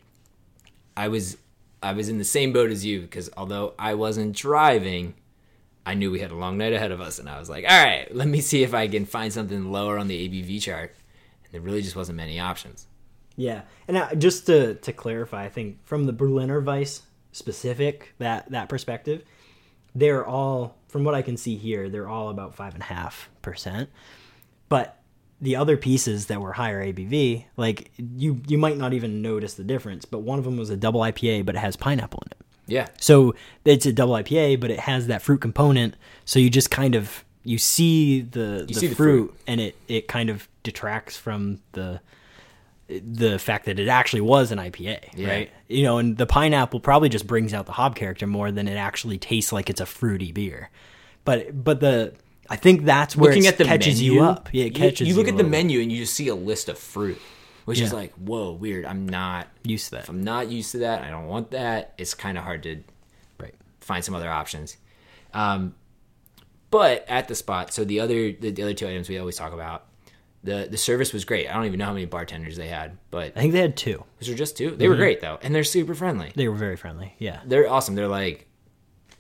I 0.97 1.09
was 1.09 1.37
I 1.83 1.93
was 1.93 2.09
in 2.09 2.19
the 2.19 2.25
same 2.25 2.53
boat 2.53 2.71
as 2.71 2.85
you 2.85 3.01
because 3.01 3.31
although 3.37 3.75
I 3.79 3.95
wasn't 3.95 4.37
driving, 4.37 5.15
I 5.87 5.95
knew 5.95 6.11
we 6.11 6.21
had 6.21 6.31
a 6.31 6.37
long 6.37 6.59
night 6.59 6.73
ahead 6.73 6.93
of 6.93 7.01
us, 7.01 7.19
and 7.19 7.29
I 7.29 7.39
was 7.39 7.49
like, 7.49 7.65
all 7.65 7.85
right, 7.85 8.15
let 8.15 8.29
me 8.29 8.41
see 8.41 8.63
if 8.63 8.75
I 8.75 8.87
can 8.89 9.07
find 9.07 9.33
something 9.33 9.73
lower 9.73 9.99
on 9.99 10.09
the 10.09 10.29
ABV 10.29 10.61
chart. 10.61 10.95
And 11.45 11.53
there 11.53 11.61
really 11.61 11.83
just 11.83 11.97
wasn't 11.97 12.17
many 12.17 12.39
options. 12.39 12.87
Yeah, 13.37 13.63
and 13.89 14.21
just 14.21 14.47
to 14.47 14.75
to 14.75 14.93
clarify, 14.93 15.45
I 15.45 15.49
think 15.49 15.85
from 15.87 16.05
the 16.05 16.13
Berliner 16.13 16.61
Weiss 16.61 17.03
specific 17.33 18.15
that 18.19 18.51
that 18.51 18.69
perspective, 18.69 19.25
they're 19.95 20.27
all 20.27 20.77
from 20.89 21.05
what 21.05 21.15
I 21.15 21.23
can 21.23 21.37
see 21.37 21.57
here, 21.57 21.89
they're 21.89 22.09
all 22.09 22.29
about 22.29 22.55
five 22.55 22.75
and 22.75 22.83
a 22.83 22.87
half 22.87 23.31
percent. 23.41 23.89
But 24.69 25.00
the 25.41 25.57
other 25.57 25.77
pieces 25.77 26.27
that 26.27 26.41
were 26.41 26.53
higher 26.53 26.85
ABV, 26.85 27.45
like 27.57 27.91
you 27.99 28.41
you 28.47 28.59
might 28.59 28.77
not 28.77 28.93
even 28.93 29.23
notice 29.23 29.55
the 29.55 29.65
difference. 29.65 30.05
But 30.05 30.19
one 30.21 30.39
of 30.39 30.45
them 30.45 30.57
was 30.57 30.71
a 30.71 30.77
double 30.77 31.01
IPA, 31.01 31.47
but 31.47 31.55
it 31.55 31.59
has 31.59 31.77
pineapple 31.77 32.23
in 32.27 32.33
it. 32.33 32.37
Yeah, 32.67 32.87
So 33.01 33.35
it's 33.65 33.85
a 33.85 33.93
double 33.93 34.15
IPA, 34.15 34.61
but 34.61 34.71
it 34.71 34.79
has 34.81 35.09
that 35.09 35.23
fruit 35.23 35.41
component. 35.41 35.97
So 36.25 36.39
you 36.39 36.51
just 36.51 36.71
kind 36.71 36.95
of 36.95 37.25
you 37.43 37.59
see 37.59 38.21
the 38.21 38.65
the, 38.69 38.75
see 38.75 38.87
the 38.89 38.95
fruit, 38.95 39.29
fruit. 39.31 39.35
and 39.47 39.61
it 39.61 39.77
it 39.89 40.07
kind 40.09 40.31
of 40.31 40.47
detracts 40.63 41.17
from 41.17 41.61
the 41.73 42.01
the 42.89 43.39
fact 43.39 43.67
that 43.67 43.79
it 43.79 43.87
actually 43.89 44.21
was 44.21 44.51
an 44.51 44.59
IPA, 44.59 44.99
Yeah. 45.15 45.29
right? 45.29 45.51
You 45.69 45.85
know, 45.85 45.99
and 45.99 46.17
the 46.17 46.27
pineapple 46.27 46.81
probably 46.81 47.09
just 47.09 47.27
brings 47.27 47.55
out 47.55 47.67
the 47.67 47.73
hop 47.73 47.95
character 47.95 48.27
more 48.27 48.51
than 48.51 48.67
it 48.67 48.75
actually 48.77 49.17
tastes 49.17 49.53
like 49.53 49.71
it's 49.71 49.81
a 49.81 49.87
fruity 49.87 50.33
beer. 50.33 50.71
But 51.25 51.63
but 51.65 51.81
the 51.81 52.15
I 52.51 52.57
think 52.57 52.85
that's 52.85 53.17
where 53.17 53.31
looking 53.31 53.45
it 53.45 53.49
at 53.53 53.59
the 53.59 53.65
catches 53.65 54.01
menu, 54.01 54.13
you 54.15 54.23
up. 54.25 54.49
Yeah, 54.53 54.65
it 54.65 54.75
catches 54.75 55.07
you. 55.09 55.15
you. 55.15 55.15
look 55.15 55.29
at 55.29 55.37
the 55.37 55.45
menu 55.45 55.81
and 55.81 55.91
you 55.91 55.99
just 55.99 56.15
see 56.15 56.29
a 56.29 56.35
list 56.35 56.69
of 56.69 56.79
fruit, 56.79 57.21
which 57.65 57.81
is 57.81 57.93
like, 57.93 58.13
whoa, 58.15 58.51
weird. 58.53 58.85
I'm 58.85 59.09
not 59.09 59.47
Used 59.63 59.87
to 59.87 59.91
that. 59.93 60.03
If 60.05 60.09
I'm 60.09 60.25
not 60.25 60.49
used 60.51 60.73
to 60.73 60.79
that, 60.79 61.03
I 61.03 61.11
don't 61.11 61.27
want 61.27 61.53
that. 61.53 61.95
It's 61.97 62.13
kind 62.15 62.37
of 62.37 62.45
hard 62.45 62.63
to 62.65 62.83
Right. 63.39 63.55
find 63.81 64.05
some 64.05 64.15
other 64.17 64.29
options. 64.31 64.77
Um, 65.33 65.75
but 66.71 67.05
at 67.09 67.29
the 67.29 67.35
spot, 67.35 67.73
so 67.73 67.85
the 67.85 68.01
other 68.01 68.33
the, 68.33 68.51
the 68.51 68.63
other 68.63 68.75
two 68.75 68.87
items 68.87 69.09
we 69.09 69.19
always 69.19 69.37
talk 69.37 69.53
about, 69.53 69.87
the 70.43 70.67
the 70.71 70.77
service 70.77 71.13
was 71.13 71.25
great. 71.25 71.49
I 71.49 71.55
don't 71.55 71.67
even 71.67 71.79
know 71.79 71.87
how 71.87 71.93
many 71.93 72.07
bartenders 72.07 72.57
they 72.57 72.69
had, 72.69 72.97
but 73.11 73.33
I 73.37 73.41
think 73.41 73.53
they 73.53 73.61
had 73.61 73.77
two. 73.77 74.05
those 74.21 74.29
were 74.29 74.35
just 74.35 74.57
two. 74.57 74.71
They 74.71 74.85
Mm-hmm. 74.85 74.91
were 74.91 74.97
great 74.97 75.21
though, 75.21 75.39
and 75.43 75.55
they're 75.55 75.65
super 75.65 75.95
friendly. 75.95 76.33
They 76.35 76.49
were 76.49 76.55
very 76.57 76.77
friendly. 76.77 77.15
Yeah. 77.19 77.41
They're 77.45 77.69
awesome. 77.71 77.95
They're 77.95 78.09
like 78.09 78.47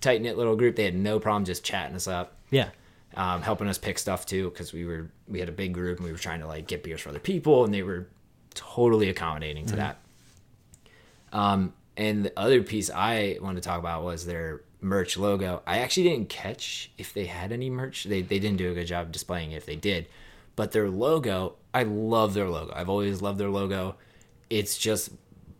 tight 0.00 0.22
knit 0.22 0.36
little 0.38 0.56
group. 0.56 0.76
They 0.76 0.84
had 0.84 0.94
no 0.96 1.18
problem 1.20 1.44
just 1.44 1.62
chatting 1.64 1.94
us 1.96 2.08
up, 2.08 2.36
Yeah. 2.50 2.70
Um, 3.16 3.42
helping 3.42 3.68
us 3.68 3.78
pick 3.78 3.98
stuff 3.98 4.26
too, 4.26 4.50
because 4.50 4.72
we 4.72 4.84
were 4.84 5.10
we 5.28 5.40
had 5.40 5.48
a 5.48 5.52
big 5.52 5.74
group 5.74 5.98
and 5.98 6.06
we 6.06 6.12
were 6.12 6.18
trying 6.18 6.40
to 6.40 6.46
like 6.46 6.66
get 6.66 6.82
beers 6.82 7.00
for 7.00 7.10
other 7.10 7.18
people, 7.18 7.64
and 7.64 7.72
they 7.74 7.82
were 7.82 8.06
totally 8.54 9.08
accommodating 9.08 9.66
to 9.66 9.76
that. 9.76 9.98
Um, 11.32 11.72
and 11.96 12.24
the 12.24 12.32
other 12.38 12.62
piece 12.62 12.90
I 12.90 13.38
wanted 13.40 13.62
to 13.62 13.68
talk 13.68 13.78
about 13.78 14.04
was 14.04 14.26
their 14.26 14.62
merch 14.80 15.16
logo. 15.16 15.62
I 15.66 15.78
actually 15.78 16.04
didn't 16.04 16.28
catch 16.28 16.90
if 16.98 17.12
they 17.12 17.26
had 17.26 17.52
any 17.52 17.70
merch. 17.70 18.04
They 18.04 18.22
they 18.22 18.38
didn't 18.38 18.58
do 18.58 18.70
a 18.70 18.74
good 18.74 18.86
job 18.86 19.12
displaying 19.12 19.52
it 19.52 19.56
if 19.56 19.66
they 19.66 19.76
did. 19.76 20.06
But 20.56 20.72
their 20.72 20.90
logo, 20.90 21.56
I 21.72 21.84
love 21.84 22.34
their 22.34 22.48
logo. 22.48 22.72
I've 22.74 22.88
always 22.88 23.22
loved 23.22 23.38
their 23.38 23.50
logo. 23.50 23.96
It's 24.48 24.76
just 24.76 25.10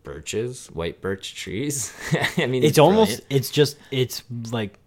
birches, 0.03 0.69
white 0.69 1.01
birch 1.01 1.35
trees. 1.35 1.93
I 2.37 2.47
mean, 2.47 2.65
it's 2.65 2.79
almost 2.79 3.21
it's 3.31 3.51
just 3.51 3.77
it's 3.91 4.23
like 4.51 4.79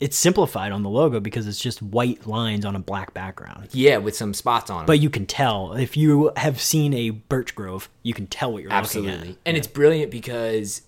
it's 0.00 0.16
simplified 0.16 0.72
on 0.72 0.82
the 0.82 0.88
logo 0.90 1.20
because 1.20 1.46
it's 1.46 1.60
just 1.60 1.82
white 1.82 2.26
lines 2.26 2.64
on 2.64 2.76
a 2.76 2.78
black 2.78 3.12
background 3.14 3.68
yeah, 3.72 3.96
with 3.96 4.16
some 4.16 4.32
spots 4.32 4.70
on 4.70 4.78
them. 4.78 4.86
but 4.86 5.00
you 5.00 5.10
can 5.10 5.26
tell 5.26 5.72
if 5.72 5.96
you 5.96 6.30
have 6.36 6.60
seen 6.60 6.94
a 6.94 7.10
birch 7.10 7.54
grove 7.54 7.88
you 8.02 8.14
can 8.14 8.26
tell 8.26 8.52
what 8.52 8.62
you're 8.62 8.70
looking 8.70 9.06
at. 9.06 9.12
Absolutely. 9.12 9.38
And 9.44 9.56
it's 9.56 9.66
brilliant 9.66 10.10
because 10.10 10.82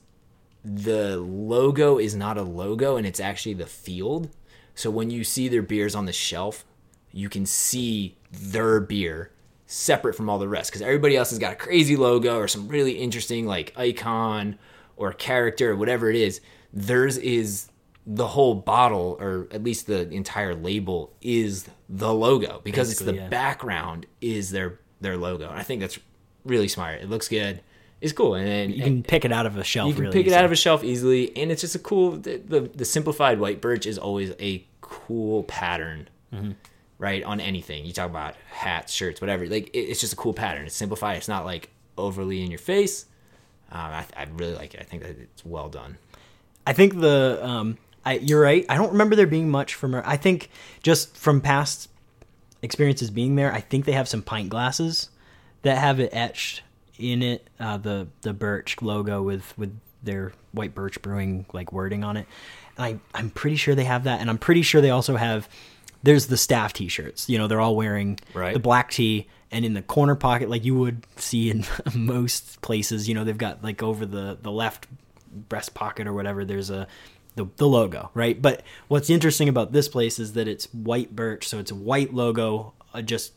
the 0.65 1.17
logo 1.19 1.99
is 1.99 2.15
not 2.15 2.37
a 2.37 2.43
logo 2.43 2.97
and 2.97 3.07
it's 3.07 3.21
actually 3.21 3.55
the 3.55 3.67
field. 3.67 4.31
So 4.75 4.91
when 4.91 5.11
you 5.11 5.25
see 5.25 5.49
their 5.49 5.63
beers 5.63 5.95
on 5.95 6.07
the 6.07 6.13
shelf, 6.13 6.65
you 7.13 7.29
can 7.29 7.47
see 7.47 8.17
their 8.31 8.81
beer 8.81 9.33
separate 9.67 10.15
from 10.15 10.29
all 10.29 10.39
the 10.39 10.49
rest 10.49 10.71
because 10.71 10.83
everybody 10.83 11.17
else 11.17 11.31
has 11.31 11.39
got 11.39 11.53
a 11.53 11.57
crazy 11.57 11.97
logo 11.97 12.39
or 12.39 12.49
some 12.49 12.69
really 12.69 12.93
interesting 12.93 13.47
like 13.47 13.73
icon 13.77 14.59
or 14.97 15.13
character 15.13 15.73
or 15.73 15.77
whatever 15.77 16.11
it 16.11 16.17
is. 16.17 16.41
Theirs 16.73 17.17
is 17.17 17.70
the 18.07 18.27
whole 18.29 18.55
bottle 18.55 19.17
or 19.21 19.47
at 19.51 19.63
least 19.63 19.87
the 19.87 20.09
entire 20.11 20.55
label 20.55 21.13
is 21.21 21.69
the 21.89 22.13
logo 22.13 22.61
because 22.65 22.91
it's 22.91 23.01
the 23.01 23.15
yeah. 23.15 23.29
background 23.29 24.07
is 24.21 24.51
their 24.51 24.81
their 25.01 25.17
logo. 25.17 25.49
And 25.49 25.59
I 25.59 25.63
think 25.63 25.81
that's 25.81 25.99
really 26.45 26.69
smart. 26.69 27.01
It 27.03 27.09
looks 27.11 27.29
good. 27.29 27.61
It's 28.01 28.15
cool, 28.15 28.35
and, 28.35 28.49
and 28.49 28.75
You 28.75 28.83
can 28.83 29.03
pick 29.03 29.27
it 29.27 29.33
out 29.33 29.45
of 29.45 29.59
a 29.59 29.65
shelf. 29.65 29.89
you 29.89 29.95
can 29.95 30.05
really 30.05 30.15
pick 30.15 30.27
it 30.27 30.33
out 30.33 30.47
of 30.47 30.53
a 30.53 30.57
shelf 30.57 30.83
easily, 30.83 31.37
and 31.37 31.53
it's 31.53 31.61
just 31.61 31.75
a 31.75 31.79
cool. 31.79 32.13
The, 32.13 32.39
the, 32.39 32.61
the 32.63 32.85
simplified 32.87 33.39
white 33.39 33.61
birch 33.61 33.85
is 33.85 33.99
always 33.99 34.33
a 34.41 34.65
cool 34.81 35.43
pattern, 35.45 36.09
Mm-hmm. 36.33 36.53
right? 36.99 37.23
On 37.25 37.41
anything 37.41 37.85
you 37.85 37.93
talk 37.93 38.09
about 38.09 38.37
hats, 38.51 38.95
shirts, 38.95 39.21
whatever. 39.21 39.47
Like 39.47 39.69
it, 39.75 39.81
it's 39.81 40.01
just 40.01 40.15
a 40.15 40.17
cool 40.17 40.33
pattern. 40.33 40.65
It's 40.65 40.75
simplified. 40.75 41.19
It's 41.19 41.29
not 41.29 41.45
like 41.45 41.69
overly 41.99 42.43
in 42.43 42.51
your 42.51 42.59
face. 42.59 43.05
Um, 43.71 43.81
I, 43.81 44.07
I 44.17 44.27
really 44.35 44.55
like 44.55 44.73
it. 44.75 44.81
I 44.81 44.85
think 44.85 45.03
that 45.03 45.19
it's 45.19 45.45
well 45.45 45.69
done. 45.69 45.99
I 46.67 46.73
think 46.73 46.99
the 47.01 47.39
um, 47.43 47.77
I, 48.05 48.15
you're 48.15 48.41
right. 48.41 48.65
I 48.69 48.77
don't 48.77 48.93
remember 48.93 49.15
there 49.17 49.27
being 49.27 49.51
much 49.51 49.75
from. 49.75 49.95
I 49.95 50.17
think 50.17 50.51
just 50.83 51.17
from 51.17 51.41
past 51.41 51.89
experiences 52.63 53.11
being 53.11 53.37
there, 53.37 53.53
I 53.53 53.61
think 53.61 53.85
they 53.85 53.93
have 53.93 54.09
some 54.09 54.23
pint 54.23 54.49
glasses 54.49 55.11
that 55.63 55.79
have 55.79 56.01
it 56.01 56.11
etched 56.13 56.63
in 56.99 57.23
it, 57.23 57.49
uh, 57.59 57.77
the 57.79 58.09
the 58.23 58.33
birch 58.33 58.81
logo 58.83 59.23
with 59.23 59.57
with 59.59 59.79
their 60.03 60.33
white 60.53 60.75
birch 60.75 61.01
brewing 61.03 61.45
like 61.53 61.73
wording 61.73 62.03
on 62.05 62.17
it. 62.17 62.27
And 62.77 62.85
I 62.87 63.19
I'm 63.19 63.31
pretty 63.31 63.57
sure 63.57 63.75
they 63.75 63.85
have 63.85 64.05
that, 64.05 64.21
and 64.21 64.31
I'm 64.31 64.39
pretty 64.39 64.63
sure 64.63 64.81
they 64.81 64.91
also 64.91 65.17
have. 65.17 65.49
There's 66.03 66.29
the 66.29 66.39
staff 66.39 66.73
T-shirts. 66.73 67.29
You 67.29 67.37
know, 67.37 67.47
they're 67.47 67.61
all 67.61 67.77
wearing 67.77 68.19
Right. 68.33 68.55
the 68.55 68.59
black 68.61 68.91
tee, 68.91 69.27
and 69.51 69.67
in 69.67 69.75
the 69.75 69.83
corner 69.83 70.15
pocket, 70.15 70.49
like 70.49 70.65
you 70.65 70.75
would 70.75 71.05
see 71.17 71.51
in 71.51 71.67
most 71.95 72.63
places, 72.63 73.07
you 73.07 73.15
know, 73.15 73.23
they've 73.25 73.37
got 73.37 73.63
like 73.63 73.83
over 73.83 74.07
the 74.07 74.39
the 74.41 74.51
left 74.51 74.87
breast 75.31 75.75
pocket 75.75 76.07
or 76.07 76.15
whatever. 76.15 76.43
There's 76.47 76.71
a 76.71 76.87
the, 77.37 77.47
the 77.57 77.67
logo, 77.67 78.11
right? 78.15 78.41
But 78.41 78.63
what's 78.89 79.09
interesting 79.11 79.49
about 79.49 79.73
this 79.73 79.89
place 79.89 80.19
is 80.19 80.33
that 80.35 80.49
it's 80.49 80.67
white 80.75 81.15
birch, 81.15 81.47
so 81.49 81.59
it's 81.59 81.71
a 81.71 81.75
white 81.77 82.13
logo. 82.15 82.75
Uh, 82.93 83.03
just 83.03 83.33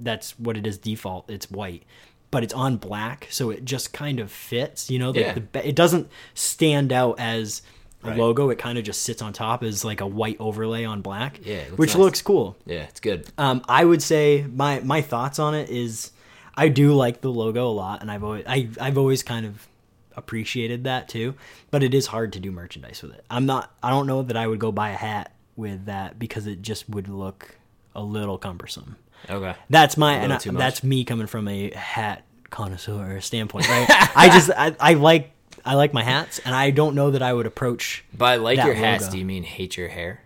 that's 0.00 0.38
what 0.38 0.56
it 0.56 0.66
is 0.66 0.78
default. 0.78 1.30
It's 1.30 1.50
white, 1.50 1.84
but 2.30 2.42
it's 2.42 2.54
on 2.54 2.76
black, 2.76 3.28
so 3.30 3.50
it 3.50 3.64
just 3.64 3.92
kind 3.92 4.18
of 4.20 4.30
fits. 4.30 4.90
You 4.90 4.98
know, 4.98 5.10
like 5.10 5.20
Yeah. 5.20 5.38
the, 5.52 5.68
it 5.68 5.76
doesn't 5.76 6.08
stand 6.34 6.92
out 6.92 7.16
as 7.18 7.62
a 8.04 8.08
Right. 8.08 8.18
logo. 8.18 8.50
It 8.50 8.58
kind 8.58 8.78
of 8.78 8.84
just 8.84 9.02
sits 9.02 9.22
on 9.22 9.32
top 9.32 9.62
as 9.62 9.84
like 9.84 10.00
a 10.00 10.06
white 10.06 10.36
overlay 10.40 10.84
on 10.84 11.02
black. 11.02 11.38
Yeah, 11.44 11.58
looks 11.68 11.78
which 11.78 11.90
nice. 11.90 11.98
looks 11.98 12.22
cool. 12.22 12.56
Yeah, 12.66 12.82
it's 12.82 12.98
good. 12.98 13.28
Um, 13.38 13.62
I 13.68 13.84
would 13.84 14.02
say 14.02 14.44
my 14.52 14.80
my 14.80 15.02
thoughts 15.02 15.38
on 15.38 15.54
it 15.54 15.70
is 15.70 16.10
I 16.56 16.68
do 16.68 16.92
like 16.94 17.20
the 17.20 17.30
logo 17.30 17.68
a 17.68 17.70
lot, 17.70 18.02
and 18.02 18.10
I've 18.10 18.24
always 18.24 18.44
I, 18.48 18.68
I've 18.80 18.98
always 18.98 19.22
kind 19.22 19.46
of 19.46 19.68
appreciated 20.16 20.84
that 20.84 21.08
too. 21.08 21.34
But 21.70 21.82
it 21.82 21.94
is 21.94 22.06
hard 22.06 22.32
to 22.34 22.40
do 22.40 22.50
merchandise 22.50 23.02
with 23.02 23.14
it. 23.14 23.24
I'm 23.30 23.46
not. 23.46 23.74
I 23.82 23.90
don't 23.90 24.06
know 24.06 24.22
that 24.22 24.36
I 24.36 24.46
would 24.46 24.58
go 24.58 24.72
buy 24.72 24.90
a 24.90 24.96
hat 24.96 25.32
with 25.56 25.86
that 25.86 26.18
because 26.18 26.46
it 26.46 26.62
just 26.62 26.88
would 26.88 27.08
look 27.08 27.56
a 27.94 28.02
little 28.02 28.38
cumbersome. 28.38 28.96
Okay. 29.28 29.54
That's 29.70 29.96
my 29.96 30.14
and 30.14 30.32
I, 30.32 30.38
that's 30.38 30.82
me 30.82 31.04
coming 31.04 31.26
from 31.26 31.48
a 31.48 31.70
hat 31.70 32.24
connoisseur 32.50 33.20
standpoint, 33.20 33.68
right? 33.68 33.86
I 34.16 34.28
just 34.28 34.50
I, 34.50 34.74
I 34.80 34.94
like 34.94 35.32
I 35.64 35.74
like 35.74 35.92
my 35.92 36.02
hats, 36.02 36.40
and 36.44 36.54
I 36.54 36.70
don't 36.70 36.94
know 36.94 37.12
that 37.12 37.22
I 37.22 37.32
would 37.32 37.46
approach. 37.46 38.04
By 38.12 38.36
like 38.36 38.58
your 38.58 38.74
hats, 38.74 39.04
logo. 39.04 39.12
do 39.12 39.18
you 39.18 39.24
mean 39.24 39.44
hate 39.44 39.76
your 39.76 39.88
hair? 39.88 40.22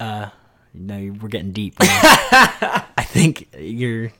Uh, 0.00 0.30
no, 0.72 1.14
we're 1.20 1.28
getting 1.28 1.52
deep. 1.52 1.74
I 1.80 3.04
think 3.06 3.48
you're 3.58 4.12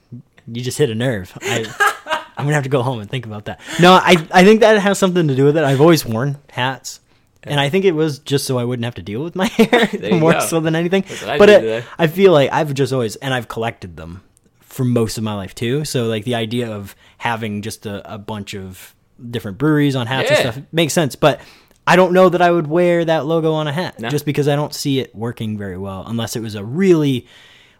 you 0.47 0.63
just 0.63 0.77
hit 0.77 0.89
a 0.89 0.95
nerve. 0.95 1.35
I, 1.41 2.18
I'm 2.39 2.45
gonna 2.45 2.55
have 2.55 2.63
to 2.63 2.69
go 2.69 2.81
home 2.81 2.99
and 2.99 3.09
think 3.09 3.25
about 3.25 3.45
that. 3.45 3.59
No, 3.79 3.93
I 3.93 4.15
I 4.31 4.43
think 4.43 4.61
that 4.61 4.79
has 4.79 4.97
something 4.97 5.27
to 5.27 5.35
do 5.35 5.45
with 5.45 5.57
it. 5.57 5.63
I've 5.63 5.81
always 5.81 6.05
worn 6.05 6.37
hats. 6.49 6.99
And 7.43 7.57
I 7.59 7.69
think 7.69 7.85
it 7.85 7.93
was 7.93 8.19
just 8.19 8.45
so 8.45 8.57
I 8.59 8.65
wouldn't 8.65 8.83
have 8.83 8.95
to 8.95 9.01
deal 9.01 9.23
with 9.23 9.33
my 9.35 9.45
hair 9.47 9.89
more 10.19 10.33
go. 10.33 10.39
so 10.41 10.59
than 10.59 10.75
anything. 10.75 11.05
But 11.25 11.49
it. 11.49 11.85
I 11.97 12.07
feel 12.07 12.31
like 12.33 12.51
I've 12.51 12.73
just 12.73 12.91
always 12.91 13.15
and 13.17 13.33
I've 13.33 13.47
collected 13.47 13.95
them 13.95 14.21
for 14.59 14.83
most 14.83 15.17
of 15.17 15.23
my 15.23 15.33
life 15.33 15.55
too. 15.55 15.85
So 15.85 16.05
like 16.07 16.25
the 16.25 16.35
idea 16.35 16.69
of 16.71 16.95
having 17.17 17.61
just 17.61 17.85
a, 17.85 18.13
a 18.13 18.17
bunch 18.17 18.53
of 18.55 18.93
different 19.31 19.57
breweries 19.57 19.95
on 19.95 20.05
hats 20.07 20.29
Yeah. 20.29 20.37
and 20.41 20.53
stuff 20.53 20.63
makes 20.73 20.93
sense. 20.93 21.15
But 21.15 21.39
I 21.87 21.95
don't 21.95 22.11
know 22.13 22.27
that 22.29 22.41
I 22.41 22.51
would 22.51 22.67
wear 22.67 23.03
that 23.05 23.25
logo 23.25 23.53
on 23.53 23.67
a 23.67 23.73
hat 23.73 23.99
No. 23.99 24.09
just 24.09 24.25
because 24.25 24.47
I 24.47 24.55
don't 24.55 24.73
see 24.75 24.99
it 24.99 25.15
working 25.15 25.57
very 25.57 25.77
well 25.77 26.03
unless 26.07 26.35
it 26.35 26.41
was 26.41 26.55
a 26.55 26.63
really 26.63 27.25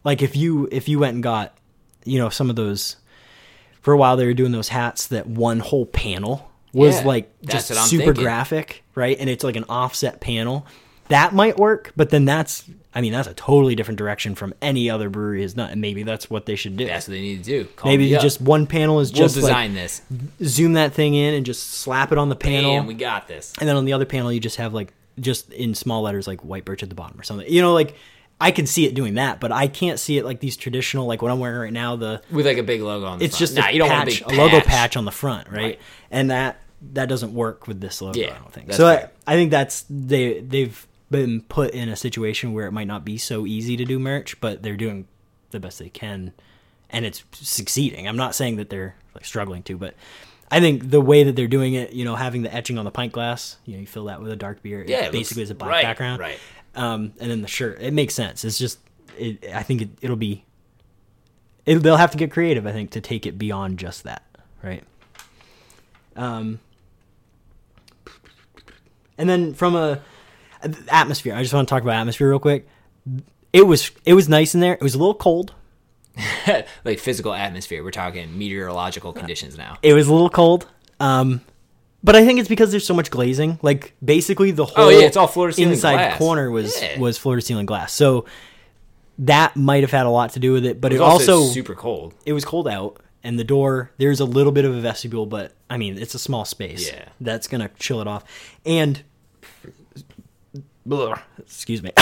like 0.06 0.22
if 0.22 0.36
you 0.38 0.68
if 0.72 0.88
you 0.90 1.00
went 1.00 1.16
and 1.16 1.22
got 1.24 1.56
you 2.06 2.18
know 2.18 2.30
some 2.30 2.50
of 2.50 2.56
those 2.56 2.96
for 3.82 3.94
a 3.94 3.98
while 3.98 4.18
they 4.18 4.26
were 4.26 4.34
doing 4.34 4.52
those 4.52 4.70
hats 4.70 5.08
that 5.08 5.28
one 5.28 5.60
whole 5.60 5.86
panel 5.86 6.50
was 6.74 7.00
Yeah, 7.02 7.08
like 7.08 7.42
just 7.42 7.68
super 7.68 8.06
thinking. 8.06 8.24
graphic, 8.24 8.84
right? 8.96 9.18
And 9.20 9.30
it's 9.30 9.44
like 9.44 9.56
an 9.56 9.66
offset 9.70 10.20
panel. 10.22 10.66
That 11.08 11.34
might 11.34 11.58
work, 11.58 11.92
but 11.96 12.12
then 12.12 12.26
that's 12.26 12.64
I 12.94 13.02
mean 13.02 13.12
that's 13.14 13.28
a 13.28 13.34
totally 13.34 13.74
different 13.76 13.98
direction 13.98 14.36
from 14.36 14.54
any 14.62 14.90
other 14.90 15.10
brewery 15.10 15.42
has 15.42 15.54
done. 15.56 15.72
And 15.72 15.82
maybe 15.82 16.04
that's 16.04 16.30
what 16.30 16.46
they 16.46 16.56
should 16.56 16.78
do. 16.78 16.86
That's 16.86 17.08
what 17.08 17.14
they 17.14 17.22
need 17.22 17.44
to 17.44 17.64
do. 17.64 17.66
Call 17.76 17.90
maybe 17.92 18.10
just 18.10 18.42
one 18.42 18.68
panel 18.68 19.00
is 19.00 19.12
we'll 19.12 19.24
just 19.24 19.36
design 19.36 19.74
like 19.74 19.82
this. 19.82 20.02
zoom 20.44 20.74
that 20.74 20.94
thing 20.94 21.16
in 21.16 21.34
and 21.34 21.46
just 21.46 21.72
slap 21.74 22.12
it 22.12 22.18
on 22.20 22.30
the 22.30 22.36
panel. 22.36 22.78
And 22.78 22.88
we 22.88 22.94
got 22.94 23.28
this. 23.28 23.54
And 23.60 23.68
then 23.68 23.76
on 23.76 23.86
the 23.86 23.94
other 23.94 24.06
panel, 24.06 24.32
you 24.32 24.40
just 24.40 24.58
have 24.58 24.74
like 24.74 24.94
just 25.20 25.52
in 25.52 25.74
small 25.74 26.02
letters 26.04 26.28
like 26.28 26.42
white 26.42 26.64
birch 26.66 26.84
at 26.84 26.90
the 26.90 26.96
bottom 26.96 27.20
or 27.20 27.24
something. 27.24 27.52
You 27.52 27.62
know, 27.62 27.74
like 27.74 27.96
I 28.42 28.52
can 28.52 28.66
see 28.66 28.86
it 28.86 28.94
doing 28.94 29.16
that, 29.16 29.40
but 29.40 29.52
I 29.52 29.68
can't 29.68 30.00
see 30.00 30.18
it 30.18 30.24
like 30.26 30.40
these 30.40 30.56
traditional 30.56 31.06
like 31.08 31.22
what 31.22 31.32
I'm 31.32 31.40
wearing 31.40 31.60
right 31.60 31.74
now. 31.74 31.96
The 31.98 32.22
With 32.32 32.46
like 32.46 32.58
a 32.58 32.64
big 32.64 32.82
logo 32.82 33.06
on 33.06 33.20
the 33.20 33.26
it's 33.26 33.38
front. 33.38 33.40
just 33.40 33.56
nah, 33.56 33.68
a 33.68 33.72
you 33.72 33.80
don't 33.80 33.90
patch, 33.90 34.22
want 34.22 34.22
a, 34.22 34.28
big 34.30 34.38
a 34.38 34.42
logo 34.42 34.58
patch. 34.60 34.66
patch 34.68 34.98
on 34.98 35.06
the 35.06 35.12
front, 35.12 35.50
right? 35.50 35.58
Right. 35.58 35.80
And 36.10 36.32
that 36.32 36.62
that 36.94 37.10
doesn't 37.10 37.34
work 37.34 37.68
with 37.68 37.82
this 37.82 38.02
logo. 38.02 38.20
Yeah, 38.20 38.36
I 38.36 38.40
don't 38.40 38.54
think. 38.54 38.74
So 38.74 38.88
I. 38.88 39.10
I 39.28 39.36
think 39.36 39.52
that's 39.52 39.86
they 39.90 40.40
they've 40.40 40.88
been 41.12 41.42
put 41.42 41.72
in 41.72 41.90
a 41.90 41.96
situation 41.96 42.54
where 42.54 42.66
it 42.66 42.72
might 42.72 42.88
not 42.88 43.04
be 43.04 43.18
so 43.18 43.46
easy 43.46 43.76
to 43.78 43.86
do 43.86 44.00
merch, 44.00 44.40
but 44.40 44.64
they're 44.64 44.78
doing 44.78 45.08
the 45.52 45.60
best 45.60 45.80
they 45.80 45.90
can, 45.90 46.34
and 46.90 47.06
it's 47.06 47.24
succeeding. 47.34 48.08
I'm 48.08 48.18
not 48.18 48.36
saying 48.36 48.56
that 48.56 48.70
they're 48.70 48.96
like 49.14 49.26
struggling 49.26 49.64
to, 49.64 49.78
but. 49.78 49.96
I 50.52 50.60
think 50.62 50.90
the 50.90 51.00
way 51.00 51.26
that 51.26 51.36
they're 51.36 51.48
doing 51.48 51.76
it, 51.76 51.94
you 51.94 52.06
know, 52.06 52.16
having 52.16 52.42
the 52.42 52.52
etching 52.52 52.80
on 52.80 52.86
the 52.86 52.90
pint 52.90 53.14
glass, 53.14 53.58
you 53.66 53.76
know, 53.76 53.82
you 53.82 53.86
fill 53.86 54.06
that 54.06 54.20
with 54.20 54.32
a 54.32 54.36
dark 54.36 54.64
beer. 54.64 54.84
Yeah, 54.84 55.02
it 55.02 55.06
it 55.06 55.12
basically 55.12 55.44
is 55.44 55.52
a 55.52 55.54
black 55.54 55.70
right, 55.70 55.84
background. 55.84 56.20
right. 56.20 56.40
Um, 56.76 57.14
and 57.20 57.32
then 57.32 57.42
the 57.42 57.48
shirt, 57.48 57.82
it 57.82 57.94
makes 57.94 58.14
sense. 58.14 58.46
It's 58.46 58.58
just, 58.58 58.80
it, 59.18 59.44
I 59.54 59.64
think 59.64 59.82
it, 59.82 59.90
it'll 60.02 60.16
be, 60.16 60.46
it, 61.66 61.80
they'll 61.80 61.98
have 61.98 62.12
to 62.12 62.18
get 62.18 62.32
creative, 62.32 62.66
I 62.66 62.72
think, 62.72 62.92
to 62.92 63.02
take 63.02 63.26
it 63.26 63.38
beyond 63.38 63.80
just 63.80 64.04
that, 64.04 64.24
right? 64.64 64.84
Um, 66.16 66.60
and 69.18 69.30
then 69.30 69.54
from 69.54 69.76
a 69.76 70.02
atmosphere, 70.90 71.36
I 71.36 71.42
just 71.42 71.54
want 71.54 71.68
to 71.68 71.74
talk 71.74 71.84
about 71.84 71.96
atmosphere 71.96 72.30
real 72.30 72.40
quick. 72.40 72.68
It 73.52 73.64
was 73.64 73.92
it 74.06 74.14
was 74.14 74.30
nice 74.30 74.54
in 74.54 74.62
there. 74.62 74.74
It 74.74 74.82
was 74.82 74.96
a 74.96 74.98
little 74.98 75.14
cold. 75.14 75.54
like 76.86 77.00
physical 77.00 77.34
atmosphere. 77.34 77.84
We're 77.84 77.92
talking 77.92 78.38
meteorological 78.38 79.14
conditions 79.14 79.58
now. 79.58 79.78
It 79.82 79.94
was 79.94 80.08
a 80.08 80.14
little 80.14 80.30
cold. 80.30 80.68
Um, 81.00 81.42
but 82.04 82.16
I 82.16 82.26
think 82.26 82.40
it's 82.40 82.50
because 82.50 82.72
there's 82.72 82.86
so 82.86 82.94
much 82.94 83.10
glazing. 83.12 83.60
Like 83.62 83.94
basically 84.04 84.52
the 84.52 84.66
whole 84.66 84.86
Oh, 84.86 84.90
yeah, 84.90 85.06
it's 85.06 85.18
all 85.18 85.28
floor 85.28 85.52
to 85.52 85.62
inside 85.62 85.94
glass. 85.96 86.18
corner 86.18 86.50
was 86.52 86.82
Yeah. 86.82 87.00
was 87.00 87.18
floor 87.18 87.36
to 87.36 87.42
ceiling 87.42 87.66
glass. 87.66 87.92
So 87.94 88.26
that 89.20 89.56
might 89.58 89.84
have 89.84 89.92
had 89.92 90.06
a 90.06 90.10
lot 90.10 90.32
to 90.34 90.40
do 90.40 90.54
with 90.54 90.66
it. 90.66 90.80
But 90.80 90.94
it, 90.94 90.98
It 90.98 91.02
also, 91.02 91.40
also 91.40 91.54
super 91.54 91.76
cold. 91.76 92.14
it 92.26 92.34
was 92.34 92.46
cold 92.46 92.68
out 92.68 93.02
and 93.22 93.38
the 93.38 93.44
door 93.44 93.92
there's 93.98 94.22
a 94.22 94.26
little 94.26 94.54
bit 94.54 94.64
of 94.64 94.74
a 94.74 94.80
vestibule 94.80 95.26
but 95.26 95.52
i 95.70 95.76
mean 95.76 95.98
it's 95.98 96.16
a 96.16 96.20
small 96.20 96.46
space 96.46 96.88
Yeah. 96.90 97.04
that's 97.20 97.50
gonna 97.50 97.70
chill 97.78 98.00
it 98.00 98.08
off 98.08 98.24
and 98.66 99.04
Blah, 100.86 101.20
excuse 101.38 101.84
me 101.84 101.92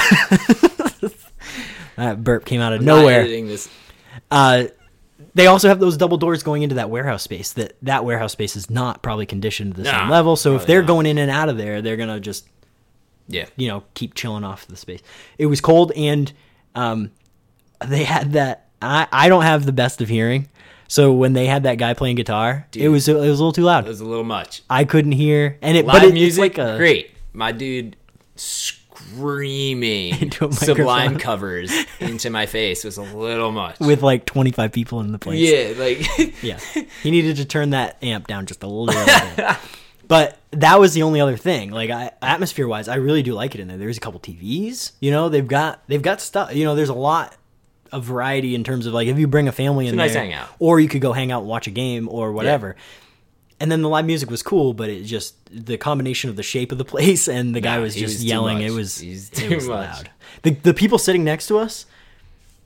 that 1.95 2.23
burp 2.23 2.45
came 2.45 2.61
out 2.61 2.73
of 2.73 2.81
Not 2.81 2.99
nowhere 2.99 3.21
editing 3.21 3.47
this. 3.47 3.67
uh, 4.31 4.65
they 5.37 5.47
also 5.47 5.69
have 5.69 5.79
those 5.79 5.95
double 5.95 6.17
doors 6.17 6.43
going 6.43 6.63
into 6.63 6.75
that 6.75 6.89
warehouse 6.89 7.23
space 7.23 7.53
that 7.53 7.77
that 7.81 8.03
warehouse 8.03 8.33
space 8.33 8.55
is 8.55 8.69
not 8.69 9.01
probably 9.01 9.25
conditioned 9.25 9.75
to 9.75 9.81
the 9.83 9.89
same 9.89 10.09
level 10.09 10.35
so 10.35 10.55
if 10.55 10.65
they're 10.65 10.81
not. 10.81 10.87
going 10.87 11.05
in 11.05 11.17
and 11.17 11.31
out 11.31 11.47
of 11.49 11.57
there 11.57 11.81
they're 11.81 11.95
gonna 11.97 12.19
just 12.19 12.47
Yeah. 13.29 13.45
you 13.55 13.67
know 13.69 13.83
keep 13.93 14.13
chilling 14.15 14.43
off 14.43 14.67
the 14.67 14.75
space 14.75 15.01
it 15.37 15.45
was 15.45 15.61
cold 15.61 15.91
and 15.95 16.31
um 16.75 17.11
they 17.85 18.03
had 18.03 18.33
that 18.33 18.67
i 18.81 19.07
i 19.11 19.29
don't 19.29 19.43
have 19.43 19.65
the 19.65 19.71
best 19.71 20.01
of 20.01 20.09
hearing 20.09 20.49
so 20.89 21.11
when 21.13 21.33
they 21.33 21.45
had 21.47 21.63
that 21.63 21.75
guy 21.77 21.93
playing 21.93 22.15
guitar 22.15 22.65
it 22.75 22.89
was 22.89 23.07
it 23.07 23.13
was 23.15 23.23
a 23.25 23.31
little 23.31 23.51
too 23.51 23.63
loud. 23.63 23.85
It 23.85 23.89
was 23.89 24.01
a 24.01 24.05
little 24.05 24.23
much. 24.23 24.63
i 24.69 24.83
couldn't 24.85 25.11
hear 25.13 25.57
and 25.61 25.77
it 25.77 25.85
Live 25.85 26.01
but 26.01 26.03
it, 26.09 26.13
music, 26.13 26.51
it's 26.51 26.57
like 26.57 26.67
a 26.75 26.77
great. 26.77 27.11
My 27.33 27.51
dude 27.51 27.95
screaming 28.97 30.15
Into 30.21 30.51
sublime 30.51 31.17
covers 31.17 31.73
into 31.99 32.29
my 32.29 32.45
face 32.45 32.83
was 32.83 32.97
a 32.97 33.03
little 33.03 33.51
much. 33.51 33.79
with 33.79 34.01
like 34.01 34.25
25 34.25 34.71
people 34.71 35.01
in 35.01 35.11
the 35.11 35.19
place. 35.19 35.39
Yeah, 35.39 35.73
like 35.77 36.41
yeah. 36.43 36.59
He 37.03 37.11
needed 37.11 37.37
to 37.37 37.45
turn 37.45 37.71
that 37.71 38.01
amp 38.03 38.27
down 38.27 38.45
just 38.45 38.63
a 38.63 38.67
little 38.67 39.05
bit. 39.05 39.57
But 40.09 40.37
that 40.51 40.79
was 40.79 40.93
the 40.93 41.03
only 41.03 41.19
other 41.19 41.35
thing. 41.35 41.69
Like 41.71 41.89
I, 41.89 42.11
atmosphere 42.21 42.65
wise 42.65 42.87
i 42.87 42.95
really 42.95 43.23
do 43.23 43.33
like 43.33 43.55
it 43.55 43.59
in 43.59 43.67
there. 43.67 43.75
There's 43.75 43.97
a 43.97 43.99
couple 43.99 44.21
tvs 44.21 44.93
you 45.01 45.11
know? 45.11 45.27
They've 45.27 45.45
got 45.45 45.85
they've 45.87 46.01
got 46.01 46.21
stuff 46.21 46.55
you 46.55 46.63
know 46.63 46.75
there's 46.75 46.87
a 46.87 46.93
lot 46.93 47.35
of 47.91 48.05
variety 48.05 48.55
in 48.55 48.63
terms 48.63 48.85
of 48.85 48.93
like 48.93 49.09
if 49.09 49.19
you 49.19 49.27
bring 49.27 49.49
a 49.49 49.51
family 49.51 49.87
in 49.87 49.93
a 49.93 49.97
nice 49.97 50.13
there, 50.13 50.23
hangout. 50.23 50.49
or 50.59 50.79
you 50.79 50.87
could 50.87 51.01
go 51.01 51.11
hang 51.11 51.31
out 51.31 51.41
and 51.41 51.49
watch 51.49 51.67
a 51.67 51.71
game 51.71 52.07
or 52.09 52.31
whatever. 52.31 52.77
And 53.59 53.71
then 53.71 53.81
the 53.81 53.89
live 53.89 54.05
music 54.05 54.29
was 54.29 54.43
cool, 54.43 54.73
but 54.73 54.89
it 54.89 55.03
just 55.03 55.35
the 55.51 55.77
combination 55.77 56.29
of 56.29 56.35
the 56.35 56.43
shape 56.43 56.71
of 56.71 56.77
the 56.77 56.85
place 56.85 57.27
and 57.35 57.55
the 57.55 57.61
guy 57.61 57.77
Nah, 57.77 57.83
was 57.83 57.95
just 57.95 58.15
was 58.17 58.23
yelling. 58.25 58.61
It 58.61 58.71
was 58.71 59.01
it 59.01 59.29
too 59.33 59.55
was 59.55 59.67
much. 59.67 59.95
loud. 59.97 60.09
The 60.43 60.51
the 60.51 60.73
people 60.73 60.97
sitting 60.99 61.23
next 61.23 61.47
to 61.47 61.57
us 61.57 61.85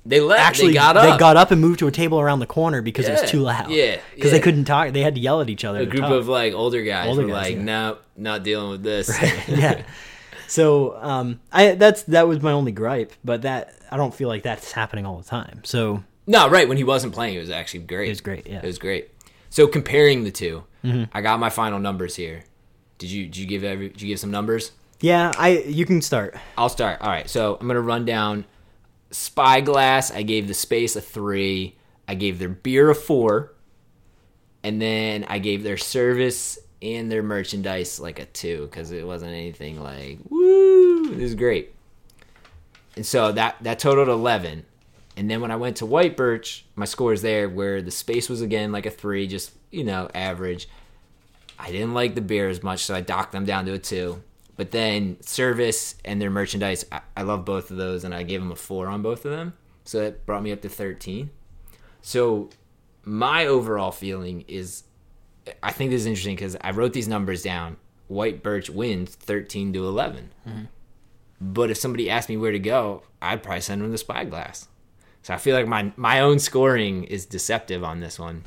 They 0.05 0.19
left. 0.19 0.41
actually 0.41 0.69
they 0.69 0.73
got 0.73 0.97
up. 0.97 1.03
they 1.13 1.17
got 1.17 1.37
up 1.37 1.51
and 1.51 1.61
moved 1.61 1.79
to 1.79 1.87
a 1.87 1.91
table 1.91 2.19
around 2.19 2.39
the 2.39 2.45
corner 2.45 2.81
because 2.81 3.07
it 3.07 3.13
was 3.21 3.29
too 3.31 3.39
loud. 3.39 3.69
yeah, 3.71 4.01
because 4.15 4.31
they 4.31 4.39
couldn't 4.41 4.65
talk. 4.65 4.91
They 4.91 5.01
had 5.01 5.15
to 5.15 5.21
yell 5.21 5.39
at 5.39 5.49
each 5.49 5.63
other. 5.63 5.79
a 5.79 5.85
group 5.85 6.01
talk. 6.01 6.11
of 6.11 6.27
like 6.27 6.53
older 6.53 6.83
guys 6.83 7.07
Older 7.07 7.21
were 7.21 7.27
guys, 7.29 7.47
like, 7.51 7.55
yeah. 7.57 7.61
no, 7.63 7.97
not 8.17 8.43
dealing 8.43 8.71
with 8.71 8.83
this. 8.83 9.09
yeah. 9.47 9.83
So 10.47 10.97
um, 11.01 11.39
I 11.53 11.75
that's 11.75 12.03
that 12.03 12.27
was 12.27 12.41
my 12.41 12.51
only 12.51 12.73
gripe, 12.73 13.13
but 13.23 13.43
that 13.43 13.73
I 13.89 13.95
don't 13.95 14.13
feel 14.13 14.27
like 14.27 14.43
that's 14.43 14.73
happening 14.73 15.05
all 15.05 15.17
the 15.19 15.23
time. 15.29 15.61
So 15.63 16.03
no, 16.27 16.49
right. 16.49 16.67
When 16.67 16.75
he 16.77 16.83
wasn't 16.83 17.13
playing, 17.13 17.35
it 17.35 17.39
was 17.39 17.49
actually 17.49 17.81
great. 17.83 18.07
It 18.07 18.11
was 18.11 18.21
great, 18.21 18.45
yeah. 18.47 18.57
It 18.57 18.65
was 18.65 18.77
great. 18.77 19.09
So 19.49 19.67
comparing 19.67 20.23
the 20.25 20.31
2 20.31 20.63
Mm-hmm. 20.83 21.05
I 21.13 21.21
got 21.21 21.39
my 21.39 21.49
final 21.49 21.79
numbers 21.79 22.15
here. 22.15 22.43
Did 22.97 23.11
you 23.11 23.25
did 23.25 23.37
you 23.37 23.47
give 23.47 23.63
every 23.63 23.89
did 23.89 24.01
you 24.01 24.07
give 24.09 24.19
some 24.19 24.31
numbers? 24.31 24.71
yeah, 25.01 25.31
I 25.37 25.59
you 25.59 25.85
can 25.85 26.01
start. 26.01 26.35
I'll 26.57 26.69
start. 26.69 27.01
All 27.01 27.09
right, 27.09 27.29
so 27.29 27.57
I'm 27.59 27.67
gonna 27.67 27.81
run 27.81 28.05
down 28.05 28.45
Spyglass. 29.09 30.11
I 30.11 30.21
gave 30.21 30.47
the 30.47 30.53
space 30.53 30.95
a 30.95 31.01
three. 31.01 31.75
I 32.07 32.15
gave 32.15 32.39
their 32.39 32.49
beer 32.49 32.89
a 32.89 32.95
four, 32.95 33.53
and 34.63 34.81
then 34.81 35.25
I 35.27 35.39
gave 35.39 35.63
their 35.63 35.77
service 35.77 36.59
and 36.81 37.11
their 37.11 37.23
merchandise 37.23 37.99
like 37.99 38.19
a 38.19 38.25
two 38.25 38.65
because 38.65 38.91
it 38.91 39.05
wasn't 39.05 39.33
anything 39.33 39.81
like 39.81 40.19
woo. 40.29 41.11
It 41.11 41.19
was 41.19 41.35
great, 41.35 41.73
and 42.95 43.05
so 43.05 43.31
that 43.31 43.57
that 43.61 43.79
totaled 43.79 44.09
eleven. 44.09 44.65
And 45.17 45.29
then 45.29 45.41
when 45.41 45.51
I 45.51 45.57
went 45.57 45.77
to 45.77 45.85
White 45.85 46.15
Birch, 46.15 46.65
my 46.75 46.85
scores 46.85 47.21
there 47.21 47.49
where 47.49 47.81
the 47.81 47.91
space 47.91 48.29
was 48.29 48.41
again 48.41 48.71
like 48.71 48.85
a 48.85 48.91
three, 48.91 49.27
just 49.27 49.51
you 49.71 49.83
know 49.83 50.09
average. 50.13 50.67
I 51.59 51.71
didn't 51.71 51.93
like 51.93 52.15
the 52.15 52.21
beer 52.21 52.49
as 52.49 52.63
much, 52.63 52.85
so 52.85 52.95
I 52.95 53.01
docked 53.01 53.33
them 53.33 53.45
down 53.45 53.65
to 53.65 53.73
a 53.73 53.79
two. 53.79 54.23
But 54.55 54.71
then 54.71 55.17
service 55.21 55.95
and 56.05 56.21
their 56.21 56.29
merchandise, 56.29 56.85
I, 56.91 57.01
I 57.15 57.21
love 57.23 57.45
both 57.45 57.71
of 57.71 57.77
those, 57.77 58.03
and 58.03 58.13
I 58.13 58.23
gave 58.23 58.41
them 58.41 58.51
a 58.51 58.55
four 58.55 58.87
on 58.87 59.01
both 59.01 59.25
of 59.25 59.31
them. 59.31 59.53
So 59.83 59.99
that 59.99 60.25
brought 60.25 60.43
me 60.43 60.51
up 60.51 60.61
to 60.61 60.69
13. 60.69 61.29
So 62.01 62.49
my 63.03 63.45
overall 63.45 63.91
feeling 63.91 64.45
is 64.47 64.83
I 65.63 65.71
think 65.71 65.91
this 65.91 66.01
is 66.01 66.07
interesting 66.07 66.35
because 66.35 66.55
I 66.61 66.71
wrote 66.71 66.93
these 66.93 67.07
numbers 67.07 67.43
down. 67.43 67.77
White 68.07 68.43
Birch 68.43 68.69
wins 68.69 69.15
13 69.15 69.73
to 69.73 69.87
11. 69.87 70.29
Mm-hmm. 70.47 70.63
But 71.39 71.71
if 71.71 71.77
somebody 71.77 72.09
asked 72.09 72.29
me 72.29 72.37
where 72.37 72.51
to 72.51 72.59
go, 72.59 73.03
I'd 73.21 73.41
probably 73.41 73.61
send 73.61 73.81
them 73.81 73.91
to 73.91 73.97
Spyglass. 73.97 74.67
So 75.23 75.33
I 75.33 75.37
feel 75.37 75.55
like 75.55 75.67
my 75.67 75.91
my 75.97 76.19
own 76.21 76.39
scoring 76.39 77.03
is 77.05 77.25
deceptive 77.25 77.83
on 77.83 77.99
this 77.99 78.17
one 78.19 78.45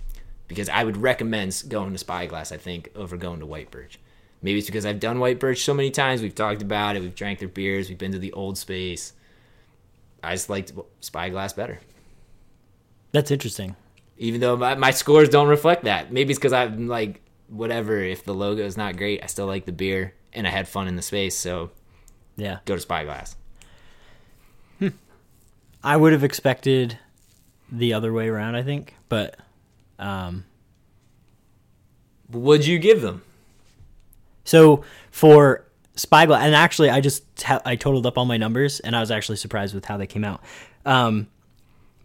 because 0.49 0.68
I 0.68 0.85
would 0.85 0.97
recommend 0.97 1.62
going 1.68 1.93
to 1.93 1.99
Spyglass. 1.99 2.53
I 2.53 2.57
think 2.57 2.91
over 2.95 3.16
going 3.16 3.41
to 3.41 3.47
White 3.47 3.70
Birch. 3.70 3.99
Maybe 4.43 4.59
it's 4.59 4.66
because 4.66 4.85
I've 4.85 5.01
done 5.01 5.20
White 5.20 5.41
Birch 5.41 5.64
so 5.64 5.72
many 5.72 5.91
times. 5.91 6.20
We've 6.20 6.35
talked 6.35 6.61
about 6.62 6.97
it. 6.97 7.01
We've 7.01 7.14
drank 7.14 7.39
their 7.39 7.49
beers. 7.49 7.89
We've 7.89 7.97
been 7.99 8.12
to 8.12 8.18
the 8.18 8.33
old 8.33 8.59
space. 8.59 9.14
I 10.22 10.33
just 10.33 10.51
liked 10.51 10.72
Spyglass 11.01 11.53
better, 11.53 11.81
That's 13.12 13.31
interesting. 13.31 13.77
even 14.16 14.41
though 14.41 14.57
my, 14.57 14.75
my 14.75 14.91
scores 14.91 15.29
don't 15.29 15.49
reflect 15.49 15.85
that. 15.85 16.12
Maybe 16.12 16.31
it's 16.31 16.39
because 16.39 16.53
I'm 16.53 16.89
like 16.89 17.20
whatever. 17.49 17.99
If 17.99 18.25
the 18.25 18.35
logo 18.35 18.64
is 18.64 18.77
not 18.77 18.97
great, 18.97 19.22
I 19.22 19.27
still 19.27 19.47
like 19.47 19.66
the 19.66 19.72
beer 19.72 20.14
and 20.33 20.47
I 20.47 20.51
had 20.51 20.66
fun 20.66 20.89
in 20.89 20.97
the 20.97 21.03
space. 21.03 21.37
So 21.37 21.70
Yeah, 22.37 22.59
go 22.64 22.75
to 22.75 22.81
Spyglass. 22.81 23.37
I 25.85 25.97
would 25.97 26.12
have 26.12 26.24
expected 26.24 26.99
the 27.70 27.93
other 27.93 28.12
way 28.12 28.28
around. 28.28 28.57
I 28.57 28.62
think, 28.62 28.95
but 29.09 29.37
um, 29.99 30.45
What'd 32.30 32.66
you 32.66 32.78
give 32.78 33.03
them? 33.03 33.22
so 34.45 34.82
for 35.11 35.64
Spyglass, 35.97 36.43
and 36.43 36.55
actually, 36.57 36.91
I 36.91 37.01
just 37.01 37.22
I 37.64 37.76
totaled 37.76 38.07
up 38.07 38.18
all 38.18 38.24
my 38.24 38.37
numbers, 38.37 38.80
and 38.80 38.97
I 38.97 39.01
was 39.01 39.12
actually 39.12 39.37
surprised 39.37 39.74
with 39.74 39.85
how 39.85 39.97
they 39.97 40.09
came 40.09 40.24
out. 40.24 40.41
Um, 40.85 41.28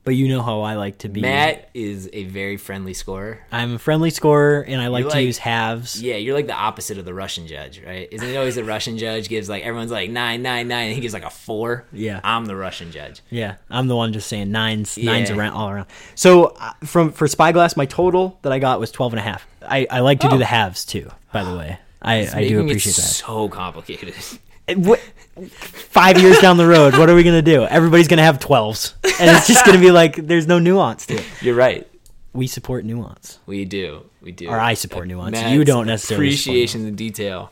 but 0.10 0.16
you 0.16 0.28
know 0.28 0.42
how 0.42 0.62
I 0.62 0.74
like 0.74 0.98
to 1.00 1.08
be. 1.08 1.22
Matt 1.22 1.70
is 1.76 2.10
a 2.14 2.24
very 2.24 2.58
friendly 2.58 2.96
scorer. 2.96 3.42
I'm 3.52 3.76
a 3.76 3.78
friendly 3.78 4.10
scorer, 4.10 4.62
and 4.68 4.82
I 4.82 4.88
like 4.88 5.04
You're 5.04 5.12
to 5.12 5.22
use 5.22 5.38
halves. 5.38 6.02
Yeah, 6.02 6.16
you're 6.16 6.34
like 6.34 6.48
the 6.48 6.56
opposite 6.56 6.98
of 6.98 7.06
the 7.06 7.14
Russian 7.14 7.46
judge, 7.46 7.80
right? 7.86 8.10
Isn't 8.12 8.28
it 8.28 8.36
always 8.36 8.56
the 8.56 8.64
Russian 8.64 8.98
judge 8.98 9.30
gives 9.30 9.48
like 9.48 9.62
everyone's 9.62 9.92
like 9.92 10.10
nine, 10.10 10.42
nine, 10.42 10.68
nine, 10.68 10.88
and 10.88 10.96
he 10.96 11.00
gives 11.02 11.14
like 11.14 11.26
a 11.26 11.30
four? 11.30 11.86
Yeah. 11.92 12.22
I'm 12.24 12.46
the 12.48 12.56
Russian 12.56 12.92
judge. 12.92 13.22
Yeah, 13.30 13.58
I'm 13.70 13.88
the 13.88 13.96
one 13.96 14.12
just 14.12 14.28
saying 14.28 14.52
nines, 14.52 14.98
nines 14.98 15.30
around 15.30 15.54
all 15.54 15.70
around. 15.70 15.86
So 16.16 16.56
uh, 16.60 16.72
from 16.86 17.12
for 17.12 17.28
Spyglass, 17.28 17.78
my 17.78 17.86
total 17.86 18.40
that 18.42 18.52
I 18.52 18.58
got 18.58 18.80
was 18.80 18.90
12 18.90 19.14
and 19.14 19.20
a 19.20 19.24
half. 19.24 19.46
I, 19.62 19.86
I 19.92 20.00
like 20.00 20.22
to 20.22 20.30
do 20.30 20.38
Oh. 20.38 20.40
the 20.40 20.46
halves 20.46 20.86
too, 20.86 21.12
by 21.32 21.44
the 21.44 21.56
way. 21.56 21.78
I, 22.02 22.28
I 22.34 22.48
do 22.48 22.62
appreciate 22.62 22.96
that. 22.96 23.02
So 23.04 23.48
complicated. 23.48 24.16
It- 24.70 24.78
what- 24.78 25.02
five 25.48 26.20
years 26.20 26.38
down 26.40 26.58
the 26.58 26.68
road, 26.68 26.98
what 26.98 27.10
are 27.10 27.16
we 27.16 27.24
gonna 27.24 27.42
do? 27.42 27.64
Everybody's 27.66 28.08
gonna 28.08 28.24
have 28.24 28.40
12s, 28.40 28.94
and 29.20 29.36
it's 29.36 29.48
just 29.48 29.66
gonna 29.66 29.80
be 29.80 29.92
like 29.92 30.16
there's 30.16 30.48
no 30.48 30.60
nuance 30.60 31.06
to 31.08 31.16
it. 31.16 31.26
You're 31.42 31.56
right. 31.56 31.88
We 32.34 32.46
support 32.48 32.86
nuance. 32.86 33.40
We 33.46 33.66
do. 33.66 34.06
We 34.22 34.32
do. 34.32 34.50
Or 34.50 34.60
I 34.60 34.74
support 34.76 35.08
nuance. 35.08 35.32
Matt's 35.32 35.52
You 35.54 35.64
don't 35.66 35.88
necessarily 35.88 36.32
support 36.32 36.54
Appreciation 36.58 36.86
to 36.86 36.92
detail. 36.92 37.52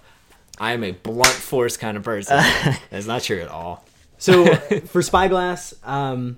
I 0.59 0.73
am 0.73 0.83
a 0.83 0.91
blunt 0.91 1.27
force 1.33 1.77
kind 1.77 1.97
of 1.97 2.03
person. 2.03 2.37
That's 2.89 3.05
not 3.07 3.23
true 3.23 3.39
at 3.41 3.47
all. 3.47 3.85
So 4.17 4.55
for 4.87 5.01
Spyglass, 5.01 5.73
um, 5.83 6.37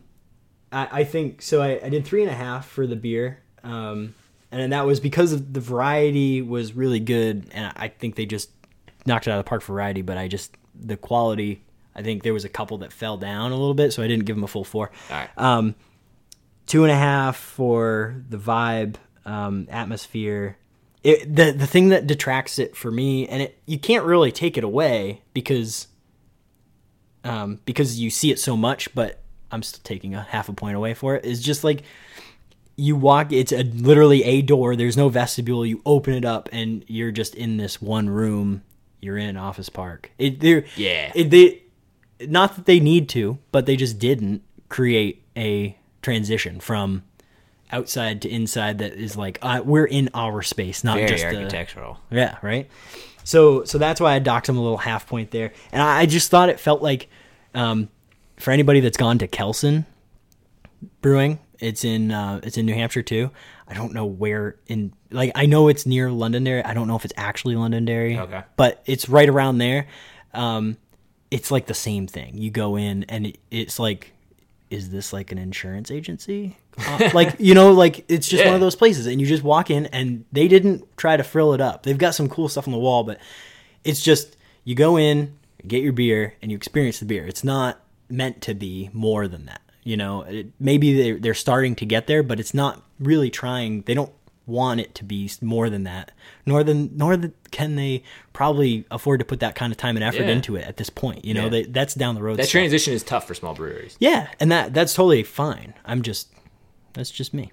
I, 0.71 0.87
I 0.91 1.03
think 1.03 1.41
so. 1.41 1.61
I, 1.61 1.79
I 1.83 1.89
did 1.89 2.05
three 2.05 2.21
and 2.21 2.31
a 2.31 2.35
half 2.35 2.67
for 2.67 2.85
the 2.85 2.95
beer, 2.95 3.39
um, 3.63 4.13
and 4.51 4.71
that 4.73 4.85
was 4.85 4.99
because 4.99 5.31
of 5.31 5.53
the 5.53 5.61
variety 5.61 6.41
was 6.41 6.73
really 6.73 6.99
good, 6.99 7.47
and 7.53 7.71
I 7.75 7.87
think 7.87 8.15
they 8.15 8.25
just 8.25 8.49
knocked 9.05 9.27
it 9.27 9.31
out 9.31 9.39
of 9.39 9.45
the 9.45 9.49
park 9.49 9.61
for 9.61 9.73
variety. 9.73 10.01
But 10.01 10.17
I 10.17 10.27
just 10.27 10.55
the 10.79 10.97
quality. 10.97 11.63
I 11.95 12.01
think 12.01 12.23
there 12.23 12.33
was 12.33 12.45
a 12.45 12.49
couple 12.49 12.77
that 12.79 12.93
fell 12.93 13.17
down 13.17 13.51
a 13.51 13.55
little 13.55 13.73
bit, 13.73 13.91
so 13.91 14.01
I 14.03 14.07
didn't 14.07 14.25
give 14.25 14.35
them 14.35 14.43
a 14.43 14.47
full 14.47 14.63
four. 14.63 14.91
All 15.09 15.17
right. 15.17 15.29
Um, 15.37 15.75
two 16.65 16.83
and 16.83 16.91
a 16.91 16.95
half 16.95 17.35
for 17.35 18.23
the 18.29 18.37
vibe, 18.37 18.95
um, 19.25 19.67
atmosphere. 19.69 20.57
It, 21.03 21.35
the 21.35 21.51
the 21.51 21.67
thing 21.67 21.89
that 21.89 22.07
detracts 22.07 22.59
it 22.59 22.75
for 22.75 22.91
me, 22.91 23.27
and 23.27 23.41
it 23.41 23.61
you 23.65 23.79
can't 23.79 24.05
really 24.05 24.31
take 24.31 24.57
it 24.57 24.63
away 24.63 25.21
because, 25.33 25.87
um, 27.23 27.59
because 27.65 27.99
you 27.99 28.09
see 28.09 28.31
it 28.31 28.39
so 28.39 28.57
much. 28.57 28.93
But 28.93 29.21
I'm 29.51 29.63
still 29.63 29.81
taking 29.83 30.13
a 30.13 30.21
half 30.21 30.49
a 30.49 30.53
point 30.53 30.75
away 30.75 30.93
for 30.93 31.15
it. 31.15 31.25
Is 31.25 31.41
just 31.41 31.63
like 31.63 31.83
you 32.75 32.95
walk. 32.95 33.31
It's 33.31 33.51
a, 33.51 33.63
literally 33.63 34.23
a 34.23 34.41
door. 34.41 34.75
There's 34.75 34.97
no 34.97 35.09
vestibule. 35.09 35.65
You 35.65 35.81
open 35.85 36.13
it 36.13 36.25
up, 36.25 36.49
and 36.51 36.83
you're 36.87 37.11
just 37.11 37.33
in 37.35 37.57
this 37.57 37.81
one 37.81 38.09
room. 38.09 38.63
You're 39.01 39.17
in 39.17 39.37
Office 39.37 39.69
Park. 39.69 40.11
It 40.17 40.39
there. 40.39 40.65
Yeah. 40.75 41.11
It, 41.15 41.29
they 41.29 41.63
not 42.27 42.55
that 42.55 42.65
they 42.65 42.79
need 42.79 43.09
to, 43.09 43.37
but 43.51 43.65
they 43.65 43.75
just 43.75 43.99
didn't 43.99 44.43
create 44.67 45.23
a 45.37 45.77
transition 46.01 46.59
from 46.59 47.03
outside 47.71 48.21
to 48.23 48.29
inside 48.29 48.79
that 48.79 48.93
is 48.93 49.15
like 49.15 49.39
uh, 49.41 49.61
we're 49.63 49.85
in 49.85 50.09
our 50.13 50.41
space, 50.41 50.83
not 50.83 50.97
Very 50.97 51.07
just 51.09 51.23
the 51.23 51.35
architectural. 51.35 51.99
yeah, 52.11 52.37
right. 52.41 52.69
So 53.23 53.63
so 53.63 53.77
that's 53.77 54.01
why 54.01 54.15
I 54.15 54.19
docked 54.19 54.49
him 54.49 54.57
a 54.57 54.61
little 54.61 54.77
half 54.77 55.07
point 55.07 55.31
there, 55.31 55.53
and 55.71 55.81
I, 55.81 56.01
I 56.01 56.05
just 56.05 56.29
thought 56.31 56.49
it 56.49 56.59
felt 56.59 56.81
like 56.81 57.09
um, 57.53 57.89
for 58.37 58.51
anybody 58.51 58.79
that's 58.79 58.97
gone 58.97 59.17
to 59.19 59.27
Kelsen 59.27 59.85
Brewing, 61.01 61.39
it's 61.59 61.83
in 61.83 62.11
uh, 62.11 62.39
it's 62.43 62.57
in 62.57 62.65
New 62.65 62.73
Hampshire 62.73 63.03
too. 63.03 63.31
I 63.67 63.73
don't 63.73 63.93
know 63.93 64.05
where 64.05 64.57
in 64.67 64.93
like 65.11 65.31
I 65.35 65.45
know 65.45 65.67
it's 65.67 65.85
near 65.85 66.11
Londonderry. 66.11 66.63
I 66.63 66.73
don't 66.73 66.87
know 66.87 66.95
if 66.95 67.05
it's 67.05 67.13
actually 67.17 67.55
Londonderry. 67.55 68.17
Okay. 68.17 68.43
but 68.55 68.81
it's 68.85 69.09
right 69.09 69.27
around 69.27 69.57
there. 69.57 69.87
Um, 70.33 70.77
it's 71.31 71.51
like 71.51 71.67
the 71.67 71.73
same 71.73 72.07
thing. 72.07 72.37
You 72.37 72.51
go 72.51 72.75
in 72.75 73.03
and 73.05 73.27
it, 73.27 73.39
it's 73.51 73.79
like, 73.79 74.13
is 74.69 74.89
this 74.89 75.11
like 75.13 75.31
an 75.31 75.37
insurance 75.37 75.91
agency? 75.91 76.57
Uh, 76.77 77.09
like 77.13 77.35
you 77.39 77.53
know, 77.53 77.71
like 77.71 78.05
it's 78.07 78.27
just 78.27 78.45
one 78.45 78.53
of 78.53 78.61
those 78.61 78.75
places, 78.75 79.07
and 79.07 79.19
you 79.19 79.27
just 79.27 79.43
walk 79.43 79.69
in, 79.69 79.87
and 79.87 80.25
they 80.31 80.47
didn't 80.47 80.85
try 80.97 81.17
to 81.17 81.23
frill 81.23 81.53
it 81.53 81.61
up. 81.61 81.83
They've 81.83 81.97
got 81.97 82.15
some 82.15 82.29
cool 82.29 82.49
stuff 82.49 82.67
on 82.67 82.71
the 82.71 82.79
wall, 82.79 83.03
but 83.03 83.19
it's 83.83 84.01
just 84.01 84.37
you 84.63 84.75
go 84.75 84.97
in, 84.97 85.37
get 85.67 85.81
your 85.81 85.93
beer, 85.93 86.35
and 86.41 86.51
you 86.51 86.57
experience 86.57 86.99
the 86.99 87.05
beer. 87.05 87.25
It's 87.25 87.43
not 87.43 87.79
meant 88.09 88.41
to 88.41 88.53
be 88.53 88.89
more 88.93 89.27
than 89.27 89.45
that. 89.45 89.61
You 89.83 89.97
know, 89.97 90.21
it, 90.23 90.47
maybe 90.59 91.01
they're, 91.01 91.19
they're 91.19 91.33
starting 91.33 91.75
to 91.77 91.85
get 91.85 92.05
there, 92.07 92.21
but 92.21 92.39
it's 92.39 92.53
not 92.53 92.83
really 92.99 93.29
trying. 93.29 93.81
They 93.83 93.93
don't 93.93 94.11
want 94.49 94.79
it 94.81 94.95
to 94.95 95.03
be 95.05 95.29
more 95.41 95.69
than 95.69 95.83
that. 95.83 96.11
Nor 96.45 96.63
than 96.63 96.89
nor 96.97 97.15
the, 97.15 97.31
can 97.51 97.75
they 97.75 98.03
probably 98.33 98.85
afford 98.91 99.19
to 99.19 99.25
put 99.25 99.39
that 99.39 99.55
kind 99.55 99.71
of 99.71 99.77
time 99.77 99.95
and 99.95 100.03
effort 100.03 100.23
Yeah. 100.23 100.29
into 100.31 100.55
it 100.55 100.65
at 100.65 100.77
this 100.77 100.89
point. 100.89 101.23
You 101.23 101.33
know, 101.35 101.43
Yeah. 101.45 101.49
they, 101.49 101.63
that's 101.63 101.93
down 101.93 102.15
the 102.15 102.21
road. 102.23 102.37
That 102.39 102.43
stuff. 102.45 102.51
transition 102.51 102.93
is 102.93 103.03
tough 103.03 103.27
for 103.27 103.33
small 103.33 103.53
breweries. 103.53 103.95
Yeah, 103.99 104.27
and 104.39 104.51
that 104.51 104.73
that's 104.73 104.93
totally 104.93 105.23
fine. 105.23 105.73
I'm 105.85 106.01
just 106.01 106.27
that's 106.93 107.11
just 107.11 107.33
me. 107.33 107.51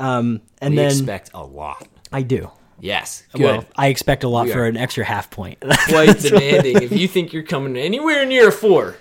Um, 0.00 0.40
and 0.60 0.72
We 0.72 0.76
then 0.78 0.86
expect 0.90 1.30
a 1.34 1.44
lot. 1.44 1.86
I 2.12 2.22
do. 2.22 2.50
Yes. 2.80 3.24
Good. 3.32 3.42
Well, 3.42 3.64
I 3.76 3.88
expect 3.88 4.22
a 4.24 4.28
lot 4.28 4.46
We 4.46 4.52
for 4.52 4.64
an 4.64 4.76
extra 4.76 5.04
half 5.04 5.30
point. 5.30 5.58
Quite 5.88 6.20
demanding. 6.20 6.80
if 6.82 6.92
you 6.92 7.08
think 7.08 7.32
you're 7.32 7.42
coming 7.42 7.76
anywhere 7.76 8.24
near 8.24 8.48
a 8.48 8.52
four, 8.52 8.96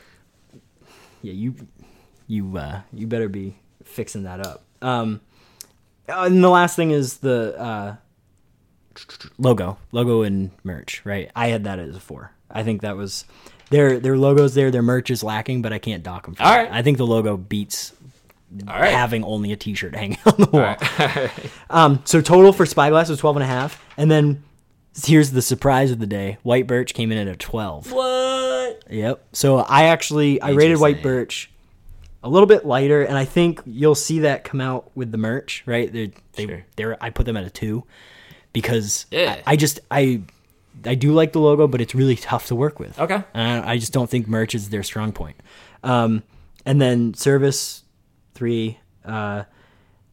yeah, 1.21 1.33
you 1.33 1.55
you 2.27 2.57
uh, 2.57 2.81
you 2.93 3.07
better 3.07 3.29
be 3.29 3.55
fixing 3.83 4.23
that 4.23 4.45
up. 4.45 4.63
Um, 4.81 5.21
uh, 6.09 6.23
and 6.25 6.43
the 6.43 6.49
last 6.49 6.75
thing 6.75 6.91
is 6.91 7.17
the 7.17 7.59
uh, 7.59 7.95
logo, 9.37 9.77
logo 9.91 10.21
and 10.23 10.51
merch. 10.63 11.01
Right, 11.05 11.31
I 11.35 11.47
had 11.47 11.63
that 11.65 11.79
as 11.79 11.95
a 11.95 11.99
four. 11.99 12.31
I 12.49 12.63
think 12.63 12.81
that 12.81 12.95
was 12.97 13.25
their 13.69 13.99
their 13.99 14.17
logos 14.17 14.53
there. 14.55 14.71
Their 14.71 14.81
merch 14.81 15.09
is 15.09 15.23
lacking, 15.23 15.61
but 15.61 15.73
I 15.73 15.79
can't 15.79 16.03
dock 16.03 16.25
them. 16.25 16.35
For 16.35 16.43
All 16.43 16.49
that. 16.51 16.57
right. 16.63 16.71
I 16.71 16.81
think 16.81 16.97
the 16.97 17.05
logo 17.07 17.35
beats 17.37 17.93
All 18.67 18.79
right. 18.79 18.91
having 18.91 19.23
only 19.23 19.51
a 19.51 19.55
T-shirt 19.57 19.95
hanging 19.97 20.17
on 20.25 20.35
the 20.37 20.45
wall. 20.47 20.61
All 20.61 20.77
right. 21.15 21.31
Um, 21.69 22.01
so 22.05 22.21
total 22.21 22.53
for 22.53 22.65
Spyglass 22.65 23.09
was 23.09 23.19
12 23.19 23.35
and 23.37 23.43
a 23.43 23.47
half. 23.47 23.83
And 23.97 24.09
then 24.09 24.41
here's 25.05 25.31
the 25.31 25.41
surprise 25.41 25.91
of 25.91 25.99
the 25.99 26.07
day. 26.07 26.37
White 26.43 26.65
Birch 26.65 26.93
came 26.93 27.11
in 27.11 27.17
at 27.17 27.27
a 27.27 27.35
12. 27.35 27.91
what? 27.91 28.83
Yep. 28.89 29.25
So 29.33 29.57
I 29.57 29.85
actually, 29.87 30.41
I 30.41 30.51
rated 30.51 30.79
White 30.79 31.03
Birch 31.03 31.51
a 32.24 32.30
little 32.30 32.47
bit 32.47 32.65
lighter. 32.65 33.01
And 33.03 33.18
I 33.18 33.26
think 33.26 33.61
you'll 33.65 33.95
see 33.95 34.20
that 34.20 34.43
come 34.43 34.59
out 34.61 34.91
with 34.95 35.11
the 35.11 35.18
merch, 35.18 35.63
right? 35.65 35.91
They're, 35.91 36.07
they, 36.34 36.45
Sure. 36.47 36.65
they're, 36.76 37.03
I 37.03 37.09
put 37.09 37.26
them 37.26 37.38
at 37.38 37.43
a 37.45 37.49
two 37.49 37.84
because 38.53 39.05
Yeah. 39.11 39.41
I, 39.45 39.53
I 39.53 39.55
just, 39.55 39.80
I, 39.91 40.22
I 40.86 40.95
do 40.95 41.11
like 41.13 41.34
the 41.34 41.39
logo, 41.39 41.68
but 41.68 41.82
it's 41.82 41.95
really 41.95 42.15
tough 42.15 42.47
to 42.47 42.55
work 42.55 42.80
with. 42.80 42.97
Okay. 42.99 43.24
And 43.34 43.65
I, 43.65 43.72
I 43.74 43.78
just 43.78 43.93
don't 43.93 44.09
think 44.09 44.28
merch 44.28 44.53
is 44.55 44.70
their 44.70 44.84
strong 44.84 45.11
point. 45.11 45.38
Um, 45.84 46.24
and 46.65 46.80
then 46.82 47.13
service 47.13 47.84
three. 48.34 48.80
Uh, 49.05 49.43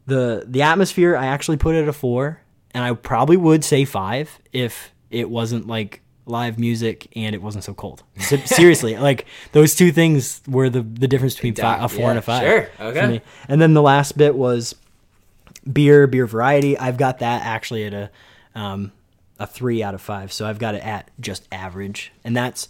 the 0.07 0.45
the 0.47 0.63
atmosphere 0.63 1.17
I 1.17 1.27
actually 1.27 1.57
put 1.57 1.75
it 1.75 1.83
at 1.83 1.89
a 1.89 1.93
four, 1.93 2.41
and 2.73 2.85
I 2.85 2.93
probably 2.93 3.37
would 3.37 3.65
say 3.65 3.85
five 3.85 4.39
if 4.53 4.93
it 5.11 5.29
wasn't 5.31 5.67
like 5.67 6.01
live 6.27 6.59
music 6.59 7.09
and 7.17 7.35
it 7.35 7.43
wasn't 7.43 7.65
so 7.65 7.75
cold. 7.75 8.03
Se- 8.19 8.43
Seriously, 8.47 8.97
like 8.97 9.27
those 9.53 9.75
two 9.75 9.93
things 9.93 10.41
were 10.49 10.69
the 10.71 10.83
the 10.83 11.09
difference 11.09 11.35
between 11.35 11.55
fi- 11.55 11.85
a 11.85 11.89
four 11.89 12.11
and 12.11 12.19
a 12.19 12.23
five. 12.23 12.43
sure, 12.43 12.69
okay. 12.81 13.23
And 13.49 13.61
then 13.61 13.75
the 13.75 13.83
last 13.83 14.17
bit 14.17 14.35
was 14.35 14.75
beer, 15.71 16.07
beer 16.07 16.27
variety. 16.27 16.79
I've 16.79 16.97
got 16.97 17.19
that 17.21 17.43
actually 17.45 17.85
at 17.85 17.95
a 17.95 18.11
um, 18.55 18.93
a 19.39 19.47
three 19.47 19.83
out 19.83 19.95
of 19.95 20.01
five. 20.01 20.33
So 20.33 20.47
I've 20.47 20.59
got 20.59 20.75
it 20.75 20.83
at 20.85 21.11
just 21.21 21.47
average, 21.53 22.13
and 22.25 22.37
that's. 22.37 22.69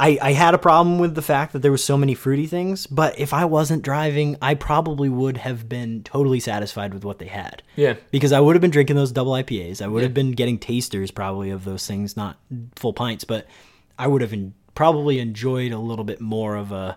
I, 0.00 0.18
I 0.20 0.32
had 0.32 0.54
a 0.54 0.58
problem 0.58 0.98
with 0.98 1.14
the 1.14 1.22
fact 1.22 1.52
that 1.52 1.60
there 1.60 1.70
was 1.70 1.84
so 1.84 1.96
many 1.96 2.14
fruity 2.14 2.46
things, 2.46 2.86
but 2.86 3.18
if 3.18 3.32
I 3.32 3.44
wasn't 3.44 3.82
driving, 3.82 4.36
I 4.42 4.54
probably 4.54 5.08
would 5.08 5.36
have 5.36 5.68
been 5.68 6.02
totally 6.02 6.40
satisfied 6.40 6.92
with 6.92 7.04
what 7.04 7.18
they 7.18 7.26
had. 7.28 7.62
Yeah. 7.76 7.94
Because 8.10 8.32
I 8.32 8.40
would 8.40 8.56
have 8.56 8.60
been 8.60 8.72
drinking 8.72 8.96
those 8.96 9.12
double 9.12 9.32
IPAs. 9.32 9.80
I 9.80 9.86
would 9.86 10.02
have 10.02 10.14
been 10.14 10.32
getting 10.32 10.58
tasters 10.58 11.10
probably 11.10 11.50
of 11.50 11.64
those 11.64 11.86
things, 11.86 12.16
not 12.16 12.38
full 12.74 12.92
pints, 12.92 13.24
but 13.24 13.46
I 13.98 14.08
would 14.08 14.20
have 14.20 14.32
en- 14.32 14.54
probably 14.74 15.20
enjoyed 15.20 15.72
a 15.72 15.78
little 15.78 16.04
bit 16.04 16.20
more 16.20 16.56
of 16.56 16.72
a 16.72 16.96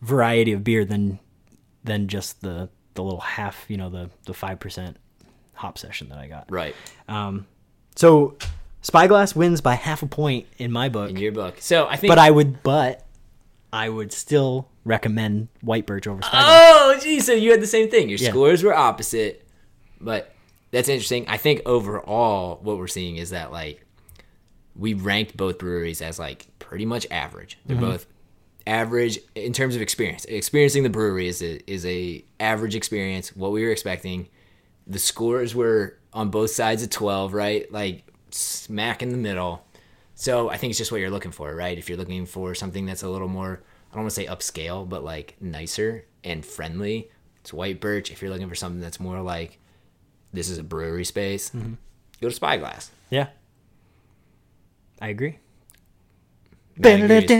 variety 0.00 0.52
of 0.52 0.64
beer 0.64 0.84
than 0.84 1.20
than 1.84 2.08
just 2.08 2.40
the 2.42 2.68
the 2.94 3.02
little 3.02 3.20
half, 3.20 3.64
you 3.68 3.76
know, 3.76 3.88
the 3.88 4.10
the 4.24 4.32
5% 4.32 4.94
hop 5.54 5.78
session 5.78 6.08
that 6.08 6.18
I 6.18 6.26
got. 6.26 6.50
Right. 6.50 6.74
Um 7.08 7.46
so 7.94 8.36
Spyglass 8.82 9.34
wins 9.34 9.60
by 9.60 9.74
half 9.74 10.02
a 10.02 10.06
point 10.06 10.46
in 10.58 10.70
my 10.72 10.88
book. 10.88 11.10
In 11.10 11.16
your 11.16 11.32
book. 11.32 11.56
So 11.60 11.86
I 11.86 11.96
think. 11.96 12.10
But 12.10 12.18
I 12.18 12.30
would, 12.30 12.62
but 12.62 13.06
I 13.72 13.88
would 13.88 14.12
still 14.12 14.68
recommend 14.84 15.48
White 15.60 15.86
Birch 15.86 16.06
over 16.06 16.20
Spyglass. 16.22 16.44
Oh, 16.48 16.98
geez. 17.00 17.24
So 17.26 17.32
you 17.32 17.50
had 17.52 17.60
the 17.62 17.66
same 17.66 17.88
thing. 17.90 18.08
Your 18.08 18.18
Yeah. 18.18 18.30
scores 18.30 18.62
were 18.62 18.74
opposite, 18.74 19.46
but 20.00 20.34
that's 20.72 20.88
interesting. 20.88 21.26
I 21.28 21.36
think 21.36 21.62
overall, 21.64 22.58
what 22.62 22.76
we're 22.78 22.86
seeing 22.88 23.16
is 23.16 23.30
that 23.30 23.52
like 23.52 23.84
we 24.74 24.94
ranked 24.94 25.36
both 25.36 25.58
breweries 25.58 26.02
as 26.02 26.18
like 26.18 26.46
pretty 26.58 26.86
much 26.86 27.06
average. 27.10 27.58
They're 27.66 27.76
Mm-hmm. 27.76 27.86
both 27.86 28.06
average 28.66 29.18
in 29.34 29.52
terms 29.52 29.76
of 29.76 29.82
experience. 29.82 30.24
Experiencing 30.24 30.82
the 30.82 30.90
brewery 30.90 31.28
is 31.28 31.42
a 31.42 31.60
is 31.70 31.84
a 31.86 32.24
average 32.40 32.74
experience. 32.74 33.34
What 33.36 33.52
we 33.52 33.64
were 33.64 33.70
expecting. 33.70 34.28
The 34.88 34.98
scores 34.98 35.54
were 35.54 35.98
on 36.12 36.30
both 36.30 36.50
sides 36.50 36.82
of 36.82 36.90
twelve, 36.90 37.32
right? 37.34 37.70
Like 37.72 38.04
smack 38.34 39.02
in 39.02 39.10
the 39.10 39.16
middle. 39.16 39.64
So 40.14 40.50
I 40.50 40.56
think 40.56 40.70
it's 40.70 40.78
just 40.78 40.92
what 40.92 41.00
you're 41.00 41.10
looking 41.10 41.32
for, 41.32 41.54
right? 41.54 41.76
If 41.76 41.88
you're 41.88 41.98
looking 41.98 42.26
for 42.26 42.54
something 42.54 42.86
that's 42.86 43.02
a 43.02 43.08
little 43.08 43.28
more, 43.28 43.62
I 43.90 43.94
don't 43.94 44.04
want 44.04 44.14
to 44.14 44.20
say 44.20 44.26
upscale, 44.26 44.88
but 44.88 45.04
like 45.04 45.36
nicer 45.40 46.04
and 46.22 46.44
friendly, 46.44 47.10
it's 47.40 47.52
white 47.52 47.80
birch. 47.80 48.10
If 48.10 48.22
you're 48.22 48.30
looking 48.30 48.48
for 48.48 48.54
something 48.54 48.80
that's 48.80 49.00
more 49.00 49.20
like 49.20 49.58
this 50.32 50.48
is 50.48 50.58
a 50.58 50.62
brewery 50.62 51.04
space, 51.04 51.50
mm-hmm. 51.50 51.74
go 52.20 52.28
to 52.28 52.34
Spyglass. 52.34 52.90
Yeah. 53.10 53.28
I 55.00 55.08
agree. 55.08 55.38
Matt 56.76 57.00
agrees. 57.00 57.30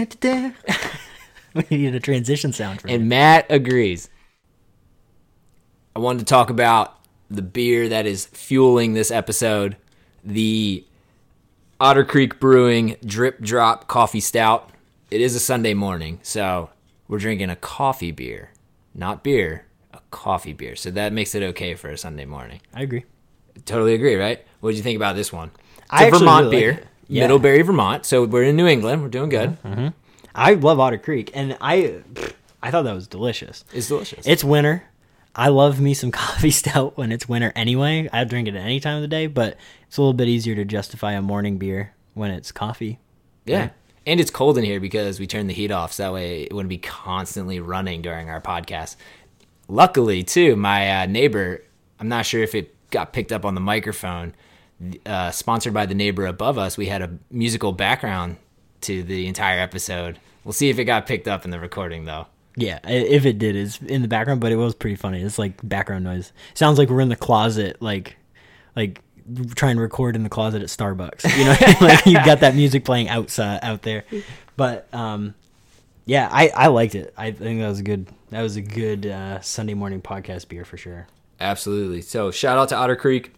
we 1.53 1.63
needed 1.69 1.95
a 1.95 1.99
transition 1.99 2.53
sound 2.53 2.81
for 2.81 2.89
And 2.89 3.09
Matt 3.09 3.45
agrees. 3.49 4.09
I 5.95 5.99
wanted 5.99 6.19
to 6.19 6.25
talk 6.25 6.49
about 6.49 6.99
the 7.29 7.41
beer 7.41 7.89
that 7.89 8.05
is 8.05 8.25
fueling 8.25 8.93
this 8.93 9.11
episode, 9.11 9.77
the 10.23 10.85
Otter 11.79 12.03
Creek 12.03 12.39
Brewing 12.39 12.97
Drip 13.05 13.41
Drop 13.41 13.87
Coffee 13.87 14.19
Stout. 14.19 14.69
It 15.11 15.21
is 15.21 15.35
a 15.35 15.39
Sunday 15.39 15.73
morning, 15.73 16.19
so 16.23 16.69
we're 17.07 17.19
drinking 17.19 17.49
a 17.49 17.55
coffee 17.55 18.11
beer, 18.11 18.51
not 18.95 19.23
beer, 19.23 19.65
a 19.93 19.99
coffee 20.11 20.53
beer. 20.53 20.75
So 20.75 20.91
that 20.91 21.13
makes 21.13 21.35
it 21.35 21.43
okay 21.43 21.75
for 21.75 21.89
a 21.89 21.97
Sunday 21.97 22.25
morning. 22.25 22.61
I 22.73 22.81
agree. 22.81 23.05
Totally 23.65 23.93
agree, 23.93 24.15
right? 24.15 24.43
What 24.59 24.71
did 24.71 24.77
you 24.77 24.83
think 24.83 24.95
about 24.95 25.15
this 25.15 25.31
one? 25.31 25.51
It's 25.77 25.85
I 25.89 26.05
a 26.05 26.11
Vermont 26.11 26.45
really 26.45 26.57
beer, 26.57 26.71
like. 26.71 26.87
Yeah. 27.07 27.23
Middlebury, 27.23 27.61
Vermont. 27.61 28.05
So 28.05 28.25
we're 28.25 28.43
in 28.43 28.55
New 28.55 28.65
England. 28.65 29.03
We're 29.03 29.09
doing 29.09 29.29
good. 29.29 29.51
Mm-hmm. 29.61 29.67
Mm-hmm. 29.67 29.87
I 30.33 30.53
love 30.55 30.79
Otter 30.79 30.97
Creek, 30.97 31.29
and 31.35 31.55
I, 31.61 32.01
I 32.63 32.71
thought 32.71 32.83
that 32.83 32.95
was 32.95 33.07
delicious. 33.07 33.63
It's 33.71 33.87
delicious. 33.89 34.25
It's 34.25 34.43
winter. 34.43 34.83
I 35.35 35.49
love 35.49 35.79
me 35.79 35.93
some 35.93 36.11
coffee 36.23 36.51
stout 36.51 36.97
when 36.97 37.11
it's 37.11 37.27
winter 37.27 37.51
anyway. 37.55 38.09
I 38.11 38.23
drink 38.23 38.47
it 38.47 38.55
at 38.55 38.61
any 38.61 38.79
time 38.79 38.97
of 38.97 39.01
the 39.01 39.07
day, 39.07 39.27
but 39.27 39.57
it's 39.87 39.97
a 39.97 40.01
little 40.01 40.13
bit 40.13 40.27
easier 40.27 40.55
to 40.55 40.65
justify 40.65 41.13
a 41.13 41.21
morning 41.21 41.57
beer 41.57 41.93
when 42.13 42.31
it's 42.31 42.51
coffee. 42.51 42.99
Yeah. 43.45 43.69
And 44.05 44.19
it's 44.19 44.31
cold 44.31 44.57
in 44.57 44.65
here 44.65 44.79
because 44.79 45.19
we 45.19 45.27
turned 45.27 45.49
the 45.49 45.53
heat 45.53 45.71
off, 45.71 45.93
so 45.93 46.03
that 46.03 46.13
way 46.13 46.43
it 46.43 46.53
wouldn't 46.53 46.69
be 46.69 46.77
constantly 46.77 47.59
running 47.59 48.01
during 48.01 48.29
our 48.29 48.41
podcast. 48.41 48.97
Luckily, 49.69 50.23
too, 50.23 50.57
my 50.57 51.03
uh, 51.03 51.05
neighbor, 51.05 51.63
I'm 51.99 52.09
not 52.09 52.25
sure 52.25 52.43
if 52.43 52.53
it 52.53 52.75
got 52.89 53.13
picked 53.13 53.31
up 53.31 53.45
on 53.45 53.55
the 53.55 53.61
microphone, 53.61 54.35
uh, 55.05 55.31
sponsored 55.31 55.73
by 55.73 55.85
the 55.85 55.95
neighbor 55.95 56.25
above 56.25 56.57
us, 56.57 56.77
we 56.77 56.87
had 56.87 57.01
a 57.01 57.17
musical 57.31 57.71
background 57.71 58.37
to 58.81 59.03
the 59.03 59.27
entire 59.27 59.59
episode. 59.59 60.19
We'll 60.43 60.53
see 60.53 60.69
if 60.69 60.79
it 60.79 60.85
got 60.85 61.05
picked 61.05 61.27
up 61.27 61.45
in 61.45 61.51
the 61.51 61.59
recording, 61.59 62.05
though. 62.05 62.27
Yeah, 62.55 62.79
if 62.83 63.25
it 63.25 63.39
did, 63.39 63.55
it's 63.55 63.79
in 63.81 64.03
the 64.03 64.07
background, 64.07 64.39
but 64.39 64.51
it 64.51 64.57
was 64.57 64.75
pretty 64.75 64.95
funny. 64.95 65.21
It's 65.21 65.39
like 65.39 65.67
background 65.67 66.03
noise. 66.03 66.31
Sounds 66.53 66.77
like 66.77 66.89
we're 66.89 67.01
in 67.01 67.09
the 67.09 67.15
closet, 67.15 67.81
like, 67.81 68.15
like 68.75 69.01
trying 69.55 69.75
to 69.77 69.81
record 69.81 70.15
in 70.15 70.23
the 70.23 70.29
closet 70.29 70.61
at 70.61 70.67
Starbucks. 70.67 71.37
You 71.37 71.45
know, 71.45 71.55
like 71.87 72.05
you 72.05 72.13
got 72.13 72.41
that 72.41 72.55
music 72.55 72.85
playing 72.85 73.09
outside 73.09 73.59
out 73.63 73.81
there. 73.81 74.05
But 74.55 74.93
um, 74.93 75.33
yeah, 76.05 76.29
I 76.31 76.49
I 76.49 76.67
liked 76.67 76.95
it. 76.95 77.13
I 77.17 77.31
think 77.31 77.59
that 77.59 77.67
was 77.67 77.79
a 77.79 77.83
good. 77.83 78.07
That 78.29 78.41
was 78.41 78.55
a 78.55 78.61
good 78.61 79.05
uh, 79.05 79.41
Sunday 79.41 79.73
morning 79.73 80.01
podcast 80.01 80.47
beer 80.47 80.65
for 80.65 80.77
sure. 80.77 81.07
Absolutely. 81.39 82.01
So 82.01 82.31
shout 82.31 82.57
out 82.57 82.69
to 82.69 82.75
Otter 82.75 82.95
Creek. 82.95 83.33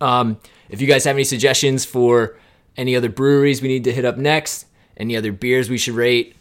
Um, 0.00 0.38
if 0.68 0.80
you 0.80 0.86
guys 0.86 1.04
have 1.04 1.16
any 1.16 1.24
suggestions 1.24 1.84
for 1.84 2.38
any 2.76 2.96
other 2.96 3.08
breweries 3.08 3.60
we 3.60 3.68
need 3.68 3.84
to 3.84 3.92
hit 3.92 4.04
up 4.04 4.16
next, 4.16 4.66
any 4.96 5.16
other 5.16 5.32
beers 5.32 5.68
we 5.68 5.78
should 5.78 5.94
rate, 5.94 6.36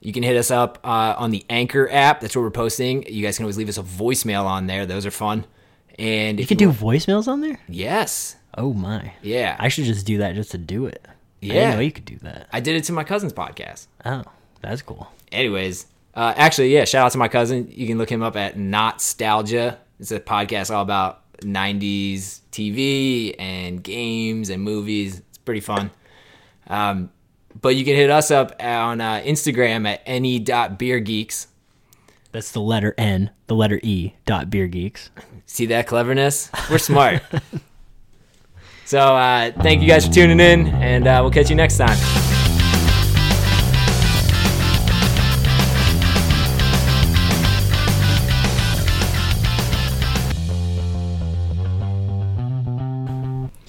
you 0.00 0.12
can 0.12 0.22
hit 0.22 0.36
us 0.36 0.50
up 0.50 0.78
uh, 0.84 1.14
on 1.18 1.30
the 1.30 1.44
Anchor 1.50 1.88
app. 1.90 2.20
That's 2.20 2.36
where 2.36 2.42
we're 2.44 2.50
posting. 2.50 3.02
You 3.12 3.24
guys 3.24 3.36
can 3.36 3.44
always 3.44 3.56
leave 3.58 3.68
us 3.68 3.78
a 3.78 3.82
voicemail 3.82 4.44
on 4.44 4.66
there. 4.66 4.86
Those 4.86 5.04
are 5.06 5.10
fun. 5.10 5.44
And 5.98 6.38
You 6.38 6.46
can 6.46 6.58
do 6.58 6.70
voicemails 6.70 7.26
on 7.28 7.40
there. 7.40 7.58
yes, 7.68 8.36
Oh 8.58 8.72
my! 8.72 9.12
yeah. 9.22 9.56
I 9.58 9.68
should 9.68 9.84
just 9.84 10.06
do 10.06 10.18
that 10.18 10.34
just 10.34 10.50
to 10.52 10.58
do 10.58 10.86
it. 10.86 11.06
I 11.06 11.12
Yeah. 11.40 11.52
didn't 11.54 11.74
know 11.74 11.80
you 11.80 11.92
could 11.92 12.04
do 12.04 12.16
that. 12.22 12.48
I 12.52 12.60
did 12.60 12.76
it 12.76 12.84
to 12.84 12.92
my 12.92 13.04
cousin's 13.04 13.32
podcast. 13.32 13.86
Oh, 14.04 14.22
that's 14.62 14.82
cool. 14.82 15.08
Anyways, 15.32 15.86
uh, 16.14 16.32
actually, 16.36 16.72
yeah, 16.72 16.84
shout 16.84 17.06
out 17.06 17.12
to 17.12 17.18
my 17.18 17.28
cousin. 17.28 17.70
You 17.74 17.86
can 17.86 17.98
look 17.98 18.10
him 18.10 18.22
up 18.22 18.36
at 18.36 18.56
Nostalgia. 18.58 19.78
It's 20.00 20.10
a 20.12 20.20
podcast 20.20 20.74
all 20.74 20.82
about 20.82 21.22
90s 21.40 22.40
TV 22.52 23.34
and 23.38 23.82
games 23.82 24.48
and 24.50 24.62
movies. 24.62 25.18
It's 25.28 25.38
pretty 25.38 25.60
fun. 25.60 25.90
Um, 26.66 27.10
but 27.66 27.74
you 27.74 27.84
can 27.84 27.96
hit 27.96 28.10
us 28.10 28.30
up 28.30 28.54
on 28.62 29.00
uh, 29.00 29.20
Instagram 29.24 29.88
at 29.88 30.00
any.beergeeks. 30.06 31.48
That's 32.30 32.52
the 32.52 32.60
letter 32.60 32.94
N, 32.96 33.32
the 33.48 33.56
letter 33.56 33.80
E. 33.82 34.14
Dot 34.24 34.50
beer 34.50 34.68
geeks. 34.68 35.10
See 35.46 35.66
that 35.66 35.88
cleverness? 35.88 36.48
We're 36.70 36.78
smart. 36.78 37.24
so 38.84 39.00
uh, 39.00 39.50
thank 39.62 39.82
you 39.82 39.88
guys 39.88 40.06
for 40.06 40.12
tuning 40.12 40.38
in, 40.38 40.68
and 40.68 41.08
uh, 41.08 41.18
we'll 41.22 41.32
catch 41.32 41.50
you 41.50 41.56
next 41.56 41.76
time. 41.76 41.98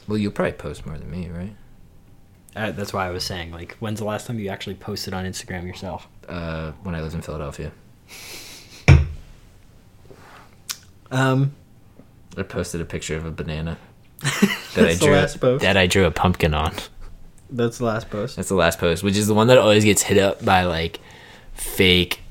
Well, 0.07 0.19
you'll 0.19 0.31
probably 0.31 0.51
post 0.51 0.85
more 0.85 0.99
than 0.99 1.09
me, 1.09 1.29
right? 1.29 1.55
Uh, 2.57 2.71
that's 2.71 2.91
why 2.91 3.05
I 3.07 3.11
was 3.11 3.23
saying, 3.23 3.51
like, 3.51 3.73
when's 3.75 3.99
the 3.99 4.05
last 4.05 4.25
time 4.25 4.39
you 4.39 4.49
actually 4.49 4.73
posted 4.75 5.13
on 5.13 5.25
Instagram 5.25 5.67
yourself? 5.67 6.07
Uh, 6.27 6.71
when 6.81 6.95
I 6.95 7.01
lived 7.01 7.13
in 7.13 7.21
Philadelphia. 7.21 7.71
Um, 11.11 11.53
I 12.35 12.43
posted 12.43 12.81
a 12.81 12.85
picture 12.85 13.15
of 13.15 13.25
a 13.25 13.31
banana 13.31 13.77
that 14.75 14.85
I 14.89 14.95
drew 14.95 15.39
post. 15.39 15.61
that 15.61 15.77
I 15.77 15.87
drew 15.87 16.05
a 16.05 16.11
pumpkin 16.11 16.53
on. 16.53 16.73
that's 17.49 17.77
the 17.77 17.85
last 17.85 18.09
post. 18.09 18.35
That's 18.35 18.49
the 18.49 18.55
last 18.55 18.79
post, 18.79 19.03
which 19.03 19.15
is 19.15 19.27
the 19.27 19.33
one 19.35 19.47
that 19.47 19.57
always 19.57 19.83
gets 19.85 20.01
hit 20.01 20.17
up 20.17 20.43
by 20.43 20.63
like 20.63 20.99
fake 21.53 22.21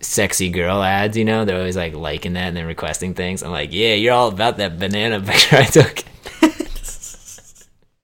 sexy 0.00 0.50
girl 0.50 0.82
ads, 0.82 1.16
you 1.16 1.24
know? 1.24 1.44
They're 1.44 1.58
always 1.58 1.76
like 1.76 1.94
liking 1.94 2.34
that 2.34 2.48
and 2.48 2.56
then 2.56 2.66
requesting 2.66 3.14
things. 3.14 3.42
I'm 3.42 3.52
like, 3.52 3.72
yeah, 3.72 3.94
you're 3.94 4.12
all 4.12 4.28
about 4.28 4.58
that 4.58 4.78
banana 4.78 5.20
picture 5.20 5.56
I 5.56 5.64
took. 5.64 6.04